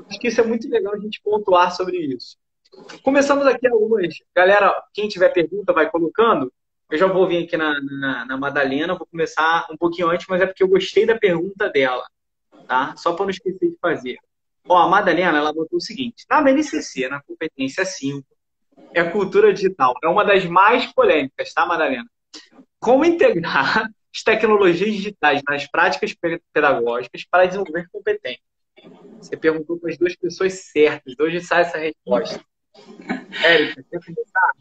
Acho 0.09 0.19
que 0.19 0.29
isso 0.29 0.41
é 0.41 0.45
muito 0.45 0.69
legal 0.69 0.95
a 0.95 0.99
gente 0.99 1.21
pontuar 1.23 1.75
sobre 1.75 1.99
isso. 1.99 2.37
Começamos 3.03 3.47
aqui 3.47 3.67
algumas. 3.69 4.15
Galera, 4.35 4.75
quem 4.93 5.09
tiver 5.09 5.29
pergunta, 5.29 5.73
vai 5.73 5.89
colocando. 5.89 6.53
Eu 6.91 6.99
já 6.99 7.07
vou 7.07 7.27
vir 7.27 7.45
aqui 7.45 7.57
na, 7.57 7.81
na, 7.81 8.25
na 8.27 8.37
Madalena, 8.37 8.97
vou 8.97 9.07
começar 9.07 9.67
um 9.71 9.77
pouquinho 9.77 10.11
antes, 10.11 10.27
mas 10.29 10.43
é 10.43 10.47
porque 10.47 10.63
eu 10.63 10.69
gostei 10.69 11.07
da 11.07 11.17
pergunta 11.17 11.71
dela, 11.71 12.05
tá? 12.67 12.95
Só 12.97 13.15
para 13.15 13.25
não 13.25 13.31
esquecer 13.31 13.71
de 13.71 13.77
fazer. 13.81 14.19
Ó, 14.69 14.77
a 14.77 14.89
Madalena, 14.89 15.39
ela 15.39 15.53
botou 15.53 15.79
o 15.79 15.81
seguinte: 15.81 16.27
na 16.29 16.43
BNCC, 16.43 17.09
na 17.09 17.23
competência 17.23 17.85
5, 17.85 18.27
é 18.93 19.05
cultura 19.05 19.53
digital. 19.53 19.95
É 20.03 20.09
uma 20.09 20.25
das 20.25 20.45
mais 20.45 20.87
polêmicas, 20.93 21.53
tá, 21.53 21.67
Madalena? 21.67 22.07
Como 22.79 23.05
integrar 23.05 23.89
as 24.15 24.23
tecnologias 24.23 24.93
digitais 24.93 25.43
nas 25.49 25.67
práticas 25.67 26.15
pedagógicas 26.53 27.25
para 27.25 27.47
desenvolver 27.47 27.89
competência? 27.91 28.43
Você 29.19 29.37
perguntou 29.37 29.79
para 29.79 29.91
as 29.91 29.99
duas 29.99 30.15
pessoas 30.15 30.53
certas. 30.71 31.15
De 31.15 31.23
hoje 31.23 31.41
sai 31.41 31.63
essa 31.63 31.79
resposta. 31.79 32.41
Érica, 33.45 33.85
quer 33.91 34.01
começar? 34.05 34.53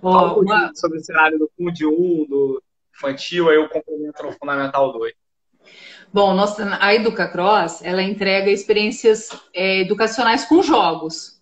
Fala 0.00 0.38
um 0.38 0.42
uma... 0.42 0.72
sobre 0.74 0.98
o 0.98 1.04
cenário 1.04 1.38
do 1.38 1.50
Fundo 1.56 1.90
1, 1.90 2.26
do 2.28 2.62
infantil, 2.94 3.48
aí 3.48 3.56
eu 3.56 3.68
complemento 3.68 4.22
no 4.22 4.32
Fundamental 4.32 4.92
2. 4.92 5.12
Bom, 6.12 6.34
nossa, 6.34 6.78
a 6.80 6.94
EducaCross, 6.94 7.82
ela 7.82 8.02
entrega 8.02 8.50
experiências 8.50 9.30
é, 9.54 9.80
educacionais 9.80 10.44
com 10.44 10.62
jogos. 10.62 11.40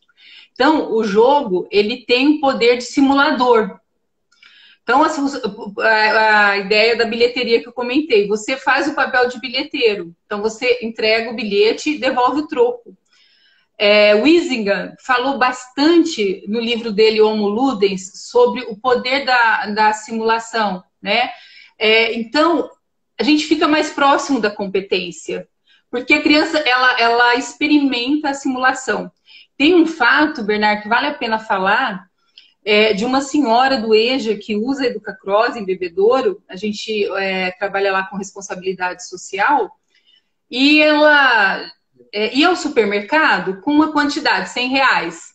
Então, 0.53 0.93
o 0.93 1.05
jogo, 1.05 1.67
ele 1.71 2.05
tem 2.05 2.29
um 2.29 2.41
poder 2.41 2.77
de 2.77 2.85
simulador. 2.85 3.81
Então, 4.83 5.05
a, 5.05 6.51
a, 6.51 6.59
ideia 6.59 6.97
da 6.97 7.05
bilheteria 7.05 7.61
que 7.63 7.69
eu 7.69 7.73
comentei, 7.73 8.27
você 8.27 8.57
faz 8.57 8.89
o 8.89 8.95
papel 8.95 9.29
de 9.29 9.39
bilheteiro. 9.39 10.15
Então, 10.27 10.43
você 10.43 10.81
entrega 10.83 11.31
o 11.31 11.37
bilhete 11.37 11.91
e 11.91 11.99
devolve 11.99 12.41
o 12.41 12.49
troco. 12.49 12.97
É, 13.79 14.13
falou 15.01 15.39
bastante 15.39 16.45
no 16.47 16.61
livro 16.61 16.93
dele, 16.93 17.21
Homo 17.21 17.49
Ludens, 17.49 18.29
sobre 18.29 18.63
o 18.63 18.77
poder 18.77 19.25
da, 19.25 19.67
da 19.67 19.93
simulação, 19.93 20.83
né? 21.01 21.31
É, 21.79 22.13
então, 22.13 22.69
a 23.19 23.23
gente 23.23 23.45
fica 23.47 23.67
mais 23.67 23.91
próximo 23.91 24.41
da 24.41 24.51
competência, 24.51 25.49
porque 25.91 26.15
a 26.15 26.23
criança, 26.23 26.59
ela, 26.59 27.01
ela 27.01 27.35
experimenta 27.37 28.31
a 28.31 28.35
simulação. 28.35 29.11
Tem 29.61 29.75
um 29.75 29.87
fato, 29.87 30.43
Bernardo, 30.43 30.81
que 30.81 30.89
vale 30.89 31.07
a 31.07 31.13
pena 31.13 31.39
falar, 31.39 32.07
é, 32.65 32.95
de 32.95 33.05
uma 33.05 33.21
senhora 33.21 33.77
do 33.77 33.95
EJA 33.95 34.35
que 34.35 34.57
usa 34.57 34.87
Educacross 34.87 35.55
em 35.55 35.67
Bebedouro. 35.67 36.43
A 36.49 36.57
gente 36.57 37.05
é, 37.19 37.51
trabalha 37.51 37.93
lá 37.93 38.05
com 38.05 38.17
responsabilidade 38.17 39.07
social. 39.07 39.71
E 40.51 40.81
ela 40.81 41.71
é, 42.11 42.35
ia 42.35 42.49
ao 42.49 42.57
supermercado 42.57 43.61
com 43.61 43.71
uma 43.71 43.93
quantidade, 43.93 44.49
100 44.49 44.69
reais. 44.71 45.35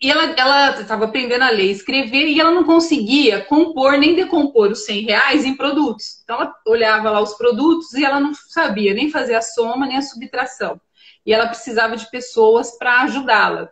E 0.00 0.10
ela 0.10 0.80
estava 0.80 1.04
aprendendo 1.04 1.42
a 1.42 1.50
ler 1.50 1.66
e 1.66 1.72
escrever 1.72 2.26
e 2.26 2.40
ela 2.40 2.52
não 2.52 2.64
conseguia 2.64 3.44
compor 3.44 3.98
nem 3.98 4.14
decompor 4.14 4.70
os 4.70 4.86
100 4.86 5.02
reais 5.02 5.44
em 5.44 5.54
produtos. 5.54 6.22
Então 6.24 6.40
ela 6.40 6.54
olhava 6.66 7.10
lá 7.10 7.20
os 7.20 7.34
produtos 7.34 7.92
e 7.92 8.02
ela 8.02 8.18
não 8.18 8.32
sabia 8.32 8.94
nem 8.94 9.10
fazer 9.10 9.34
a 9.34 9.42
soma 9.42 9.86
nem 9.86 9.98
a 9.98 10.02
subtração. 10.02 10.80
E 11.24 11.32
ela 11.32 11.46
precisava 11.46 11.96
de 11.96 12.10
pessoas 12.10 12.76
para 12.76 13.02
ajudá-la. 13.02 13.70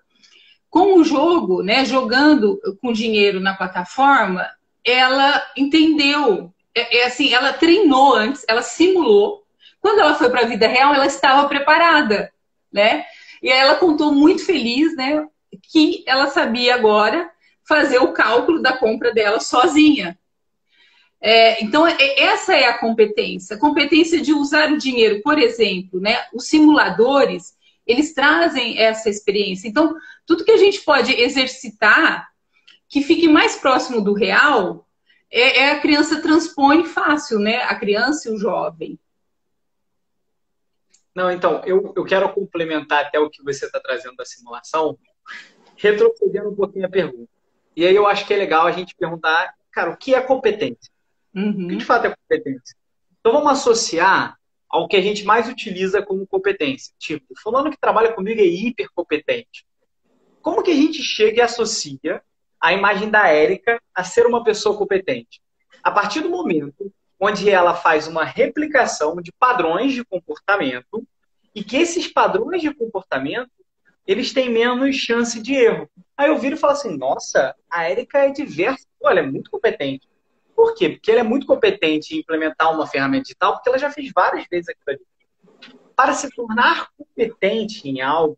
Com 0.69 0.99
o 0.99 1.05
jogo, 1.05 1.63
né, 1.63 1.85
jogando 1.85 2.61
com 2.81 2.93
dinheiro 2.93 3.41
na 3.41 3.55
plataforma, 3.55 4.49
ela 4.85 5.45
entendeu, 5.57 6.53
é, 6.75 6.99
é 6.99 7.07
assim, 7.07 7.35
ela 7.35 7.53
treinou 7.53 8.15
antes, 8.15 8.45
ela 8.49 8.63
simulou. 8.63 9.45
Quando 9.81 10.01
ela 10.01 10.15
foi 10.15 10.31
para 10.31 10.43
a 10.43 10.47
vida 10.47 10.69
real, 10.69 10.95
ela 10.95 11.07
estava 11.07 11.49
preparada, 11.49 12.33
né? 12.73 13.05
E 13.43 13.51
aí 13.51 13.59
ela 13.59 13.77
contou 13.77 14.13
muito 14.13 14.45
feliz, 14.45 14.95
né, 14.95 15.27
que 15.73 16.05
ela 16.07 16.27
sabia 16.27 16.75
agora 16.75 17.31
fazer 17.67 17.99
o 17.99 18.13
cálculo 18.13 18.61
da 18.61 18.77
compra 18.77 19.13
dela 19.13 19.41
sozinha. 19.41 20.19
É, 21.21 21.63
então, 21.63 21.87
é, 21.87 22.21
essa 22.21 22.55
é 22.55 22.65
a 22.65 22.79
competência. 22.79 23.57
A 23.57 23.61
competência 23.61 24.21
de 24.21 24.33
usar 24.33 24.73
o 24.73 24.79
dinheiro, 24.79 25.21
por 25.23 25.39
exemplo, 25.39 26.01
né? 26.01 26.25
Os 26.33 26.47
simuladores, 26.47 27.55
eles 27.87 28.15
trazem 28.15 28.79
essa 28.79 29.11
experiência. 29.11 29.69
Então, 29.69 29.95
tudo 30.27 30.45
que 30.45 30.53
a 30.53 30.57
gente 30.57 30.81
pode 30.81 31.13
exercitar 31.13 32.31
que 32.89 33.03
fique 33.03 33.29
mais 33.29 33.57
próximo 33.57 34.01
do 34.01 34.15
real, 34.15 34.89
é, 35.31 35.59
é 35.59 35.71
a 35.73 35.81
criança 35.81 36.23
transpõe 36.23 36.85
fácil, 36.85 37.39
né? 37.39 37.63
A 37.65 37.75
criança 37.75 38.29
e 38.29 38.33
o 38.33 38.39
jovem. 38.39 38.99
Não, 41.15 41.31
então, 41.31 41.63
eu, 41.67 41.93
eu 41.97 42.05
quero 42.05 42.33
complementar 42.33 43.05
até 43.05 43.19
o 43.19 43.29
que 43.29 43.43
você 43.43 43.67
está 43.67 43.79
trazendo 43.79 44.17
da 44.17 44.25
simulação, 44.25 44.99
retrocedendo 45.77 46.51
um 46.51 46.55
pouquinho 46.55 46.87
a 46.87 46.91
pergunta. 46.91 47.29
E 47.77 47.87
aí 47.87 47.95
eu 47.95 48.07
acho 48.07 48.27
que 48.27 48.33
é 48.33 48.37
legal 48.37 48.67
a 48.67 48.73
gente 48.73 48.95
perguntar, 48.95 49.55
cara, 49.71 49.91
o 49.91 49.97
que 49.97 50.15
é 50.15 50.21
competência? 50.21 50.91
Uhum. 51.35 51.67
O 51.67 51.69
que 51.69 51.77
de 51.77 51.85
fato 51.85 52.07
é 52.07 52.15
competência? 52.15 52.77
Então 53.21 53.33
vamos 53.33 53.53
associar 53.53 54.37
ao 54.69 54.87
que 54.87 54.97
a 54.97 55.03
gente 55.03 55.25
mais 55.25 55.49
utiliza 55.49 56.03
como 56.03 56.27
competência. 56.27 56.93
Tipo, 56.99 57.27
fulano 57.43 57.71
que 57.71 57.81
trabalha 57.81 58.13
comigo 58.13 58.41
é 58.41 58.45
hipercompetente. 58.45 59.67
Como 60.41 60.63
que 60.63 60.71
a 60.71 60.75
gente 60.75 61.03
chega 61.03 61.39
e 61.39 61.43
associa 61.43 62.23
a 62.61 62.73
imagem 62.73 63.11
da 63.11 63.29
Érica 63.29 63.81
a 63.95 64.05
ser 64.05 64.27
uma 64.27 64.45
pessoa 64.45 64.77
competente? 64.77 65.41
A 65.83 65.91
partir 65.91 66.21
do 66.21 66.31
momento 66.31 66.93
onde 67.19 67.51
ela 67.51 67.75
faz 67.75 68.07
uma 68.07 68.25
replicação 68.25 69.17
de 69.17 69.31
padrões 69.33 69.93
de 69.93 70.05
comportamento 70.05 71.07
e 71.55 71.63
que 71.63 71.77
esses 71.77 72.07
padrões 72.09 72.63
de 72.63 72.73
comportamento 72.73 73.51
eles 74.07 74.33
têm 74.33 74.49
menos 74.49 74.97
chance 74.97 75.41
de 75.41 75.55
erro. 75.55 75.89
Aí 76.17 76.29
eu 76.29 76.39
viro 76.39 76.57
e 76.57 76.59
falo 76.59 76.73
assim, 76.73 76.97
nossa, 76.97 77.55
a 77.71 77.85
Érica 77.85 78.19
é 78.19 78.31
diversa, 78.31 78.87
olha, 79.03 79.21
é 79.21 79.27
muito 79.27 79.51
competente. 79.51 80.09
Por 80.61 80.75
quê? 80.75 80.91
Porque 80.91 81.11
ela 81.11 81.21
é 81.21 81.23
muito 81.23 81.47
competente 81.47 82.15
em 82.15 82.19
implementar 82.19 82.71
uma 82.71 82.87
ferramenta 82.87 83.23
digital, 83.23 83.55
porque 83.55 83.71
ela 83.71 83.79
já 83.79 83.91
fez 83.91 84.13
várias 84.15 84.47
vezes 84.47 84.69
aquilo 84.69 84.99
ali. 84.99 85.75
Para 85.97 86.13
se 86.13 86.29
tornar 86.37 86.91
competente 86.99 87.89
em 87.89 88.03
algo, 88.03 88.37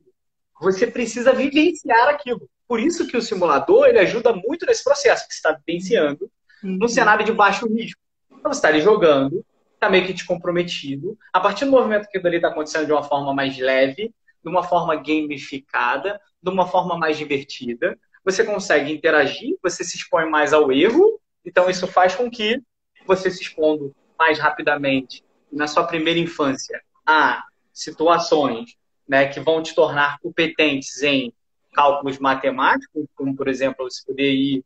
você 0.61 0.87
precisa 0.87 1.33
vivenciar 1.33 2.09
aquilo. 2.09 2.49
Por 2.69 2.79
isso 2.79 3.09
que 3.09 3.17
o 3.17 3.21
simulador 3.21 3.89
ele 3.89 3.99
ajuda 3.99 4.33
muito 4.33 4.65
nesse 4.67 4.85
processo 4.85 5.27
que 5.27 5.35
você 5.35 5.39
está 5.39 5.59
vivenciando 5.67 6.31
uhum. 6.63 6.77
no 6.79 6.89
cenário 6.89 7.27
de 7.27 7.33
baixo 7.33 7.67
risco. 7.67 8.01
Então 8.31 8.53
você 8.53 8.59
está 8.59 8.69
ali 8.69 8.81
jogando, 8.81 9.45
está 9.75 9.91
meio 9.91 10.07
que 10.07 10.13
descomprometido. 10.13 11.19
A 11.33 11.41
partir 11.41 11.65
do 11.65 11.73
movimento 11.73 12.07
que 12.07 12.19
ali 12.19 12.37
está 12.37 12.51
acontecendo 12.51 12.87
de 12.87 12.93
uma 12.93 13.03
forma 13.03 13.35
mais 13.35 13.59
leve, 13.59 14.15
de 14.45 14.49
uma 14.49 14.63
forma 14.63 14.95
gamificada, 14.95 16.21
de 16.41 16.51
uma 16.51 16.69
forma 16.69 16.97
mais 16.97 17.19
divertida, 17.19 17.99
você 18.25 18.45
consegue 18.45 18.93
interagir, 18.93 19.57
você 19.61 19.83
se 19.83 19.97
expõe 19.97 20.31
mais 20.31 20.53
ao 20.53 20.71
erro 20.71 21.21
então, 21.45 21.69
isso 21.69 21.87
faz 21.87 22.15
com 22.15 22.31
que 22.31 22.61
você 23.07 23.31
se 23.31 23.43
expondo 23.43 23.95
mais 24.19 24.39
rapidamente 24.39 25.25
na 25.51 25.67
sua 25.67 25.85
primeira 25.85 26.19
infância 26.19 26.81
a 27.05 27.45
situações 27.73 28.77
né, 29.09 29.27
que 29.27 29.41
vão 29.41 29.63
te 29.63 29.75
tornar 29.75 30.19
competentes 30.21 31.03
em 31.03 31.33
cálculos 31.73 32.19
matemáticos, 32.19 33.07
como, 33.15 33.35
por 33.35 33.49
exemplo, 33.49 33.91
você 33.91 34.05
poder 34.07 34.33
ir 34.33 34.65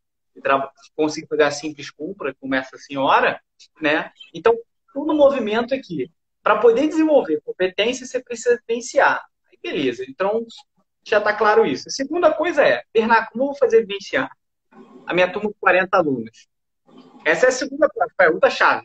conseguir 0.95 1.27
fazer 1.29 1.45
a 1.45 1.51
simples 1.51 1.91
compra, 1.91 2.35
como 2.39 2.55
essa 2.55 2.77
senhora, 2.77 3.41
né? 3.81 4.11
Então, 4.35 4.55
todo 4.93 5.15
movimento 5.15 5.75
aqui. 5.75 6.11
Para 6.43 6.59
poder 6.59 6.87
desenvolver 6.89 7.41
competência, 7.43 8.07
você 8.07 8.23
precisa 8.23 8.61
vivenciar. 8.69 9.25
Aí, 9.51 9.59
beleza. 9.63 10.05
Então, 10.09 10.45
já 11.05 11.19
está 11.19 11.33
claro 11.33 11.65
isso. 11.65 11.89
A 11.89 11.91
segunda 11.91 12.33
coisa 12.33 12.63
é, 12.63 12.83
Bernardo, 12.93 13.29
como 13.33 13.45
eu 13.45 13.49
vou 13.49 13.57
fazer 13.57 13.81
vivenciar? 13.81 14.31
A 15.07 15.15
minha 15.15 15.33
turma 15.33 15.49
com 15.49 15.57
40 15.59 15.97
alunos. 15.97 16.49
Essa 17.27 17.47
é 17.47 17.49
a 17.49 17.53
segunda 17.53 17.91
pergunta-chave. 18.17 18.85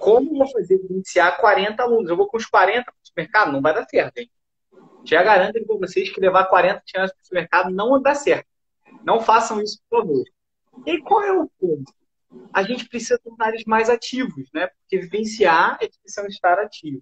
Como 0.00 0.36
vou 0.36 0.50
fazer 0.50 0.84
iniciar 0.90 1.36
40 1.36 1.80
alunos? 1.80 2.10
Eu 2.10 2.16
vou 2.16 2.26
com 2.26 2.36
os 2.36 2.44
40 2.44 2.82
para 2.82 2.92
o 2.92 3.06
supermercado? 3.06 3.52
Não 3.52 3.62
vai 3.62 3.72
dar 3.72 3.84
certo, 3.88 4.18
hein? 4.18 4.28
Já 5.04 5.22
garanto 5.22 5.64
para 5.64 5.76
vocês 5.76 6.10
que 6.10 6.20
levar 6.20 6.46
40 6.46 6.82
crianças 6.84 7.14
para 7.14 7.22
o 7.22 7.24
supermercado 7.24 7.70
não 7.70 8.02
dar 8.02 8.16
certo. 8.16 8.48
Não 9.04 9.20
façam 9.20 9.62
isso, 9.62 9.78
por 9.88 10.00
favor. 10.00 10.24
E 10.84 11.00
qual 11.02 11.22
é 11.22 11.32
o 11.32 11.48
ponto? 11.56 11.92
A 12.52 12.64
gente 12.64 12.88
precisa 12.88 13.16
tornar 13.22 13.50
eles 13.50 13.64
mais 13.64 13.88
ativos, 13.88 14.50
né? 14.52 14.66
Porque 14.66 14.98
vivenciar 14.98 15.78
é 15.80 15.86
de 15.86 15.96
estar 16.28 16.58
ativo. 16.58 17.00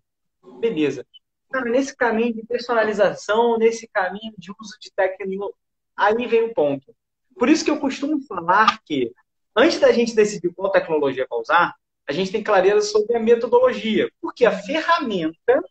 Beleza. 0.61 1.07
Cara, 1.51 1.71
nesse 1.71 1.97
caminho 1.97 2.35
de 2.35 2.45
personalização, 2.45 3.57
nesse 3.57 3.89
caminho 3.89 4.35
de 4.37 4.53
uso 4.61 4.77
de 4.79 4.93
tecnologia, 4.95 5.55
aí 5.97 6.27
vem 6.27 6.51
o 6.51 6.53
ponto. 6.53 6.95
Por 7.39 7.49
isso 7.49 7.65
que 7.65 7.71
eu 7.71 7.81
costumo 7.81 8.21
falar 8.27 8.79
que 8.85 9.11
Antes 9.57 9.81
da 9.81 9.91
gente 9.91 10.15
decidir 10.15 10.53
qual 10.55 10.71
tecnologia 10.71 11.27
para 11.27 11.39
usar, 11.39 11.75
a 12.07 12.13
gente 12.13 12.31
tem 12.31 12.43
clareza 12.43 12.83
sobre 12.83 13.17
a 13.17 13.21
metodologia, 13.21 14.09
porque 14.21 14.45
a 14.45 14.53
ferramenta 14.53 15.63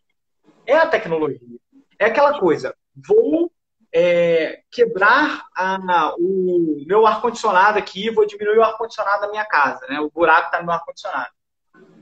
é 0.66 0.76
a 0.76 0.86
tecnologia. 0.86 1.58
É 1.98 2.06
aquela 2.06 2.38
coisa, 2.38 2.74
vou 2.94 3.50
é, 3.94 4.60
quebrar 4.70 5.46
a, 5.56 6.14
o 6.18 6.84
meu 6.86 7.06
ar-condicionado 7.06 7.78
aqui, 7.78 8.10
vou 8.10 8.26
diminuir 8.26 8.58
o 8.58 8.64
ar-condicionado 8.64 9.22
da 9.22 9.30
minha 9.30 9.44
casa, 9.44 9.86
né? 9.86 10.00
o 10.00 10.10
buraco 10.10 10.46
está 10.46 10.62
no 10.62 10.70
ar-condicionado. 10.72 11.30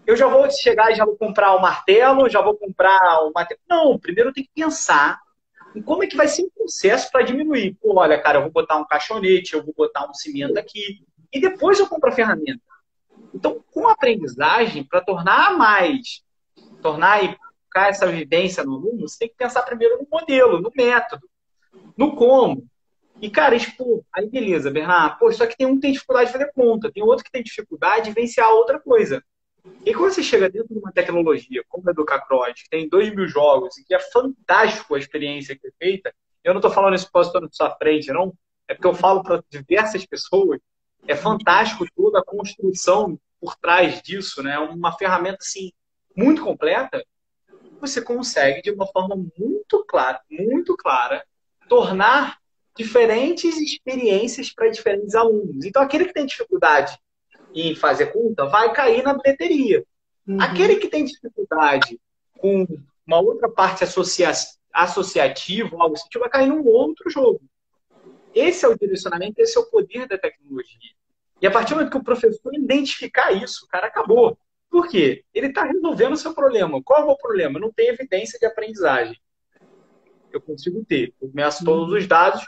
Eu 0.06 0.16
já 0.16 0.26
vou 0.26 0.50
chegar 0.50 0.90
e 0.90 0.94
já 0.94 1.04
vou 1.04 1.16
comprar 1.16 1.54
o 1.54 1.60
martelo, 1.60 2.28
já 2.28 2.40
vou 2.40 2.56
comprar 2.56 3.20
o 3.24 3.32
martelo. 3.32 3.60
Não, 3.68 3.98
primeiro 3.98 4.30
eu 4.30 4.34
tenho 4.34 4.46
que 4.46 4.52
pensar 4.54 5.20
em 5.74 5.82
como 5.82 6.02
é 6.02 6.06
que 6.06 6.16
vai 6.16 6.28
ser 6.28 6.42
o 6.42 6.50
processo 6.50 7.10
para 7.10 7.24
diminuir. 7.24 7.76
Pô, 7.80 7.98
olha, 7.98 8.20
cara, 8.20 8.38
eu 8.38 8.42
vou 8.42 8.50
botar 8.50 8.76
um 8.76 8.86
caixonete, 8.86 9.54
eu 9.54 9.64
vou 9.64 9.74
botar 9.76 10.08
um 10.08 10.14
cimento 10.14 10.58
aqui, 10.58 11.04
e 11.34 11.40
depois 11.40 11.78
eu 11.78 11.88
compro 11.88 12.08
a 12.08 12.12
ferramenta. 12.12 12.62
Então, 13.34 13.62
com 13.72 13.88
a 13.88 13.92
aprendizagem, 13.92 14.84
para 14.84 15.00
tornar 15.00 15.58
mais, 15.58 16.22
tornar 16.80 17.24
e 17.24 17.36
colocar 17.36 17.88
essa 17.88 18.06
vivência 18.06 18.62
no 18.62 18.74
aluno, 18.74 19.08
você 19.08 19.18
tem 19.18 19.28
que 19.28 19.34
pensar 19.34 19.62
primeiro 19.62 19.98
no 19.98 20.06
modelo, 20.10 20.60
no 20.60 20.70
método, 20.74 21.28
no 21.96 22.14
como. 22.14 22.64
E, 23.20 23.28
cara, 23.28 23.56
expor. 23.56 24.02
Aí, 24.12 24.28
beleza, 24.28 24.70
Bernardo, 24.70 25.18
pô, 25.18 25.32
só 25.32 25.46
que 25.46 25.56
tem 25.56 25.66
um 25.66 25.74
que 25.74 25.82
tem 25.82 25.92
dificuldade 25.92 26.26
de 26.28 26.32
fazer 26.32 26.52
conta, 26.52 26.92
tem 26.92 27.02
outro 27.02 27.24
que 27.24 27.30
tem 27.30 27.42
dificuldade 27.42 28.04
de 28.04 28.14
vivenciar 28.14 28.48
outra 28.50 28.78
coisa. 28.78 29.22
E 29.84 29.94
quando 29.94 30.12
você 30.12 30.22
chega 30.22 30.48
dentro 30.48 30.72
de 30.72 30.78
uma 30.78 30.92
tecnologia 30.92 31.64
como 31.68 31.88
a 31.88 31.90
Educacross, 31.90 32.62
que 32.62 32.68
tem 32.68 32.88
dois 32.88 33.12
mil 33.14 33.26
jogos 33.26 33.78
e 33.78 33.84
que 33.84 33.94
é 33.94 33.98
fantástico 33.98 34.94
a 34.94 34.98
experiência 34.98 35.56
que 35.56 35.66
é 35.66 35.70
feita, 35.78 36.14
eu 36.44 36.52
não 36.52 36.58
estou 36.58 36.70
falando 36.70 36.94
isso 36.94 37.10
para 37.10 37.40
na 37.40 37.48
sua 37.50 37.70
frente, 37.76 38.12
não. 38.12 38.34
É 38.68 38.74
porque 38.74 38.86
eu 38.86 38.94
falo 38.94 39.22
para 39.22 39.42
diversas 39.50 40.04
pessoas 40.04 40.60
é 41.06 41.14
fantástico 41.14 41.86
toda 41.94 42.20
a 42.20 42.24
construção 42.24 43.18
por 43.40 43.56
trás 43.56 44.00
disso, 44.02 44.42
né? 44.42 44.58
Uma 44.58 44.92
ferramenta 44.92 45.38
assim 45.40 45.72
muito 46.16 46.42
completa. 46.42 47.04
Você 47.80 48.00
consegue 48.00 48.62
de 48.62 48.70
uma 48.70 48.86
forma 48.86 49.16
muito 49.16 49.84
clara, 49.86 50.20
muito 50.30 50.76
clara, 50.76 51.24
tornar 51.68 52.38
diferentes 52.76 53.56
experiências 53.58 54.52
para 54.52 54.68
diferentes 54.68 55.14
alunos. 55.14 55.64
Então, 55.64 55.82
aquele 55.82 56.06
que 56.06 56.14
tem 56.14 56.26
dificuldade 56.26 56.98
em 57.54 57.74
fazer 57.74 58.06
conta 58.06 58.46
vai 58.46 58.72
cair 58.72 59.02
na 59.02 59.14
bilheteria. 59.14 59.84
Uhum. 60.26 60.40
Aquele 60.40 60.76
que 60.76 60.88
tem 60.88 61.04
dificuldade 61.04 62.00
com 62.38 62.66
uma 63.06 63.20
outra 63.20 63.48
parte 63.48 63.84
associa 63.84 64.32
associativa, 64.72 65.76
algo 65.78 65.94
assim, 65.94 66.18
vai 66.18 66.28
cair 66.28 66.48
num 66.48 66.66
outro 66.66 67.08
jogo. 67.10 67.40
Esse 68.34 68.64
é 68.64 68.68
o 68.68 68.76
direcionamento, 68.76 69.40
esse 69.40 69.56
é 69.56 69.60
o 69.60 69.66
poder 69.66 70.08
da 70.08 70.18
tecnologia. 70.18 70.93
E 71.44 71.46
a 71.46 71.50
partir 71.50 71.74
do 71.74 71.76
momento 71.76 71.90
que 71.90 71.98
o 71.98 72.02
professor 72.02 72.54
identificar 72.54 73.30
isso, 73.30 73.66
o 73.66 73.68
cara 73.68 73.88
acabou. 73.88 74.38
Por 74.70 74.88
quê? 74.88 75.22
Ele 75.34 75.48
está 75.48 75.62
resolvendo 75.62 76.14
o 76.14 76.16
seu 76.16 76.32
problema. 76.32 76.82
Qual 76.82 77.02
é 77.02 77.04
o 77.04 77.18
problema? 77.18 77.60
Não 77.60 77.70
tem 77.70 77.88
evidência 77.88 78.38
de 78.38 78.46
aprendizagem. 78.46 79.20
Eu 80.32 80.40
consigo 80.40 80.82
ter. 80.86 81.12
Eu 81.20 81.30
meço 81.34 81.62
todos 81.62 81.92
os 81.92 82.06
dados. 82.06 82.42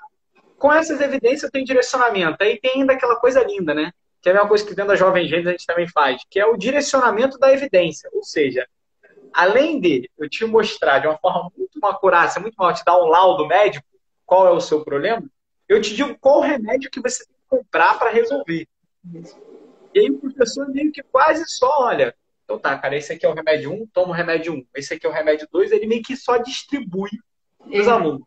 Com 0.57 0.73
essas 0.73 0.99
evidências, 1.03 1.43
eu 1.43 1.51
tenho 1.51 1.67
direcionamento. 1.67 2.39
Aí 2.41 2.59
tem 2.59 2.81
ainda 2.81 2.95
aquela 2.95 3.17
coisa 3.17 3.45
linda, 3.45 3.75
né? 3.75 3.93
Que 4.23 4.31
é 4.31 4.33
a 4.33 4.35
mesma 4.37 4.49
coisa 4.49 4.65
que 4.65 4.75
dentro 4.75 4.93
da 4.93 4.97
Jovem 4.97 5.29
Gente 5.29 5.47
a 5.47 5.51
gente 5.51 5.67
também 5.67 5.87
faz, 5.87 6.23
que 6.31 6.41
é 6.41 6.47
o 6.47 6.57
direcionamento 6.57 7.39
da 7.39 7.53
evidência. 7.53 8.09
Ou 8.15 8.23
seja, 8.23 8.67
além 9.31 9.79
de 9.79 10.11
eu 10.17 10.27
te 10.27 10.47
mostrar 10.47 11.01
de 11.01 11.07
uma 11.07 11.19
forma 11.19 11.53
muito 11.55 11.79
uma 11.79 11.91
acurácia, 11.91 12.41
muito 12.41 12.55
mal, 12.57 12.73
te 12.73 12.83
dar 12.83 12.97
um 12.97 13.09
laudo 13.09 13.47
médico, 13.47 13.87
qual 14.25 14.47
é 14.47 14.51
o 14.53 14.61
seu 14.61 14.83
problema, 14.83 15.23
eu 15.69 15.83
te 15.83 15.95
digo 15.95 16.17
qual 16.19 16.41
remédio 16.41 16.91
que 16.91 16.99
você 16.99 17.27
tem 17.27 17.37
que 17.37 17.59
comprar 17.59 17.99
para 17.99 18.09
resolver. 18.09 18.67
E 19.95 20.01
aí 20.01 20.11
o 20.11 20.19
professor 20.19 20.69
meio 20.69 20.93
que 20.93 21.03
quase 21.03 21.45
só 21.47 21.85
olha, 21.85 22.15
então 22.47 22.59
tá, 22.59 22.79
cara, 22.79 22.97
esse 22.97 23.13
aqui 23.13 23.27
é 23.27 23.29
o 23.29 23.35
remédio 23.35 23.73
1, 23.73 23.87
toma 23.89 24.11
o 24.11 24.13
remédio 24.13 24.55
1. 24.55 24.67
Esse 24.77 24.95
aqui 24.95 25.05
é 25.05 25.09
o 25.09 25.13
remédio 25.13 25.49
2, 25.51 25.73
ele 25.73 25.87
meio 25.87 26.03
que 26.03 26.17
só 26.17 26.37
distribui 26.37 27.11
para 27.59 27.81
os 27.81 27.87
é. 27.87 27.91
alunos. 27.91 28.27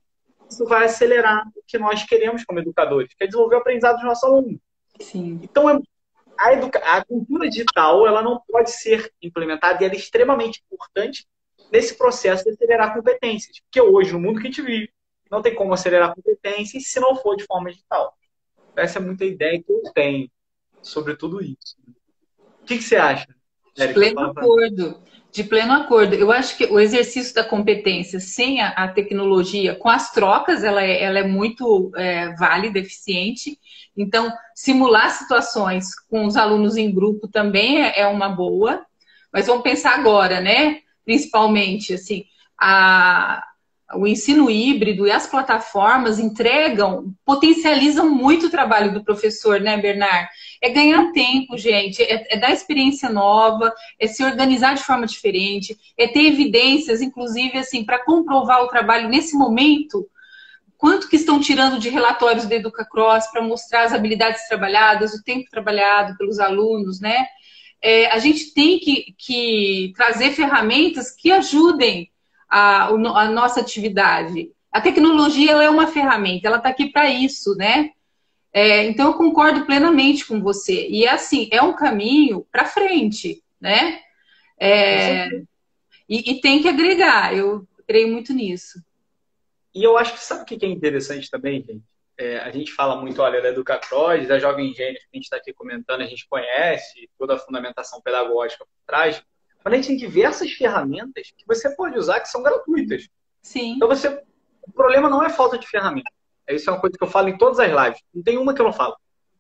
Isso 0.50 0.66
vai 0.66 0.86
acelerar 0.86 1.48
o 1.56 1.64
que 1.66 1.78
nós 1.78 2.04
queremos 2.04 2.44
como 2.44 2.60
educadores, 2.60 3.14
que 3.14 3.24
é 3.24 3.28
desenvolver 3.28 3.56
o 3.56 3.60
aprendizado 3.60 3.96
dos 3.96 4.04
nossos 4.04 4.24
alunos. 4.24 4.60
Sim. 5.00 5.40
Então, 5.42 5.70
é, 5.70 5.80
a, 6.38 6.54
educa... 6.54 6.80
a 6.80 7.06
cultura 7.06 7.50
digital 7.50 8.06
ela 8.06 8.22
não 8.22 8.42
pode 8.46 8.72
ser 8.72 9.10
implementada 9.22 9.82
e 9.82 9.86
ela 9.86 9.94
é 9.94 9.98
extremamente 9.98 10.62
importante 10.66 11.26
nesse 11.72 11.98
processo 11.98 12.44
de 12.44 12.50
acelerar 12.50 12.94
competências. 12.94 13.60
Porque 13.62 13.80
hoje, 13.80 14.12
no 14.12 14.20
mundo 14.20 14.42
que 14.42 14.48
a 14.48 14.52
gente 14.52 14.62
vive, 14.62 14.92
não 15.32 15.42
tem 15.42 15.56
como 15.56 15.74
acelerar 15.74 16.14
competências 16.14 16.88
se 16.88 17.00
não 17.00 17.16
for 17.16 17.38
de 17.38 17.46
forma 17.46 17.70
digital. 17.70 18.18
Essa 18.76 19.00
é 19.00 19.02
muita 19.02 19.24
ideia 19.24 19.62
que 19.62 19.72
eu 19.72 19.84
tenho 19.94 20.30
sobre 20.82 21.16
tudo 21.16 21.42
isso. 21.42 21.78
O 22.62 22.66
que, 22.66 22.78
que 22.78 22.84
você 22.84 22.96
acha? 22.96 23.28
Érica? 23.78 24.00
Pleno 24.00 24.20
acordo. 24.22 25.02
De 25.32 25.44
pleno 25.44 25.74
acordo. 25.74 26.16
Eu 26.16 26.32
acho 26.32 26.58
que 26.58 26.66
o 26.66 26.80
exercício 26.80 27.36
da 27.36 27.44
competência 27.44 28.20
sem 28.20 28.62
a, 28.62 28.70
a 28.70 28.88
tecnologia, 28.88 29.76
com 29.76 29.88
as 29.88 30.12
trocas, 30.12 30.64
ela 30.64 30.84
é, 30.84 31.04
ela 31.04 31.20
é 31.20 31.24
muito 31.24 31.92
é, 31.96 32.34
válida, 32.36 32.80
eficiente. 32.80 33.60
Então, 33.96 34.32
simular 34.56 35.12
situações 35.12 35.94
com 36.10 36.26
os 36.26 36.36
alunos 36.36 36.78
em 36.78 36.92
grupo 36.92 37.28
também 37.28 37.84
é, 37.84 38.00
é 38.00 38.08
uma 38.08 38.30
boa. 38.30 38.84
Mas 39.32 39.46
vamos 39.46 39.62
pensar 39.62 39.94
agora, 40.00 40.42
né? 40.42 40.80
Principalmente, 41.06 41.94
assim, 41.94 42.26
a, 42.60 43.44
o 43.96 44.06
ensino 44.06 44.52
híbrido 44.52 45.08
e 45.08 45.12
as 45.12 45.26
plataformas 45.26 46.20
entregam, 46.20 47.14
potencializam 47.26 48.10
muito 48.10 48.46
o 48.46 48.50
trabalho 48.50 48.94
do 48.94 49.04
professor, 49.04 49.60
né, 49.60 49.78
Bernard? 49.78 50.30
É 50.62 50.70
ganhar 50.70 51.12
tempo, 51.12 51.58
gente, 51.58 52.04
é, 52.04 52.28
é, 52.30 52.38
dar 52.38 52.52
experiência 52.52 53.10
nova, 53.10 53.74
é 54.00 54.06
se 54.06 54.24
organizar 54.24 54.76
de 54.76 54.84
forma 54.84 55.08
diferente, 55.08 55.76
é 55.98 56.08
ter 56.08 56.26
evidências, 56.26 57.02
inclusive, 57.02 57.58
assim, 57.58 57.84
para 57.84 58.04
comprovar 58.04 58.64
o 58.64 58.68
trabalho 58.68 59.10
nesse 59.10 59.36
momento. 59.36 60.08
Quanto 60.78 61.10
que 61.10 61.16
estão 61.16 61.40
tirando 61.40 61.80
de 61.80 61.90
relatórios 61.90 62.46
da 62.46 62.56
EducaCross 62.56 63.32
para 63.32 63.42
mostrar 63.42 63.84
as 63.84 63.94
habilidades 63.94 64.48
trabalhadas, 64.48 65.14
o 65.14 65.24
tempo 65.24 65.50
trabalhado 65.50 66.16
pelos 66.16 66.40
alunos, 66.40 67.02
né? 67.02 67.26
É, 67.82 68.08
a 68.12 68.20
gente 68.20 68.54
tem 68.54 68.78
que, 68.78 69.16
que 69.18 69.94
trazer 69.96 70.32
ferramentas 70.32 71.12
que 71.12 71.32
ajudem 71.32 72.09
a, 72.50 72.88
a 72.88 73.30
nossa 73.30 73.60
atividade. 73.60 74.52
A 74.72 74.82
tecnologia 74.82 75.52
é 75.52 75.70
uma 75.70 75.88
ferramenta, 75.88 76.48
ela 76.48 76.58
está 76.58 76.70
aqui 76.70 76.92
para 76.92 77.10
isso, 77.10 77.56
né? 77.56 77.92
É, 78.52 78.86
então, 78.86 79.08
eu 79.08 79.14
concordo 79.14 79.66
plenamente 79.66 80.26
com 80.26 80.42
você. 80.42 80.88
E, 80.90 81.08
assim, 81.08 81.48
é 81.52 81.62
um 81.62 81.76
caminho 81.76 82.46
para 82.52 82.66
frente, 82.66 83.44
né? 83.60 84.00
É, 84.60 85.28
e, 86.08 86.32
e, 86.32 86.42
tem 86.42 86.62
que 86.62 86.68
agregar, 86.68 87.36
eu 87.36 87.68
creio 87.88 88.10
muito 88.10 88.34
nisso. 88.34 88.84
E 89.74 89.84
eu 89.84 89.98
acho 89.98 90.14
que 90.14 90.20
sabe 90.20 90.42
o 90.42 90.46
que 90.46 90.66
é 90.66 90.70
interessante 90.70 91.30
também, 91.30 91.64
gente? 91.64 91.84
É, 92.18 92.40
a 92.40 92.52
gente 92.52 92.74
fala 92.74 93.00
muito, 93.00 93.22
olha, 93.22 93.42
da 93.42 93.50
Educacross, 93.50 94.28
da 94.28 94.38
Jovem 94.38 94.74
Gênios, 94.74 95.04
que 95.04 95.10
a 95.14 95.16
gente 95.16 95.24
está 95.24 95.38
aqui 95.38 95.54
comentando, 95.54 96.02
a 96.02 96.06
gente 96.06 96.28
conhece 96.28 97.10
toda 97.18 97.36
a 97.36 97.40
fundamentação 97.40 98.02
pedagógica 98.02 98.66
por 98.66 98.86
trás, 98.86 99.24
a 99.64 99.76
gente 99.76 99.88
tem 99.88 99.98
diversas 99.98 100.52
ferramentas 100.52 101.32
que 101.38 101.46
você 101.46 101.70
pode 101.76 101.98
usar 101.98 102.20
que 102.20 102.30
são 102.30 102.42
gratuitas. 102.42 103.08
Sim. 103.42 103.74
Então, 103.76 103.88
você, 103.88 104.08
o 104.68 104.72
problema 104.72 105.10
não 105.10 105.24
é 105.24 105.30
falta 105.30 105.58
de 105.58 105.68
ferramenta. 105.68 106.12
Isso 106.48 106.70
é 106.70 106.74
uma 106.74 106.80
coisa 106.80 106.98
que 106.98 107.04
eu 107.04 107.08
falo 107.08 107.30
em 107.30 107.38
todas 107.38 107.60
as 107.60 107.68
lives. 107.68 108.02
Não 108.14 108.24
tem 108.24 108.38
uma 108.38 108.54
que 108.54 108.62
eu 108.62 108.66
não 108.66 108.74
falo. 108.74 108.96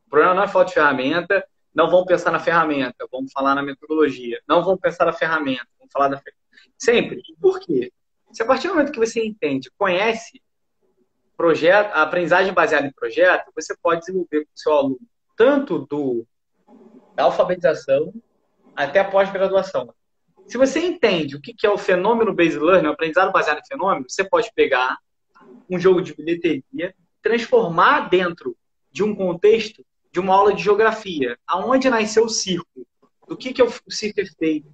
O 0.06 0.10
problema 0.10 0.34
não 0.34 0.44
é 0.44 0.48
falta 0.48 0.68
de 0.68 0.74
ferramenta. 0.76 1.46
Não 1.74 1.90
vão 1.90 2.06
pensar 2.06 2.32
na 2.32 2.40
ferramenta. 2.40 3.08
Vamos 3.12 3.32
falar 3.32 3.56
na 3.56 3.64
metodologia. 3.64 4.40
Não 4.48 4.64
vão 4.64 4.78
pensar 4.78 5.06
na 5.06 5.14
ferramenta. 5.14 5.68
Vamos 5.80 5.92
falar 5.92 6.10
da 6.10 6.18
ferramenta. 6.18 6.40
Sempre. 6.78 7.22
Por 7.40 7.60
quê? 7.60 7.92
Se 8.32 8.44
a 8.44 8.46
partir 8.46 8.68
do 8.68 8.76
momento 8.76 8.92
que 8.92 9.00
você 9.00 9.26
entende, 9.26 9.72
conhece 9.78 10.42
projeto, 11.36 11.94
a 11.94 12.04
aprendizagem 12.04 12.54
baseada 12.54 12.86
em 12.86 12.92
projeto, 12.92 13.52
você 13.56 13.76
pode 13.82 14.02
desenvolver 14.02 14.46
com 14.46 14.52
o 14.54 14.60
seu 14.60 14.74
aluno 14.74 15.00
tanto 15.36 15.80
do, 15.80 16.28
da 17.16 17.24
alfabetização 17.24 18.14
até 18.76 19.00
a 19.00 19.10
pós-graduação. 19.10 19.94
Se 20.50 20.58
você 20.58 20.80
entende 20.80 21.36
o 21.36 21.42
que 21.42 21.54
é 21.64 21.70
o 21.70 21.78
fenômeno 21.78 22.34
based 22.34 22.60
learning, 22.60 22.88
o 22.88 22.92
aprendizado 22.92 23.32
baseado 23.32 23.60
em 23.60 23.68
fenômeno, 23.68 24.10
você 24.10 24.24
pode 24.24 24.52
pegar 24.56 24.98
um 25.70 25.80
jogo 25.80 26.02
de 26.02 26.16
bilheteria, 26.16 26.96
transformar 27.22 28.10
dentro 28.10 28.58
de 28.92 29.04
um 29.04 29.16
contexto 29.16 29.86
de 30.12 30.20
uma 30.20 30.34
aula 30.34 30.52
de 30.52 30.64
geografia, 30.64 31.38
aonde 31.46 31.88
nasceu 31.88 32.24
o 32.26 32.30
circo, 32.30 32.88
do 33.28 33.38
que, 33.38 33.54
que 33.54 33.62
é 33.62 33.64
o 33.64 33.72
circo 33.92 34.22
é 34.22 34.26
feito, 34.26 34.68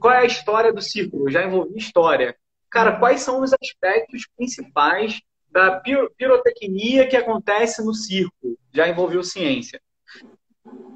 qual 0.00 0.12
é 0.12 0.18
a 0.18 0.24
história 0.24 0.72
do 0.72 0.82
circo, 0.82 1.16
eu 1.20 1.30
já 1.30 1.44
envolvi 1.44 1.78
história. 1.78 2.36
Cara, 2.68 2.98
quais 2.98 3.20
são 3.20 3.40
os 3.40 3.52
aspectos 3.52 4.26
principais 4.36 5.20
da 5.48 5.80
pirotecnia 6.16 7.06
que 7.06 7.16
acontece 7.16 7.84
no 7.84 7.94
circo? 7.94 8.58
Já 8.72 8.88
envolveu 8.88 9.22
ciência. 9.22 9.80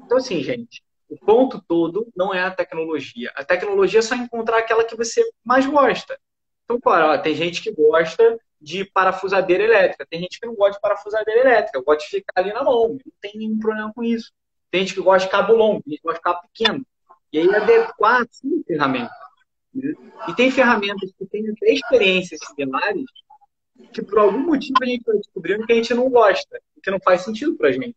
Então, 0.05 0.17
assim, 0.17 0.43
gente, 0.43 0.83
o 1.09 1.17
ponto 1.17 1.63
todo 1.67 2.07
não 2.15 2.33
é 2.33 2.41
a 2.41 2.51
tecnologia. 2.51 3.31
A 3.35 3.43
tecnologia 3.43 3.99
é 3.99 4.03
só 4.03 4.15
encontrar 4.15 4.59
aquela 4.59 4.83
que 4.83 4.95
você 4.95 5.23
mais 5.43 5.65
gosta. 5.65 6.19
Então, 6.63 6.79
claro, 6.79 7.13
ó, 7.13 7.17
tem 7.17 7.35
gente 7.35 7.61
que 7.61 7.71
gosta 7.71 8.39
de 8.59 8.85
parafusadeira 8.85 9.63
elétrica. 9.63 10.05
Tem 10.09 10.19
gente 10.19 10.39
que 10.39 10.47
não 10.47 10.55
gosta 10.55 10.73
de 10.73 10.81
parafusadeira 10.81 11.41
elétrica, 11.41 11.81
gosta 11.81 12.03
de 12.03 12.09
ficar 12.09 12.41
ali 12.41 12.51
na 12.51 12.63
mão, 12.63 12.89
não 12.89 12.99
tem 13.21 13.33
nenhum 13.35 13.59
problema 13.59 13.93
com 13.93 14.03
isso. 14.03 14.31
Tem 14.71 14.81
gente 14.81 14.95
que 14.95 15.01
gosta 15.01 15.27
de 15.27 15.31
cabo 15.31 15.53
longo, 15.53 15.83
tem 15.83 15.91
gente 15.91 16.01
que 16.01 16.07
gosta 16.07 16.19
de 16.19 16.23
cabo 16.23 16.41
pequeno. 16.51 16.85
E 17.31 17.39
aí 17.39 17.55
adequar 17.55 18.25
sim 18.31 18.63
ferramenta. 18.65 19.11
Né? 19.73 19.93
E 20.27 20.33
tem 20.33 20.49
ferramentas 20.49 21.11
que 21.17 21.25
têm 21.27 21.49
até 21.49 21.71
experiências 21.73 22.39
similares 22.47 23.05
que 23.93 24.01
por 24.01 24.19
algum 24.19 24.39
motivo 24.39 24.77
a 24.81 24.85
gente 24.85 25.03
vai 25.05 25.17
descobrindo 25.17 25.65
que 25.65 25.73
a 25.73 25.75
gente 25.75 25.93
não 25.93 26.09
gosta, 26.09 26.61
que 26.81 26.89
não 26.89 26.99
faz 26.99 27.21
sentido 27.21 27.55
pra 27.55 27.71
gente. 27.71 27.95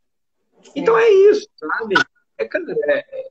Então 0.75 0.99
é 0.99 1.09
isso, 1.09 1.49
sabe? 1.57 1.95
É, 2.39 2.45
cara, 2.47 2.65
é, 2.69 3.29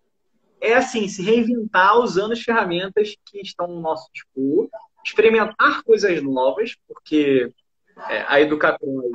é 0.61 0.73
assim, 0.75 1.07
se 1.07 1.23
reinventar 1.23 1.97
usando 1.97 2.33
as 2.33 2.41
ferramentas 2.41 3.15
que 3.25 3.39
estão 3.41 3.67
no 3.67 3.79
nosso 3.79 4.09
dispor 4.13 4.69
experimentar 5.05 5.83
coisas 5.83 6.21
novas, 6.21 6.75
porque 6.87 7.51
é, 8.09 8.25
a 8.27 8.41
Educatros 8.41 9.05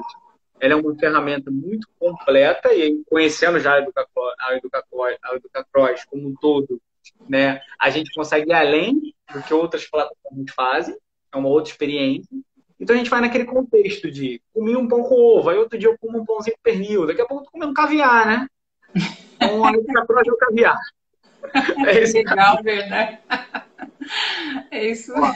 ela 0.59 0.74
é 0.74 0.76
uma 0.76 0.95
ferramenta 0.97 1.51
muito 1.51 1.88
completa 1.99 2.72
e 2.72 3.03
conhecendo 3.11 3.59
já 3.59 3.74
a 3.74 3.78
Educacross, 3.80 4.34
a 4.38 4.57
Educacross, 4.57 5.16
a 5.22 5.34
Educacross 5.34 6.05
como 6.05 6.28
um 6.28 6.34
todo, 6.40 6.80
né, 7.28 7.61
a 7.78 7.90
gente 7.90 8.14
consegue 8.14 8.51
ir 8.51 8.55
além 8.55 9.12
do 9.32 9.43
que 9.43 9.53
outras 9.53 9.88
plataformas 9.88 10.53
fazem, 10.55 10.97
é 11.32 11.36
uma 11.36 11.49
outra 11.49 11.72
experiência. 11.72 12.28
Então 12.78 12.95
a 12.95 12.99
gente 12.99 13.11
vai 13.11 13.20
naquele 13.20 13.45
contexto 13.45 14.11
de 14.11 14.40
comer 14.53 14.76
um 14.76 14.88
pão 14.88 15.03
com 15.03 15.14
ovo, 15.14 15.51
aí 15.51 15.59
outro 15.59 15.78
dia 15.78 15.88
eu 15.88 15.99
como 15.99 16.20
um 16.20 16.24
pãozinho 16.24 16.57
com 16.57 16.62
pernil, 16.62 17.07
daqui 17.07 17.20
a 17.20 17.26
pouco 17.26 17.43
eu 17.43 17.47
tô 17.47 17.51
comendo 17.53 17.74
caviar, 17.74 18.26
né? 18.26 18.49
Então 18.95 19.64
a 19.64 19.72
Educacross 19.72 20.28
é 20.28 20.32
o 20.32 20.36
caviar. 20.36 20.78
É 21.86 22.03
isso. 22.03 22.14
Legal, 22.14 22.62
verdade. 22.62 23.18
É 24.70 24.88
isso. 24.88 25.12
Ó, 25.14 25.34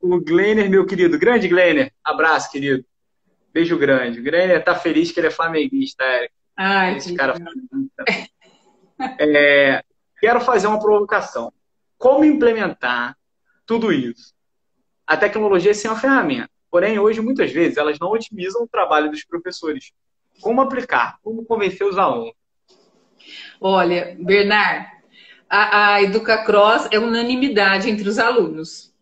o 0.00 0.20
Glenner, 0.20 0.70
meu 0.70 0.86
querido. 0.86 1.18
Grande 1.18 1.48
Glenner. 1.48 1.92
Abraço, 2.02 2.50
querido. 2.50 2.84
Beijo 3.52 3.76
grande. 3.78 4.20
O 4.20 4.22
Glenner 4.22 4.62
tá 4.62 4.74
feliz 4.74 5.10
que 5.10 5.20
ele 5.20 5.26
é 5.26 5.30
flamenguista, 5.30 6.04
Eric. 6.04 6.32
Ai, 6.56 6.96
Esse 6.96 7.14
cara 7.14 7.34
é, 9.20 9.82
Quero 10.20 10.40
fazer 10.40 10.66
uma 10.66 10.80
provocação. 10.80 11.52
Como 11.96 12.24
implementar 12.24 13.16
tudo 13.64 13.92
isso? 13.92 14.34
A 15.06 15.16
tecnologia 15.16 15.72
é 15.72 15.88
uma 15.88 15.98
ferramenta. 15.98 16.50
Porém, 16.70 16.98
hoje, 16.98 17.20
muitas 17.20 17.50
vezes, 17.50 17.78
elas 17.78 17.98
não 17.98 18.10
otimizam 18.10 18.62
o 18.62 18.68
trabalho 18.68 19.10
dos 19.10 19.24
professores. 19.24 19.92
Como 20.40 20.60
aplicar? 20.60 21.18
Como 21.22 21.44
convencer 21.44 21.86
os 21.86 21.98
alunos? 21.98 22.32
Olha, 23.60 24.16
Bernard, 24.20 24.86
a, 25.48 25.94
a 25.94 26.02
EducaCross 26.02 26.88
é 26.90 26.98
unanimidade 26.98 27.90
entre 27.90 28.08
os 28.08 28.18
alunos. 28.18 28.92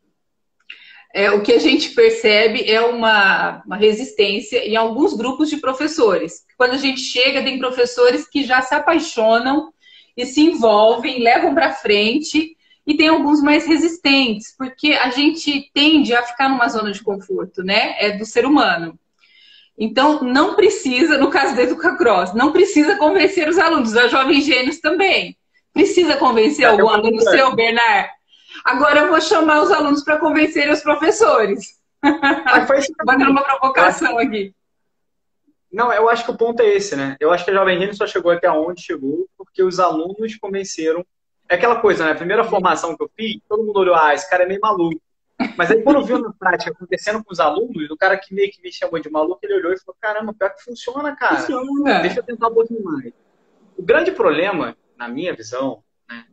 É, 1.14 1.30
o 1.30 1.42
que 1.42 1.52
a 1.52 1.58
gente 1.58 1.90
percebe 1.90 2.70
é 2.70 2.80
uma, 2.80 3.62
uma 3.64 3.76
resistência 3.76 4.58
em 4.58 4.76
alguns 4.76 5.14
grupos 5.14 5.48
de 5.48 5.56
professores. 5.56 6.44
Quando 6.56 6.72
a 6.72 6.78
gente 6.78 7.00
chega, 7.00 7.42
tem 7.42 7.58
professores 7.58 8.28
que 8.28 8.44
já 8.44 8.60
se 8.60 8.74
apaixonam 8.74 9.72
e 10.16 10.26
se 10.26 10.42
envolvem, 10.42 11.22
levam 11.22 11.54
para 11.54 11.72
frente, 11.72 12.56
e 12.86 12.94
tem 12.94 13.08
alguns 13.08 13.42
mais 13.42 13.66
resistentes, 13.66 14.54
porque 14.56 14.92
a 14.92 15.10
gente 15.10 15.70
tende 15.74 16.14
a 16.14 16.22
ficar 16.22 16.48
numa 16.48 16.68
zona 16.68 16.92
de 16.92 17.02
conforto, 17.02 17.62
né? 17.64 17.96
É 17.98 18.16
do 18.16 18.24
ser 18.24 18.46
humano. 18.46 18.98
Então, 19.78 20.22
não 20.22 20.54
precisa, 20.54 21.18
no 21.18 21.30
caso 21.30 21.54
da 21.54 21.62
EducaCross, 21.62 22.32
não 22.32 22.52
precisa 22.52 22.96
convencer 22.96 23.48
os 23.48 23.58
alunos, 23.58 23.92
da 23.92 24.08
Jovem 24.08 24.40
Gênios 24.40 24.80
também. 24.80 25.36
Precisa 25.72 26.16
convencer 26.16 26.64
é 26.64 26.68
algum 26.68 26.88
aluno 26.88 27.20
seu, 27.20 27.54
Bernard? 27.54 28.08
Agora 28.64 29.00
eu 29.00 29.08
vou 29.08 29.20
chamar 29.20 29.62
os 29.62 29.70
alunos 29.70 30.02
para 30.02 30.18
convencer 30.18 30.70
os 30.70 30.80
professores. 30.80 31.76
Batendo 33.04 33.30
uma 33.30 33.42
provocação 33.42 34.18
aqui. 34.18 34.54
Não, 35.70 35.92
eu 35.92 36.08
acho 36.08 36.24
que 36.24 36.30
o 36.30 36.36
ponto 36.36 36.60
é 36.60 36.66
esse, 36.66 36.96
né? 36.96 37.16
Eu 37.20 37.30
acho 37.30 37.44
que 37.44 37.50
a 37.50 37.54
Jovem 37.54 37.78
Rino 37.78 37.92
só 37.94 38.06
chegou 38.06 38.30
até 38.30 38.50
onde 38.50 38.80
chegou 38.80 39.28
porque 39.36 39.62
os 39.62 39.78
alunos 39.78 40.34
convenceram. 40.36 41.04
É 41.48 41.54
aquela 41.54 41.80
coisa, 41.80 42.04
né? 42.04 42.12
A 42.12 42.16
primeira 42.16 42.44
formação 42.44 42.96
que 42.96 43.02
eu 43.02 43.10
fiz, 43.14 43.38
todo 43.46 43.62
mundo 43.62 43.78
olhou, 43.78 43.94
ah, 43.94 44.14
esse 44.14 44.28
cara 44.28 44.44
é 44.44 44.46
meio 44.46 44.60
maluco. 44.60 45.00
Mas 45.56 45.70
aí 45.70 45.82
quando 45.82 46.04
viu 46.04 46.18
na 46.18 46.32
prática 46.32 46.70
acontecendo 46.70 47.22
com 47.22 47.32
os 47.32 47.40
alunos, 47.40 47.90
o 47.90 47.96
cara 47.96 48.16
que 48.16 48.34
meio 48.34 48.50
que 48.50 48.62
me 48.62 48.72
chamou 48.72 48.98
de 48.98 49.10
maluco, 49.10 49.38
ele 49.42 49.54
olhou 49.54 49.72
e 49.72 49.78
falou, 49.78 49.96
caramba, 50.00 50.34
pior 50.34 50.50
que 50.54 50.62
funciona, 50.62 51.14
cara. 51.14 51.36
Funciona. 51.36 52.00
Deixa 52.00 52.20
eu 52.20 52.24
tentar 52.24 52.48
um 52.48 52.54
pouquinho 52.54 52.82
mais. 52.82 53.12
O 53.76 53.82
grande 53.82 54.12
problema 54.12 54.76
na 54.96 55.08
minha 55.08 55.34
visão, 55.34 55.82
né, 56.08 56.24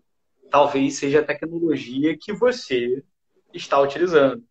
talvez 0.49 0.95
seja 0.95 1.19
a 1.19 1.23
tecnologia 1.23 2.17
que 2.19 2.31
você 2.31 3.03
está 3.53 3.79
utilizando. 3.79 4.43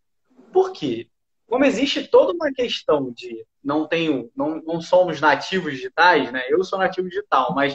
Por 0.53 0.73
quê? 0.73 1.09
Como 1.47 1.65
existe 1.65 2.07
toda 2.09 2.33
uma 2.33 2.53
questão 2.53 3.11
de 3.11 3.45
não 3.63 3.87
tenho, 3.87 4.31
não, 4.37 4.63
não 4.63 4.81
somos 4.81 5.21
nativos 5.21 5.73
digitais, 5.73 6.33
né? 6.33 6.43
Eu 6.49 6.63
sou 6.65 6.79
nativo 6.79 7.09
digital, 7.09 7.55
mas 7.55 7.75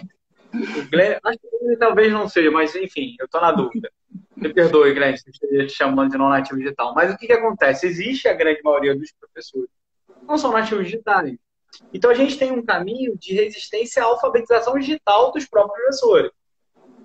o 0.54 0.90
Glenn, 0.90 1.18
acho 1.24 1.40
que 1.40 1.48
ele 1.62 1.78
talvez 1.78 2.12
não 2.12 2.28
seja, 2.28 2.52
mas 2.52 2.76
enfim, 2.76 3.16
eu 3.20 3.26
estou 3.26 3.42
na 3.42 3.52
dúvida. 3.52 3.92
Me 4.38 4.54
perdoe, 4.54 4.94
Grande, 4.94 5.20
se 5.20 5.30
esteja 5.30 5.66
te 5.66 5.74
chamando 5.74 6.12
de 6.12 6.18
não 6.18 6.30
nativo 6.30 6.58
digital. 6.58 6.94
Mas 6.94 7.14
o 7.14 7.18
que, 7.18 7.28
que 7.28 7.34
acontece? 7.34 7.88
Existe 7.88 8.28
a 8.28 8.34
grande 8.34 8.62
maioria 8.64 8.96
dos 8.96 9.12
professores 9.12 9.70
não 10.28 10.38
são 10.38 10.52
nativos 10.52 10.86
digitais. 10.86 11.36
Então 11.94 12.12
a 12.12 12.14
gente 12.14 12.38
tem 12.38 12.52
um 12.52 12.64
caminho 12.64 13.18
de 13.18 13.34
resistência 13.34 14.04
à 14.04 14.06
alfabetização 14.06 14.78
digital 14.78 15.32
dos 15.32 15.46
próprios 15.46 15.78
professores. 15.78 16.32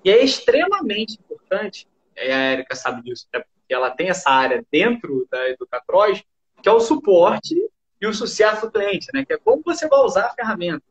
E 0.03 0.11
é 0.11 0.23
extremamente 0.23 1.17
importante, 1.19 1.87
a 2.17 2.51
Erika 2.53 2.75
sabe 2.75 3.01
disso, 3.03 3.25
até 3.29 3.39
porque 3.43 3.73
ela 3.73 3.91
tem 3.91 4.09
essa 4.09 4.29
área 4.29 4.63
dentro 4.71 5.27
da 5.31 5.49
Educatros, 5.49 6.23
que 6.61 6.67
é 6.67 6.71
o 6.71 6.79
suporte 6.79 7.55
e 8.01 8.07
o 8.07 8.13
sucesso 8.13 8.65
do 8.65 8.71
cliente, 8.71 9.07
né? 9.13 9.23
Que 9.25 9.33
é 9.33 9.37
como 9.37 9.61
você 9.63 9.87
vai 9.87 9.99
usar 9.99 10.25
a 10.25 10.33
ferramenta. 10.33 10.83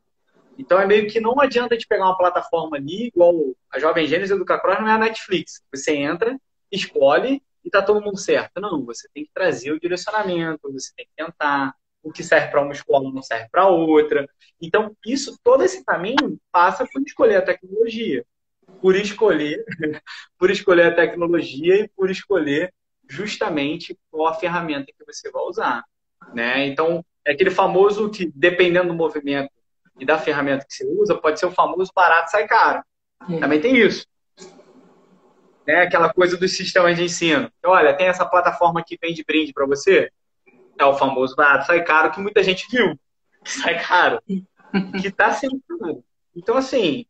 Então 0.57 0.79
é 0.79 0.85
meio 0.85 1.09
que 1.09 1.19
não 1.19 1.39
adianta 1.39 1.77
de 1.77 1.87
pegar 1.87 2.05
uma 2.05 2.17
plataforma 2.17 2.77
ali, 2.77 3.07
igual 3.07 3.33
a 3.71 3.79
Jovem 3.79 4.07
Gênesis 4.07 4.31
Educacross 4.35 4.79
não 4.79 4.87
é 4.87 4.93
a 4.93 4.97
Netflix. 4.97 5.61
Você 5.71 5.95
entra, 5.95 6.39
escolhe 6.71 7.41
e 7.63 7.69
tá 7.69 7.81
todo 7.81 8.01
mundo 8.01 8.17
certo. 8.17 8.59
Não, 8.59 8.83
você 8.85 9.07
tem 9.13 9.23
que 9.23 9.31
trazer 9.33 9.71
o 9.71 9.79
direcionamento, 9.79 10.71
você 10.71 10.91
tem 10.95 11.05
que 11.05 11.11
tentar. 11.15 11.73
O 12.01 12.11
que 12.11 12.21
serve 12.21 12.49
para 12.49 12.61
uma 12.61 12.73
escola 12.73 13.09
não 13.11 13.21
serve 13.21 13.47
para 13.49 13.67
outra. 13.67 14.27
Então, 14.61 14.95
isso, 15.05 15.39
todo 15.41 15.63
esse 15.63 15.85
caminho 15.85 16.37
passa 16.51 16.85
por 16.85 17.01
escolher 17.01 17.37
a 17.37 17.41
tecnologia. 17.41 18.25
Por 18.81 18.95
escolher, 18.97 19.63
por 20.37 20.51
escolher 20.51 20.87
a 20.87 20.95
tecnologia 20.95 21.79
e 21.79 21.87
por 21.87 22.11
escolher 22.11 22.73
justamente 23.09 23.97
qual 24.11 24.27
a 24.27 24.33
ferramenta 24.33 24.91
que 24.91 25.05
você 25.05 25.31
vai 25.31 25.43
usar. 25.43 25.85
Né? 26.33 26.67
Então, 26.67 27.05
é 27.23 27.31
aquele 27.31 27.51
famoso 27.51 28.09
que, 28.09 28.29
dependendo 28.35 28.89
do 28.89 28.93
movimento 28.93 29.49
e 29.99 30.05
da 30.05 30.17
ferramenta 30.17 30.65
que 30.65 30.73
você 30.73 30.85
usa, 30.85 31.15
pode 31.15 31.39
ser 31.39 31.45
o 31.45 31.51
famoso 31.51 31.91
barato 31.95 32.31
sai 32.31 32.47
caro. 32.47 32.83
É. 33.29 33.39
Também 33.39 33.61
tem 33.61 33.77
isso. 33.77 34.05
Né? 35.65 35.83
Aquela 35.83 36.13
coisa 36.13 36.37
dos 36.37 36.55
sistemas 36.55 36.95
de 36.97 37.03
ensino. 37.03 37.51
Olha, 37.65 37.95
tem 37.95 38.07
essa 38.07 38.25
plataforma 38.25 38.83
que 38.85 38.97
vende 39.01 39.23
brinde 39.23 39.53
para 39.53 39.65
você. 39.65 40.11
É 40.77 40.85
o 40.85 40.95
famoso 40.95 41.35
barato 41.35 41.67
sai 41.67 41.83
caro 41.83 42.11
que 42.11 42.19
muita 42.19 42.43
gente 42.43 42.67
viu. 42.69 42.99
Que 43.43 43.51
sai 43.51 43.81
caro. 43.81 44.21
que 45.01 45.07
está 45.07 45.31
sendo 45.31 45.61
caro. 45.67 46.03
Então, 46.35 46.57
assim, 46.57 47.05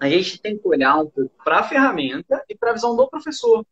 a 0.00 0.08
gente 0.08 0.40
tem 0.40 0.58
que 0.58 0.66
olhar 0.66 0.96
um 0.96 1.08
pouco 1.08 1.32
para 1.44 1.60
a 1.60 1.62
ferramenta 1.62 2.44
e 2.48 2.56
para 2.56 2.70
a 2.70 2.74
visão 2.74 2.96
do 2.96 3.08
professor. 3.08 3.64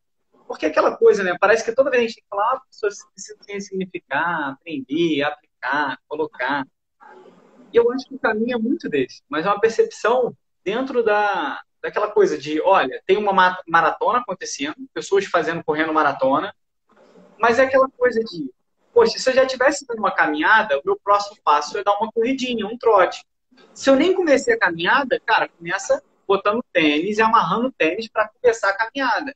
Porque 0.46 0.66
aquela 0.66 0.96
coisa, 0.96 1.22
né? 1.22 1.36
Parece 1.40 1.64
que 1.64 1.72
toda 1.72 1.90
vez 1.90 2.02
a 2.02 2.06
gente 2.06 2.14
tem 2.16 2.22
que 2.22 2.28
falar, 2.28 2.52
ah, 2.52 2.60
professor, 2.60 3.06
precisa 3.12 3.60
significar, 3.60 4.50
aprender, 4.50 5.22
aplicar, 5.22 5.98
colocar. 6.08 6.64
E 7.72 7.76
eu 7.76 7.90
acho 7.92 8.06
que 8.06 8.14
o 8.14 8.18
caminho 8.18 8.54
é 8.54 8.58
muito 8.58 8.88
desse, 8.88 9.22
mas 9.28 9.46
é 9.46 9.48
uma 9.48 9.60
percepção 9.60 10.36
dentro 10.64 11.02
da, 11.02 11.60
daquela 11.80 12.10
coisa 12.10 12.36
de, 12.36 12.60
olha, 12.60 13.02
tem 13.06 13.16
uma 13.16 13.56
maratona 13.66 14.18
acontecendo, 14.18 14.76
pessoas 14.92 15.24
fazendo, 15.24 15.64
correndo 15.64 15.92
maratona, 15.92 16.54
mas 17.38 17.58
é 17.58 17.62
aquela 17.62 17.88
coisa 17.88 18.20
de, 18.20 18.50
poxa, 18.92 19.18
se 19.18 19.30
eu 19.30 19.34
já 19.34 19.44
estivesse 19.44 19.86
dando 19.86 19.98
uma 19.98 20.14
caminhada, 20.14 20.78
o 20.78 20.82
meu 20.84 20.98
próximo 21.02 21.36
passo 21.42 21.78
é 21.78 21.84
dar 21.84 21.96
uma 21.98 22.10
corridinha, 22.12 22.66
um 22.66 22.76
trote. 22.76 23.24
Se 23.72 23.88
eu 23.88 23.96
nem 23.96 24.14
comecei 24.14 24.54
a 24.54 24.58
caminhada, 24.58 25.20
cara, 25.24 25.48
começa 25.48 26.02
botando 26.26 26.64
tênis 26.72 27.18
e 27.18 27.22
amarrando 27.22 27.72
tênis 27.72 28.08
para 28.08 28.28
começar 28.28 28.68
a 28.68 28.76
caminhada. 28.76 29.34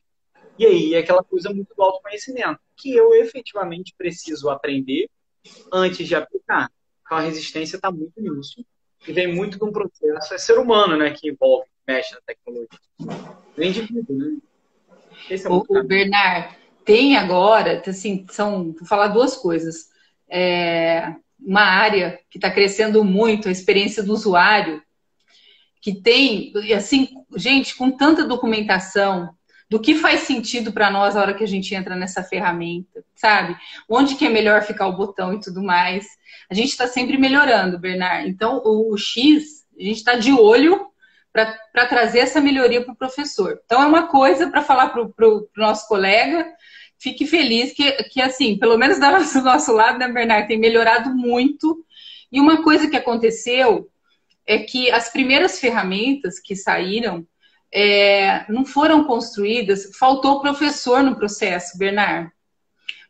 E 0.57 0.65
aí 0.65 0.93
é 0.93 0.99
aquela 0.99 1.23
coisa 1.23 1.49
muito 1.49 1.73
do 1.75 1.83
autoconhecimento, 1.83 2.59
que 2.77 2.95
eu 2.95 3.13
efetivamente 3.15 3.93
preciso 3.97 4.49
aprender 4.49 5.09
antes 5.71 6.07
de 6.07 6.15
aplicar. 6.15 6.71
Então 7.05 7.17
a 7.17 7.21
resistência 7.21 7.75
está 7.75 7.91
muito 7.91 8.19
nisso. 8.19 8.65
E 9.07 9.13
vem 9.13 9.33
muito 9.33 9.57
de 9.57 9.63
um 9.63 9.71
processo, 9.71 10.33
é 10.33 10.37
ser 10.37 10.57
humano, 10.57 10.97
né, 10.97 11.11
que 11.11 11.29
envolve, 11.29 11.67
mexe 11.87 12.13
na 12.13 12.21
tecnologia. 12.25 12.67
Vem 13.55 13.71
de 13.71 13.87
tudo, 13.87 14.13
né? 14.13 14.37
Esse 15.29 15.45
é 15.45 15.49
o, 15.49 15.63
o 15.67 15.83
Bernard, 15.83 16.55
tem 16.83 17.15
agora, 17.15 17.81
assim, 17.87 18.25
são, 18.31 18.73
vou 18.73 18.87
falar 18.87 19.09
duas 19.09 19.35
coisas. 19.35 19.89
É, 20.27 21.13
uma 21.39 21.61
área 21.61 22.19
que 22.29 22.37
está 22.37 22.49
crescendo 22.49 23.03
muito, 23.03 23.47
a 23.47 23.51
experiência 23.51 24.01
do 24.01 24.13
usuário, 24.13 24.81
que 25.81 25.93
tem, 26.01 26.51
assim, 26.75 27.09
gente, 27.35 27.75
com 27.75 27.91
tanta 27.91 28.25
documentação, 28.25 29.29
do 29.69 29.79
que 29.79 29.95
faz 29.95 30.21
sentido 30.21 30.71
para 30.71 30.91
nós 30.91 31.15
a 31.15 31.21
hora 31.21 31.33
que 31.33 31.43
a 31.43 31.47
gente 31.47 31.73
entra 31.73 31.95
nessa 31.95 32.23
ferramenta, 32.23 33.03
sabe? 33.15 33.57
Onde 33.89 34.15
que 34.15 34.25
é 34.25 34.29
melhor 34.29 34.61
ficar 34.61 34.87
o 34.87 34.95
botão 34.95 35.33
e 35.33 35.39
tudo 35.39 35.63
mais. 35.63 36.05
A 36.49 36.53
gente 36.53 36.69
está 36.69 36.87
sempre 36.87 37.17
melhorando, 37.17 37.79
Bernard. 37.79 38.29
Então, 38.29 38.61
o, 38.63 38.95
X, 38.95 39.65
a 39.77 39.81
gente 39.81 39.97
está 39.97 40.15
de 40.15 40.31
olho 40.31 40.87
para 41.33 41.87
trazer 41.87 42.19
essa 42.19 42.39
melhoria 42.39 42.83
para 42.83 42.93
o 42.93 42.97
professor. 42.97 43.59
Então, 43.65 43.81
é 43.81 43.87
uma 43.87 44.07
coisa 44.07 44.49
para 44.49 44.61
falar 44.61 44.89
para 44.89 45.01
o 45.01 45.49
nosso 45.57 45.87
colega. 45.87 46.47
Fique 46.97 47.25
feliz 47.25 47.73
que, 47.73 47.91
que, 48.03 48.21
assim, 48.21 48.57
pelo 48.57 48.77
menos 48.77 48.99
do 48.99 49.05
nosso, 49.05 49.39
do 49.39 49.43
nosso 49.43 49.71
lado, 49.73 49.97
né, 49.97 50.07
Bernard, 50.07 50.47
tem 50.47 50.59
melhorado 50.59 51.09
muito. 51.13 51.83
E 52.31 52.39
uma 52.39 52.63
coisa 52.63 52.87
que 52.87 52.95
aconteceu 52.95 53.89
é 54.45 54.59
que 54.59 54.91
as 54.91 55.09
primeiras 55.09 55.59
ferramentas 55.59 56.39
que 56.39 56.55
saíram 56.55 57.25
é, 57.73 58.45
não 58.51 58.65
foram 58.65 59.03
construídas, 59.03 59.91
faltou 59.97 60.41
professor 60.41 61.03
no 61.03 61.15
processo, 61.15 61.77
Bernard. 61.77 62.31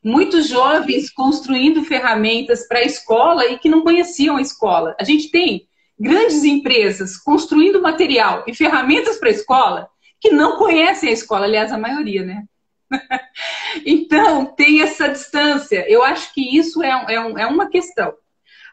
Muitos 0.04 0.48
jovens 0.48 1.10
construindo 1.10 1.84
ferramentas 1.84 2.68
para 2.68 2.80
a 2.80 2.86
escola 2.86 3.46
e 3.46 3.58
que 3.58 3.70
não 3.70 3.82
conheciam 3.82 4.38
a 4.38 4.42
escola. 4.42 4.96
A 5.00 5.04
gente 5.04 5.30
tem 5.32 5.68
grandes 6.00 6.44
empresas 6.44 7.18
construindo 7.18 7.82
material 7.82 8.44
e 8.48 8.54
ferramentas 8.54 9.18
para 9.18 9.30
a 9.30 9.34
escola 9.34 9.90
que 10.20 10.30
não 10.30 10.58
conhecem 10.58 11.10
a 11.10 11.14
escola, 11.14 11.46
aliás, 11.46 11.72
a 11.72 11.78
maioria, 11.78 12.24
né? 12.24 12.44
então, 13.86 14.46
tem 14.46 14.82
essa 14.82 15.10
distância. 15.10 15.86
Eu 15.90 16.04
acho 16.04 16.34
que 16.34 16.58
isso 16.58 16.84
é, 16.84 16.90
é, 16.90 17.16
é 17.16 17.48
uma 17.48 17.70
questão. 17.70 18.14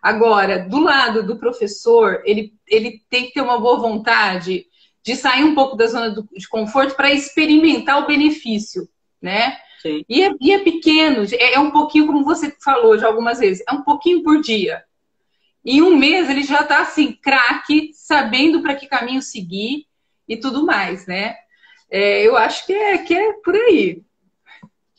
Agora, 0.03 0.59
do 0.69 0.81
lado 0.81 1.23
do 1.23 1.39
professor, 1.39 2.23
ele, 2.25 2.53
ele 2.67 3.03
tem 3.09 3.27
que 3.27 3.35
ter 3.35 3.41
uma 3.41 3.61
boa 3.61 3.79
vontade 3.79 4.67
de 5.05 5.17
sair 5.17 5.45
um 5.45 5.55
pouco 5.55 5.77
da 5.77 5.87
zona 5.87 6.11
do, 6.11 6.29
de 6.33 6.49
conforto 6.49 6.95
para 6.95 7.13
experimentar 7.13 8.03
o 8.03 8.07
benefício, 8.07 8.89
né? 9.21 9.59
Sim. 9.81 10.05
E, 10.09 10.23
é, 10.23 10.31
e 10.41 10.53
é 10.53 10.59
pequeno, 10.59 11.25
é, 11.33 11.55
é 11.55 11.59
um 11.59 11.71
pouquinho, 11.71 12.07
como 12.07 12.25
você 12.25 12.55
falou 12.63 12.97
já 12.97 13.09
algumas 13.09 13.41
vezes, 13.41 13.65
é 13.69 13.73
um 13.73 13.83
pouquinho 13.83 14.23
por 14.23 14.41
dia. 14.41 14.85
Em 15.65 15.83
um 15.83 15.97
mês 15.97 16.31
ele 16.31 16.45
já 16.45 16.61
está 16.61 16.81
assim, 16.81 17.13
craque, 17.13 17.91
sabendo 17.95 18.63
para 18.63 18.75
que 18.75 18.87
caminho 18.87 19.23
seguir 19.23 19.87
e 20.29 20.37
tudo 20.37 20.65
mais, 20.65 21.07
né? 21.07 21.37
É, 21.91 22.27
eu 22.27 22.37
acho 22.37 22.65
que 22.65 22.73
é, 22.73 22.99
que 22.99 23.15
é 23.15 23.33
por 23.45 23.55
aí. 23.55 24.03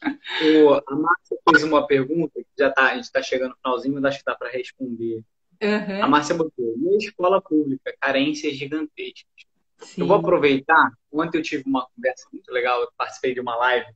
O, 0.06 0.74
a 0.74 0.96
Márcia 0.96 1.38
fez 1.50 1.64
uma 1.64 1.88
pergunta, 1.88 2.34
que 2.36 2.46
já 2.58 2.70
tá, 2.70 2.92
a 2.92 2.96
gente 2.96 3.06
está 3.06 3.22
chegando 3.22 3.52
no 3.52 3.58
finalzinho, 3.58 3.96
mas 3.96 4.06
acho 4.06 4.20
que 4.20 4.26
dá 4.26 4.36
para 4.36 4.50
responder. 4.50 5.24
Uhum. 5.62 6.04
A 6.04 6.08
Márcia 6.08 6.36
botou, 6.36 6.78
minha 6.78 6.98
escola 6.98 7.42
pública, 7.42 7.96
carências 8.00 8.54
gigantescas. 8.54 9.48
Sim. 9.84 10.02
Eu 10.02 10.08
vou 10.08 10.18
aproveitar, 10.18 10.92
ontem 11.12 11.38
eu 11.38 11.44
tive 11.44 11.64
uma 11.66 11.88
conversa 11.96 12.28
muito 12.32 12.52
legal, 12.52 12.82
eu 12.82 12.90
participei 12.98 13.34
de 13.34 13.40
uma 13.40 13.56
live 13.56 13.88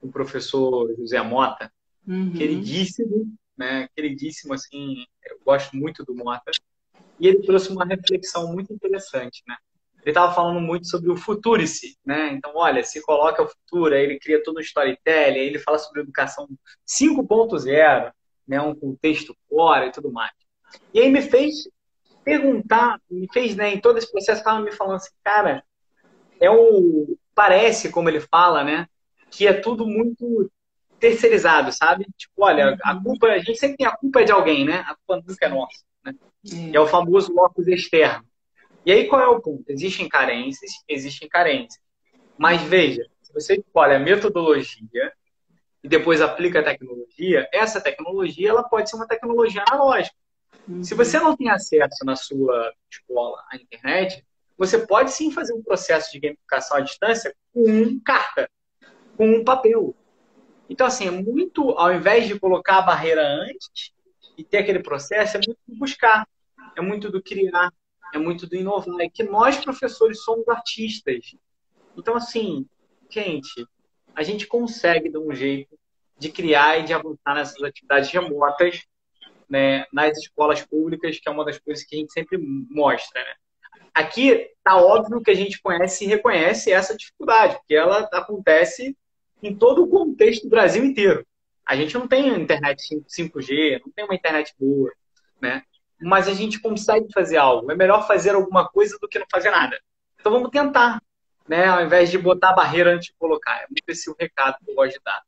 com 0.00 0.08
o 0.08 0.12
professor 0.12 0.94
José 0.96 1.20
Mota, 1.22 1.72
uhum. 2.06 2.32
queridíssimo, 2.32 3.32
né? 3.56 3.88
Queridíssimo, 3.94 4.54
assim, 4.54 5.04
eu 5.24 5.38
gosto 5.44 5.76
muito 5.76 6.04
do 6.04 6.14
Mota. 6.14 6.50
E 7.18 7.26
ele 7.26 7.42
trouxe 7.42 7.70
uma 7.70 7.84
reflexão 7.84 8.52
muito 8.52 8.72
interessante, 8.72 9.42
né? 9.46 9.56
Ele 10.02 10.12
estava 10.12 10.32
falando 10.32 10.60
muito 10.60 10.86
sobre 10.86 11.10
o 11.10 11.16
futurice, 11.16 11.98
né? 12.04 12.28
Então, 12.32 12.52
olha, 12.54 12.84
se 12.84 13.02
coloca 13.02 13.42
o 13.42 13.48
futuro, 13.48 13.94
aí 13.94 14.04
ele 14.04 14.20
cria 14.20 14.40
todo 14.42 14.58
um 14.58 14.60
storytelling, 14.60 15.40
aí 15.40 15.46
ele 15.46 15.58
fala 15.58 15.78
sobre 15.78 16.02
educação 16.02 16.46
5.0, 16.86 18.12
né? 18.46 18.60
Um 18.60 18.74
contexto 18.74 19.36
fora 19.48 19.86
e 19.86 19.90
tudo 19.90 20.12
mais. 20.12 20.30
E 20.94 21.00
aí 21.00 21.10
me 21.10 21.22
fez 21.22 21.68
perguntar, 22.26 23.00
me 23.08 23.28
fez, 23.32 23.54
né, 23.54 23.72
em 23.72 23.80
todo 23.80 23.98
esse 23.98 24.10
processo, 24.10 24.40
estava 24.40 24.60
me 24.60 24.72
falando 24.72 24.96
assim, 24.96 25.12
cara, 25.22 25.62
é 26.40 26.50
o. 26.50 27.16
Parece, 27.32 27.92
como 27.92 28.08
ele 28.08 28.18
fala, 28.18 28.64
né? 28.64 28.88
Que 29.30 29.46
é 29.46 29.52
tudo 29.52 29.86
muito 29.86 30.50
terceirizado, 30.98 31.70
sabe? 31.70 32.04
Tipo, 32.16 32.32
olha, 32.38 32.76
a 32.82 32.94
uhum. 32.94 33.02
culpa, 33.04 33.28
a 33.28 33.38
gente 33.38 33.56
sempre 33.56 33.76
tem 33.76 33.86
a 33.86 33.96
culpa 33.96 34.24
de 34.24 34.32
alguém, 34.32 34.64
né? 34.64 34.84
A 34.88 34.96
culpa 34.96 35.22
nunca 35.24 35.46
é 35.46 35.48
nossa. 35.48 35.84
Né? 36.04 36.14
É. 36.72 36.76
é 36.76 36.80
o 36.80 36.86
famoso 36.86 37.32
locus 37.32 37.68
externo. 37.68 38.24
E 38.84 38.90
aí 38.90 39.06
qual 39.06 39.20
é 39.20 39.28
o 39.28 39.40
ponto? 39.40 39.64
Existem 39.68 40.08
carências, 40.08 40.70
existem 40.88 41.28
carências. 41.28 41.80
Mas 42.38 42.62
veja, 42.62 43.06
se 43.22 43.32
você 43.32 43.54
escolhe 43.56 43.94
a 43.94 43.98
metodologia 43.98 45.12
e 45.82 45.88
depois 45.88 46.20
aplica 46.20 46.60
a 46.60 46.64
tecnologia, 46.64 47.48
essa 47.52 47.80
tecnologia 47.80 48.48
ela 48.48 48.64
pode 48.64 48.88
ser 48.90 48.96
uma 48.96 49.06
tecnologia 49.06 49.62
analógica. 49.68 50.16
Se 50.82 50.94
você 50.94 51.18
não 51.18 51.36
tem 51.36 51.48
acesso 51.48 52.04
na 52.04 52.16
sua 52.16 52.72
escola 52.90 53.44
à 53.50 53.56
internet, 53.56 54.24
você 54.58 54.84
pode 54.86 55.12
sim 55.12 55.30
fazer 55.30 55.52
um 55.52 55.62
processo 55.62 56.10
de 56.12 56.18
gamificação 56.18 56.78
à 56.78 56.80
distância 56.80 57.34
com 57.52 58.00
carta, 58.04 58.50
com 59.16 59.28
um 59.28 59.44
papel. 59.44 59.94
Então, 60.68 60.86
assim, 60.86 61.06
é 61.06 61.10
muito, 61.10 61.70
ao 61.70 61.92
invés 61.94 62.26
de 62.26 62.38
colocar 62.38 62.78
a 62.78 62.82
barreira 62.82 63.22
antes 63.22 63.92
e 64.36 64.42
ter 64.42 64.58
aquele 64.58 64.80
processo, 64.80 65.36
é 65.36 65.40
muito 65.46 65.58
do 65.68 65.76
buscar, 65.76 66.26
é 66.74 66.80
muito 66.80 67.10
do 67.10 67.22
criar, 67.22 67.72
é 68.12 68.18
muito 68.18 68.46
do 68.46 68.56
inovar. 68.56 69.00
É 69.00 69.08
que 69.08 69.22
nós, 69.22 69.56
professores, 69.58 70.22
somos 70.24 70.48
artistas. 70.48 71.36
Então, 71.96 72.16
assim, 72.16 72.66
gente, 73.08 73.66
a 74.14 74.22
gente 74.22 74.46
consegue 74.46 75.10
dar 75.10 75.20
um 75.20 75.32
jeito 75.32 75.78
de 76.18 76.30
criar 76.30 76.78
e 76.78 76.84
de 76.84 76.92
avançar 76.92 77.34
nessas 77.34 77.62
atividades 77.62 78.10
remotas 78.10 78.84
né, 79.48 79.86
nas 79.92 80.16
escolas 80.18 80.62
públicas, 80.62 81.18
que 81.18 81.28
é 81.28 81.32
uma 81.32 81.44
das 81.44 81.58
coisas 81.58 81.84
que 81.84 81.96
a 81.96 81.98
gente 81.98 82.12
sempre 82.12 82.38
mostra. 82.38 83.22
Né? 83.22 83.34
Aqui 83.94 84.28
está 84.30 84.76
óbvio 84.76 85.22
que 85.22 85.30
a 85.30 85.34
gente 85.34 85.60
conhece 85.60 86.04
e 86.04 86.08
reconhece 86.08 86.72
essa 86.72 86.96
dificuldade, 86.96 87.56
porque 87.56 87.74
ela 87.74 88.08
acontece 88.12 88.96
em 89.42 89.54
todo 89.54 89.84
o 89.84 89.88
contexto 89.88 90.44
do 90.44 90.50
Brasil 90.50 90.84
inteiro. 90.84 91.26
A 91.64 91.74
gente 91.74 91.94
não 91.94 92.06
tem 92.06 92.28
internet 92.28 92.94
5G, 93.08 93.80
não 93.84 93.92
tem 93.92 94.04
uma 94.04 94.14
internet 94.14 94.54
boa, 94.58 94.92
né? 95.40 95.62
Mas 96.00 96.28
a 96.28 96.34
gente 96.34 96.60
consegue 96.60 97.06
fazer 97.12 97.38
algo. 97.38 97.72
É 97.72 97.74
melhor 97.74 98.06
fazer 98.06 98.34
alguma 98.34 98.68
coisa 98.68 98.96
do 99.00 99.08
que 99.08 99.18
não 99.18 99.26
fazer 99.30 99.50
nada. 99.50 99.78
Então 100.20 100.30
vamos 100.30 100.50
tentar, 100.50 101.02
né? 101.48 101.66
Ao 101.66 101.84
invés 101.84 102.10
de 102.10 102.18
botar 102.18 102.50
a 102.50 102.54
barreira 102.54 102.94
antes 102.94 103.06
de 103.06 103.14
colocar. 103.18 103.62
É 103.62 103.66
muito 103.68 103.88
esse 103.88 104.10
o 104.10 104.16
recado 104.18 104.58
que 104.64 104.70
eu 104.70 104.74
gosto 104.74 104.92
de 104.92 105.00
dar. 105.04 105.22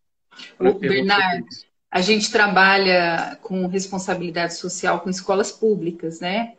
O 0.60 0.74
Bernardo, 0.74 1.46
a 1.90 2.00
gente 2.00 2.30
trabalha 2.30 3.38
com 3.42 3.66
responsabilidade 3.66 4.54
social 4.54 5.00
com 5.00 5.10
escolas 5.10 5.50
públicas, 5.50 6.20
né? 6.20 6.54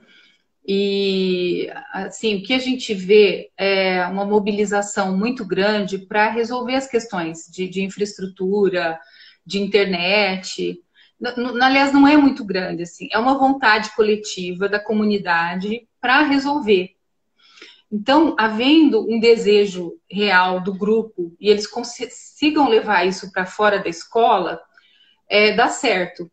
E 0.68 1.68
assim, 1.92 2.36
o 2.36 2.44
que 2.44 2.54
a 2.54 2.60
gente 2.60 2.94
vê 2.94 3.52
é 3.58 4.06
uma 4.06 4.26
mobilização 4.26 5.18
muito 5.18 5.46
grande 5.46 5.98
para 5.98 6.30
resolver 6.30 6.76
as 6.76 6.88
questões 6.88 7.48
de, 7.52 7.68
de, 7.68 7.82
infraestrutura, 7.82 9.00
de 9.46 9.60
internet. 9.60 10.80
aliás, 11.62 11.92
não 11.92 12.08
é 12.08 12.16
muito 12.18 12.44
grande, 12.46 12.84
assim, 12.84 13.08
é 13.12 13.18
uma 13.18 13.38
vontade 13.38 13.96
coletiva 13.96 14.70
da 14.70 14.80
comunidade 14.80 15.88
para 16.00 16.24
resolver. 16.24 16.92
Então, 17.92 18.36
havendo 18.38 19.02
um 19.12 19.20
desejo 19.20 19.94
real 20.10 20.62
do 20.62 20.74
grupo 20.74 21.36
e 21.40 21.50
eles 21.50 21.66
consigam 21.66 22.70
levar 22.70 23.08
isso 23.08 23.32
para 23.32 23.48
fora 23.48 23.80
da 23.80 23.90
escola, 23.90 24.62
é, 25.30 25.54
dá 25.54 25.70
certo. 25.70 26.30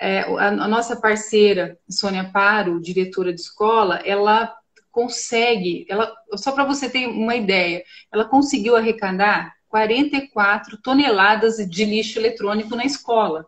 É, 0.00 0.20
a, 0.20 0.48
a, 0.48 0.68
nossa 0.68 0.96
parceira, 0.96 1.78
Sônia 1.88 2.30
Paro, 2.32 2.80
diretora 2.80 3.32
de 3.32 3.40
escola, 3.40 4.00
ela 4.04 4.54
consegue, 4.90 5.86
ela, 5.88 6.12
só 6.36 6.52
para 6.52 6.64
você 6.64 6.88
ter 6.88 7.06
uma 7.06 7.36
ideia, 7.36 7.84
ela 8.10 8.24
conseguiu 8.24 8.74
arrecadar 8.76 9.54
44 9.68 10.78
toneladas 10.78 11.56
de 11.56 11.84
lixo 11.84 12.18
eletrônico 12.18 12.74
na 12.74 12.84
escola. 12.84 13.46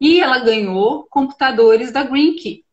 E 0.00 0.20
ela 0.20 0.38
ganhou 0.38 1.06
computadores 1.08 1.92
da 1.92 2.02
Greenkey, 2.02 2.64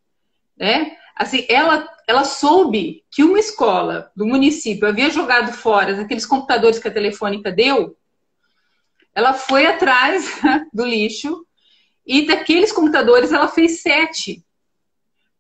né? 0.58 0.98
Assim, 1.16 1.46
ela, 1.48 1.88
ela 2.08 2.24
soube 2.24 3.04
que 3.12 3.24
uma 3.24 3.40
escola 3.40 4.12
do 4.16 4.26
município 4.26 4.88
havia 4.88 5.10
jogado 5.10 5.54
fora 5.54 6.02
aqueles 6.02 6.26
computadores 6.26 6.80
que 6.80 6.88
a 6.88 6.94
Telefônica 6.94 7.52
deu. 7.52 7.96
Ela 9.16 9.34
foi 9.34 9.66
atrás 9.66 10.40
do 10.74 10.86
lixo 10.86 11.46
e 12.06 12.26
daqueles 12.26 12.72
computadores 12.72 13.32
ela 13.32 13.48
fez 13.48 13.82
sete. 13.82 14.44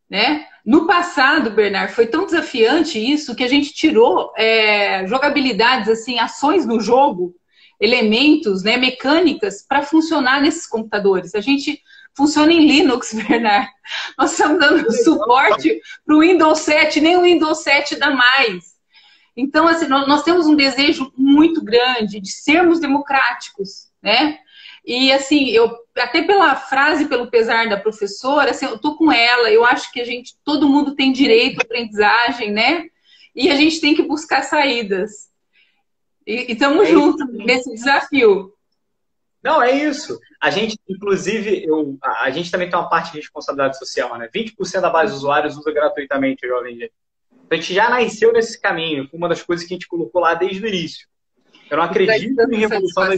Né? 0.09 0.45
No 0.65 0.85
passado, 0.85 1.51
Bernard, 1.51 1.93
foi 1.93 2.07
tão 2.07 2.25
desafiante 2.25 2.99
isso 2.99 3.35
que 3.35 3.43
a 3.43 3.47
gente 3.47 3.73
tirou 3.73 4.31
é, 4.37 5.05
jogabilidades, 5.07 5.89
assim, 5.89 6.19
ações 6.19 6.65
no 6.65 6.79
jogo, 6.79 7.35
elementos, 7.79 8.63
né, 8.63 8.77
mecânicas 8.77 9.65
para 9.67 9.81
funcionar 9.81 10.41
nesses 10.41 10.65
computadores. 10.65 11.35
A 11.35 11.41
gente 11.41 11.81
funciona 12.15 12.53
em 12.53 12.65
Linux, 12.65 13.11
Bernard. 13.27 13.67
Nós 14.17 14.31
estamos 14.31 14.59
dando 14.59 14.91
suporte 15.03 15.81
para 16.05 16.15
o 16.15 16.19
Windows 16.19 16.59
7, 16.59 17.01
nem 17.01 17.17
o 17.17 17.23
Windows 17.23 17.63
7 17.63 17.97
dá 17.97 18.11
mais. 18.11 18.72
Então, 19.35 19.67
assim, 19.67 19.87
nós 19.87 20.23
temos 20.23 20.45
um 20.45 20.55
desejo 20.55 21.11
muito 21.17 21.63
grande 21.63 22.19
de 22.19 22.31
sermos 22.31 22.79
democráticos, 22.79 23.89
né? 24.01 24.37
E, 24.85 25.11
assim, 25.11 25.49
eu 25.49 25.75
até 25.95 26.21
pela 26.23 26.55
frase, 26.55 27.05
pelo 27.05 27.29
pesar 27.29 27.69
da 27.69 27.79
professora, 27.79 28.51
assim, 28.51 28.65
eu 28.65 28.77
tô 28.77 28.95
com 28.95 29.11
ela, 29.11 29.49
eu 29.49 29.63
acho 29.63 29.91
que 29.91 30.01
a 30.01 30.05
gente, 30.05 30.35
todo 30.43 30.67
mundo 30.67 30.95
tem 30.95 31.11
direito 31.11 31.59
à 31.59 31.63
aprendizagem, 31.63 32.51
né? 32.51 32.85
E 33.35 33.49
a 33.49 33.55
gente 33.55 33.79
tem 33.79 33.95
que 33.95 34.03
buscar 34.03 34.43
saídas. 34.43 35.29
E 36.25 36.51
estamos 36.51 36.87
é 36.87 36.91
juntos 36.91 37.27
nesse 37.31 37.73
desafio. 37.73 38.53
Não, 39.41 39.61
é 39.61 39.71
isso. 39.71 40.19
A 40.39 40.49
gente, 40.49 40.77
inclusive, 40.87 41.65
eu, 41.65 41.97
a 42.01 42.29
gente 42.29 42.49
também 42.49 42.69
tem 42.69 42.79
uma 42.79 42.89
parte 42.89 43.11
de 43.11 43.19
responsabilidade 43.19 43.77
social, 43.77 44.17
né? 44.17 44.29
20% 44.33 44.79
da 44.79 44.89
base 44.89 45.11
de 45.11 45.17
usuários 45.17 45.57
usa 45.57 45.71
gratuitamente 45.71 46.45
o 46.45 46.49
Jovem. 46.49 46.89
Então, 47.53 47.59
a 47.59 47.61
gente 47.61 47.73
já 47.73 47.89
nasceu 47.89 48.33
nesse 48.33 48.59
caminho. 48.59 49.07
Foi 49.07 49.17
uma 49.17 49.29
das 49.29 49.41
coisas 49.41 49.65
que 49.65 49.73
a 49.73 49.75
gente 49.75 49.87
colocou 49.87 50.21
lá 50.21 50.33
desde 50.33 50.63
o 50.63 50.67
início. 50.67 51.07
Eu 51.69 51.77
não 51.77 51.83
acredito 51.83 52.39
em 52.51 52.57
revolução 52.57 53.03
da 53.03 53.15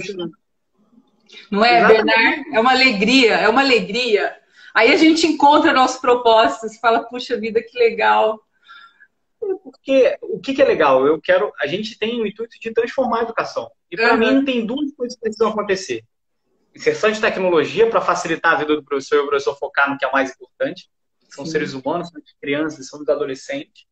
Não 1.50 1.64
é, 1.64 1.78
Exatamente. 1.78 2.06
Bernard? 2.06 2.56
É 2.56 2.60
uma 2.60 2.72
alegria, 2.72 3.34
é 3.36 3.50
uma 3.50 3.62
alegria. 3.62 4.36
Aí 4.74 4.92
a 4.92 4.98
gente 4.98 5.26
encontra 5.26 5.74
nossos 5.74 6.00
propósitos 6.02 6.78
fala, 6.78 7.04
puxa 7.04 7.40
vida, 7.40 7.64
que 7.64 7.78
legal. 7.78 8.42
Porque 9.40 10.18
o 10.22 10.40
que, 10.40 10.54
que 10.54 10.62
é 10.62 10.66
legal? 10.66 11.06
Eu 11.06 11.22
quero. 11.22 11.52
A 11.60 11.68
gente 11.68 11.98
tem 11.98 12.22
o 12.22 12.28
intuito 12.28 12.60
de 12.60 12.72
transformar 12.72 13.20
a 13.20 13.24
educação. 13.24 13.72
E 13.90 13.96
para 13.96 14.14
uhum. 14.14 14.20
mim 14.20 14.46
tem 14.46 14.66
duas 14.66 14.92
coisas 14.94 15.16
que 15.16 15.22
precisam 15.22 15.50
acontecer 15.50 16.04
inserção 16.76 17.10
de 17.10 17.22
tecnologia 17.22 17.90
para 17.90 18.02
facilitar 18.02 18.54
a 18.54 18.58
vida 18.58 18.76
do 18.76 18.84
professor 18.84 19.16
e 19.16 19.20
o 19.20 19.28
professor 19.28 19.58
focar 19.58 19.90
no 19.90 19.98
que 19.98 20.06
é 20.06 20.12
mais 20.12 20.32
importante. 20.32 20.90
São 21.30 21.46
Sim. 21.46 21.52
seres 21.52 21.74
humanos, 21.74 22.10
são 22.10 22.22
crianças, 22.42 22.88
são 22.88 23.02
adolescentes, 23.02 23.86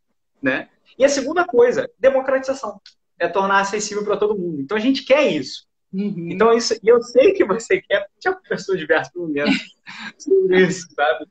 né? 0.44 0.70
E 1.00 1.06
a 1.06 1.10
segunda 1.10 1.46
coisa, 1.46 1.90
democratização. 1.98 2.80
É 3.18 3.28
tornar 3.28 3.62
acessível 3.62 4.04
para 4.04 4.18
todo 4.18 4.38
mundo. 4.38 4.62
Então 4.62 4.76
a 4.76 4.80
gente 4.80 5.06
quer 5.06 5.26
isso. 5.28 5.66
Uhum. 5.94 6.30
Então 6.32 6.52
isso, 6.54 6.74
e 6.84 6.88
eu 6.88 7.02
sei 7.02 7.34
que 7.34 7.46
você 7.46 7.82
quer, 7.82 8.02
porque 8.02 8.20
já 8.22 8.34
conversou 8.34 8.76
diversos 8.76 9.14
momentos 9.14 9.76
sobre 10.18 10.66
isso, 10.66 10.88
sabe? 10.94 11.28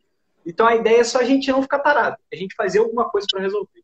Então 0.47 0.67
a 0.67 0.77
ideia 0.77 1.01
é 1.01 1.05
só 1.05 1.19
a 1.19 1.25
gente 1.25 1.51
não 1.51 1.63
ficar 1.63 1.81
parado, 1.81 2.17
a 2.33 2.37
gente 2.37 2.55
fazer 2.55 2.79
alguma 2.79 3.11
coisa 3.11 3.27
para 3.31 3.43
resolver. 3.43 3.83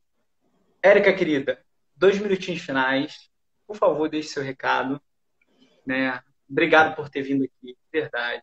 Érica, 0.82 1.12
querida, 1.12 1.60
dois 1.96 2.18
minutinhos 2.18 2.62
finais. 2.62 3.28
Por 3.66 3.76
favor, 3.76 4.08
deixe 4.08 4.28
seu 4.28 4.42
recado. 4.42 5.00
Né? 5.84 6.20
Obrigado 6.48 6.94
por 6.96 7.08
ter 7.08 7.22
vindo 7.22 7.44
aqui, 7.44 7.76
verdade. 7.92 8.42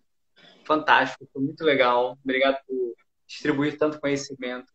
Fantástico, 0.66 1.28
foi 1.32 1.42
muito 1.42 1.64
legal. 1.64 2.18
Obrigado 2.24 2.58
por 2.68 2.96
distribuir 3.26 3.78
tanto 3.78 4.00
conhecimento, 4.00 4.72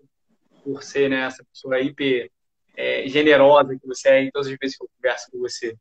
por 0.65 0.83
ser 0.83 1.11
né, 1.11 1.27
essa 1.27 1.45
pessoa 1.45 1.81
hiper 1.81 2.31
é, 2.77 3.07
generosa 3.09 3.77
que 3.77 3.87
você 3.87 4.09
é 4.09 4.23
em 4.23 4.31
todas 4.31 4.49
as 4.49 4.57
vezes 4.61 4.77
que 4.77 4.85
eu 4.85 4.89
converso 4.97 5.31
com 5.31 5.39
você. 5.39 5.77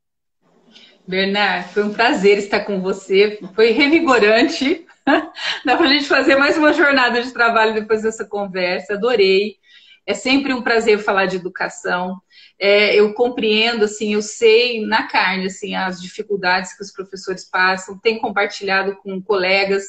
Bernard, 1.07 1.73
foi 1.73 1.83
um 1.83 1.93
prazer 1.93 2.37
estar 2.37 2.61
com 2.61 2.81
você. 2.81 3.39
Foi 3.55 3.71
revigorante. 3.71 4.85
Dá 5.65 5.75
para 5.75 5.85
a 5.85 5.89
gente 5.89 6.05
fazer 6.05 6.35
mais 6.35 6.57
uma 6.57 6.71
jornada 6.73 7.21
de 7.21 7.31
trabalho 7.31 7.73
depois 7.73 8.03
dessa 8.03 8.25
conversa. 8.25 8.93
Adorei. 8.93 9.57
É 10.05 10.13
sempre 10.13 10.53
um 10.53 10.61
prazer 10.61 10.99
falar 10.99 11.25
de 11.25 11.37
educação 11.37 12.19
é, 12.59 12.93
eu 12.93 13.13
compreendo, 13.13 13.85
assim, 13.85 14.13
eu 14.13 14.21
sei 14.21 14.85
na 14.85 15.07
carne, 15.07 15.45
assim, 15.45 15.75
as 15.75 16.01
dificuldades 16.01 16.75
que 16.75 16.83
os 16.83 16.91
professores 16.91 17.45
passam, 17.45 17.97
tenho 17.97 18.19
compartilhado 18.19 18.97
com 18.97 19.21
colegas 19.21 19.85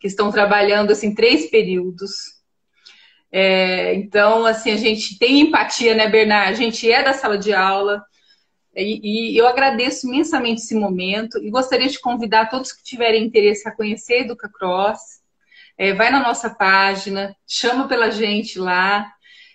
que 0.00 0.08
estão 0.08 0.32
trabalhando, 0.32 0.90
assim, 0.90 1.14
três 1.14 1.48
períodos. 1.48 2.31
É, 3.32 3.94
então, 3.94 4.44
assim, 4.44 4.70
a 4.70 4.76
gente 4.76 5.18
tem 5.18 5.40
empatia, 5.40 5.94
né, 5.94 6.08
Bernard? 6.08 6.52
A 6.52 6.54
gente 6.54 6.90
é 6.90 7.02
da 7.02 7.14
sala 7.14 7.38
de 7.38 7.52
aula, 7.52 8.04
e, 8.74 9.34
e, 9.34 9.36
eu 9.36 9.46
agradeço 9.46 10.06
imensamente 10.06 10.62
esse 10.62 10.74
momento 10.74 11.38
e 11.38 11.50
gostaria 11.50 11.88
de 11.88 12.00
convidar 12.00 12.48
todos 12.48 12.72
que 12.72 12.82
tiverem 12.82 13.24
interesse 13.24 13.68
a 13.68 13.74
conhecer 13.74 14.14
a 14.14 14.20
EducaCross. 14.20 15.20
É, 15.76 15.92
vai 15.92 16.10
na 16.10 16.20
nossa 16.20 16.50
página, 16.50 17.36
chama 17.46 17.86
pela 17.86 18.10
gente 18.10 18.58
lá. 18.58 19.10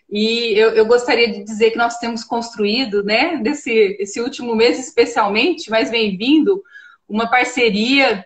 E 0.10 0.54
eu, 0.58 0.70
eu, 0.72 0.86
gostaria 0.86 1.32
de 1.32 1.44
dizer 1.44 1.72
que 1.72 1.78
nós 1.78 1.98
temos 1.98 2.24
construído, 2.24 3.04
né, 3.04 3.36
nesse 3.38 3.98
esse 4.00 4.22
último 4.22 4.56
mês 4.56 4.80
especialmente, 4.80 5.70
mas 5.70 5.90
vem 5.90 6.16
vindo, 6.18 6.64
uma 7.10 7.30
parceria 7.30 8.26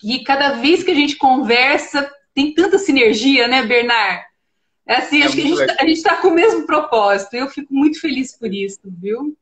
que 0.00 0.24
cada 0.24 0.54
vez 0.54 0.82
que 0.82 0.90
a 0.90 0.94
gente 0.94 1.16
conversa 1.16 2.10
tem 2.34 2.52
tanta 2.54 2.78
sinergia, 2.78 3.46
né, 3.46 3.62
Bernard? 3.62 4.24
É 4.86 4.96
assim, 4.96 5.22
é 5.22 5.26
acho 5.26 5.36
que 5.36 5.42
a 5.42 5.86
gente 5.86 5.92
está 5.92 6.16
tá 6.16 6.22
com 6.22 6.28
o 6.28 6.34
mesmo 6.34 6.66
propósito. 6.66 7.34
Eu 7.34 7.48
fico 7.48 7.72
muito 7.72 8.00
feliz 8.00 8.36
por 8.36 8.52
isso, 8.52 8.80
viu? 8.84 9.36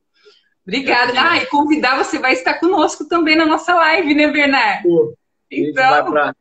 Obrigada. 0.66 1.12
Ah, 1.16 1.38
e 1.38 1.46
convidar 1.46 1.96
você 1.96 2.18
vai 2.18 2.32
estar 2.32 2.60
conosco 2.60 3.08
também 3.08 3.36
na 3.36 3.46
nossa 3.46 3.74
live, 3.74 4.14
né, 4.14 4.28
Bernard? 4.30 4.82
Pô, 4.82 5.14
então. 5.50 5.90
Vai, 5.90 6.04
pra... 6.04 6.36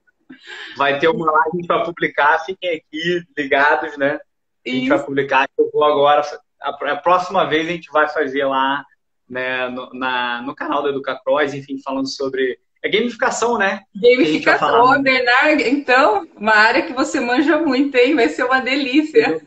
vai 0.78 1.00
ter 1.00 1.08
uma 1.08 1.32
live 1.32 1.66
para 1.66 1.84
publicar, 1.84 2.39
fiquem 2.45 2.70
aqui 2.70 3.24
ligados, 3.38 3.97
né? 3.97 4.20
A 4.66 4.70
gente 4.70 4.82
Isso. 4.82 4.89
vai 4.89 5.04
publicar. 5.04 5.50
Eu 5.58 5.70
vou 5.72 5.84
agora. 5.84 6.22
A, 6.62 6.95
próxima 6.97 7.45
vez 7.45 7.68
a 7.68 7.72
gente 7.72 7.89
vai 7.91 8.10
fazer 8.10 8.45
lá 8.45 8.86
né, 9.28 9.70
no, 9.70 9.89
na, 9.93 10.41
no 10.41 10.54
canal 10.54 10.82
do 10.82 10.89
Educacross, 10.89 11.54
enfim, 11.54 11.80
falando 11.82 12.08
sobre. 12.08 12.60
É 12.82 12.89
gamificação, 12.89 13.57
né? 13.57 13.84
Gamificação, 13.93 14.91
né? 14.93 15.01
Bernardo. 15.01 15.61
Então, 15.61 16.27
uma 16.36 16.53
área 16.53 16.82
que 16.82 16.93
você 16.93 17.19
manja 17.19 17.57
muito, 17.57 17.95
hein? 17.95 18.15
Vai 18.15 18.30
ser 18.30 18.43
uma 18.43 18.61
delícia. 18.61 19.41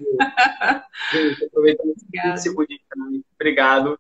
Aproveitando 1.47 1.95
esse 2.35 2.55
Obrigado. 3.35 3.99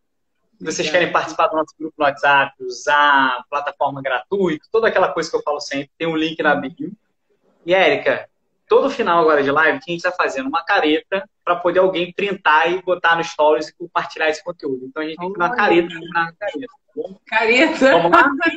Se 0.58 0.64
vocês 0.64 0.90
querem 0.90 1.10
participar 1.10 1.48
do 1.48 1.56
nosso 1.56 1.74
grupo 1.78 1.94
no 1.98 2.04
WhatsApp, 2.04 2.54
usar 2.62 3.42
plataforma 3.50 4.02
gratuita, 4.02 4.66
toda 4.70 4.88
aquela 4.88 5.08
coisa 5.08 5.30
que 5.30 5.36
eu 5.36 5.42
falo 5.42 5.60
sempre, 5.60 5.90
tem 5.98 6.06
um 6.06 6.16
link 6.16 6.40
na 6.42 6.54
bio. 6.54 6.92
E, 7.64 7.74
Érica, 7.74 8.28
todo 8.68 8.90
final 8.90 9.20
agora 9.20 9.42
de 9.42 9.50
live, 9.50 9.80
que 9.80 9.90
a 9.90 9.92
gente 9.92 10.04
está 10.06 10.12
fazendo 10.12 10.48
uma 10.48 10.62
careta 10.64 11.28
para 11.44 11.56
poder 11.56 11.80
alguém 11.80 12.12
printar 12.12 12.72
e 12.72 12.80
botar 12.82 13.16
no 13.16 13.24
stories 13.24 13.68
e 13.68 13.74
compartilhar 13.74 14.28
esse 14.28 14.42
conteúdo. 14.42 14.86
Então 14.86 15.02
a 15.02 15.06
gente 15.06 15.18
tem 15.18 15.32
que 15.32 15.38
dar 15.38 15.46
uma 15.46 15.56
careta 15.56 15.94
na 16.12 16.32
careta. 16.32 16.66
Tá 16.94 17.02
careta. 17.26 17.92
Vamos 17.92 18.10
lá? 18.12 18.30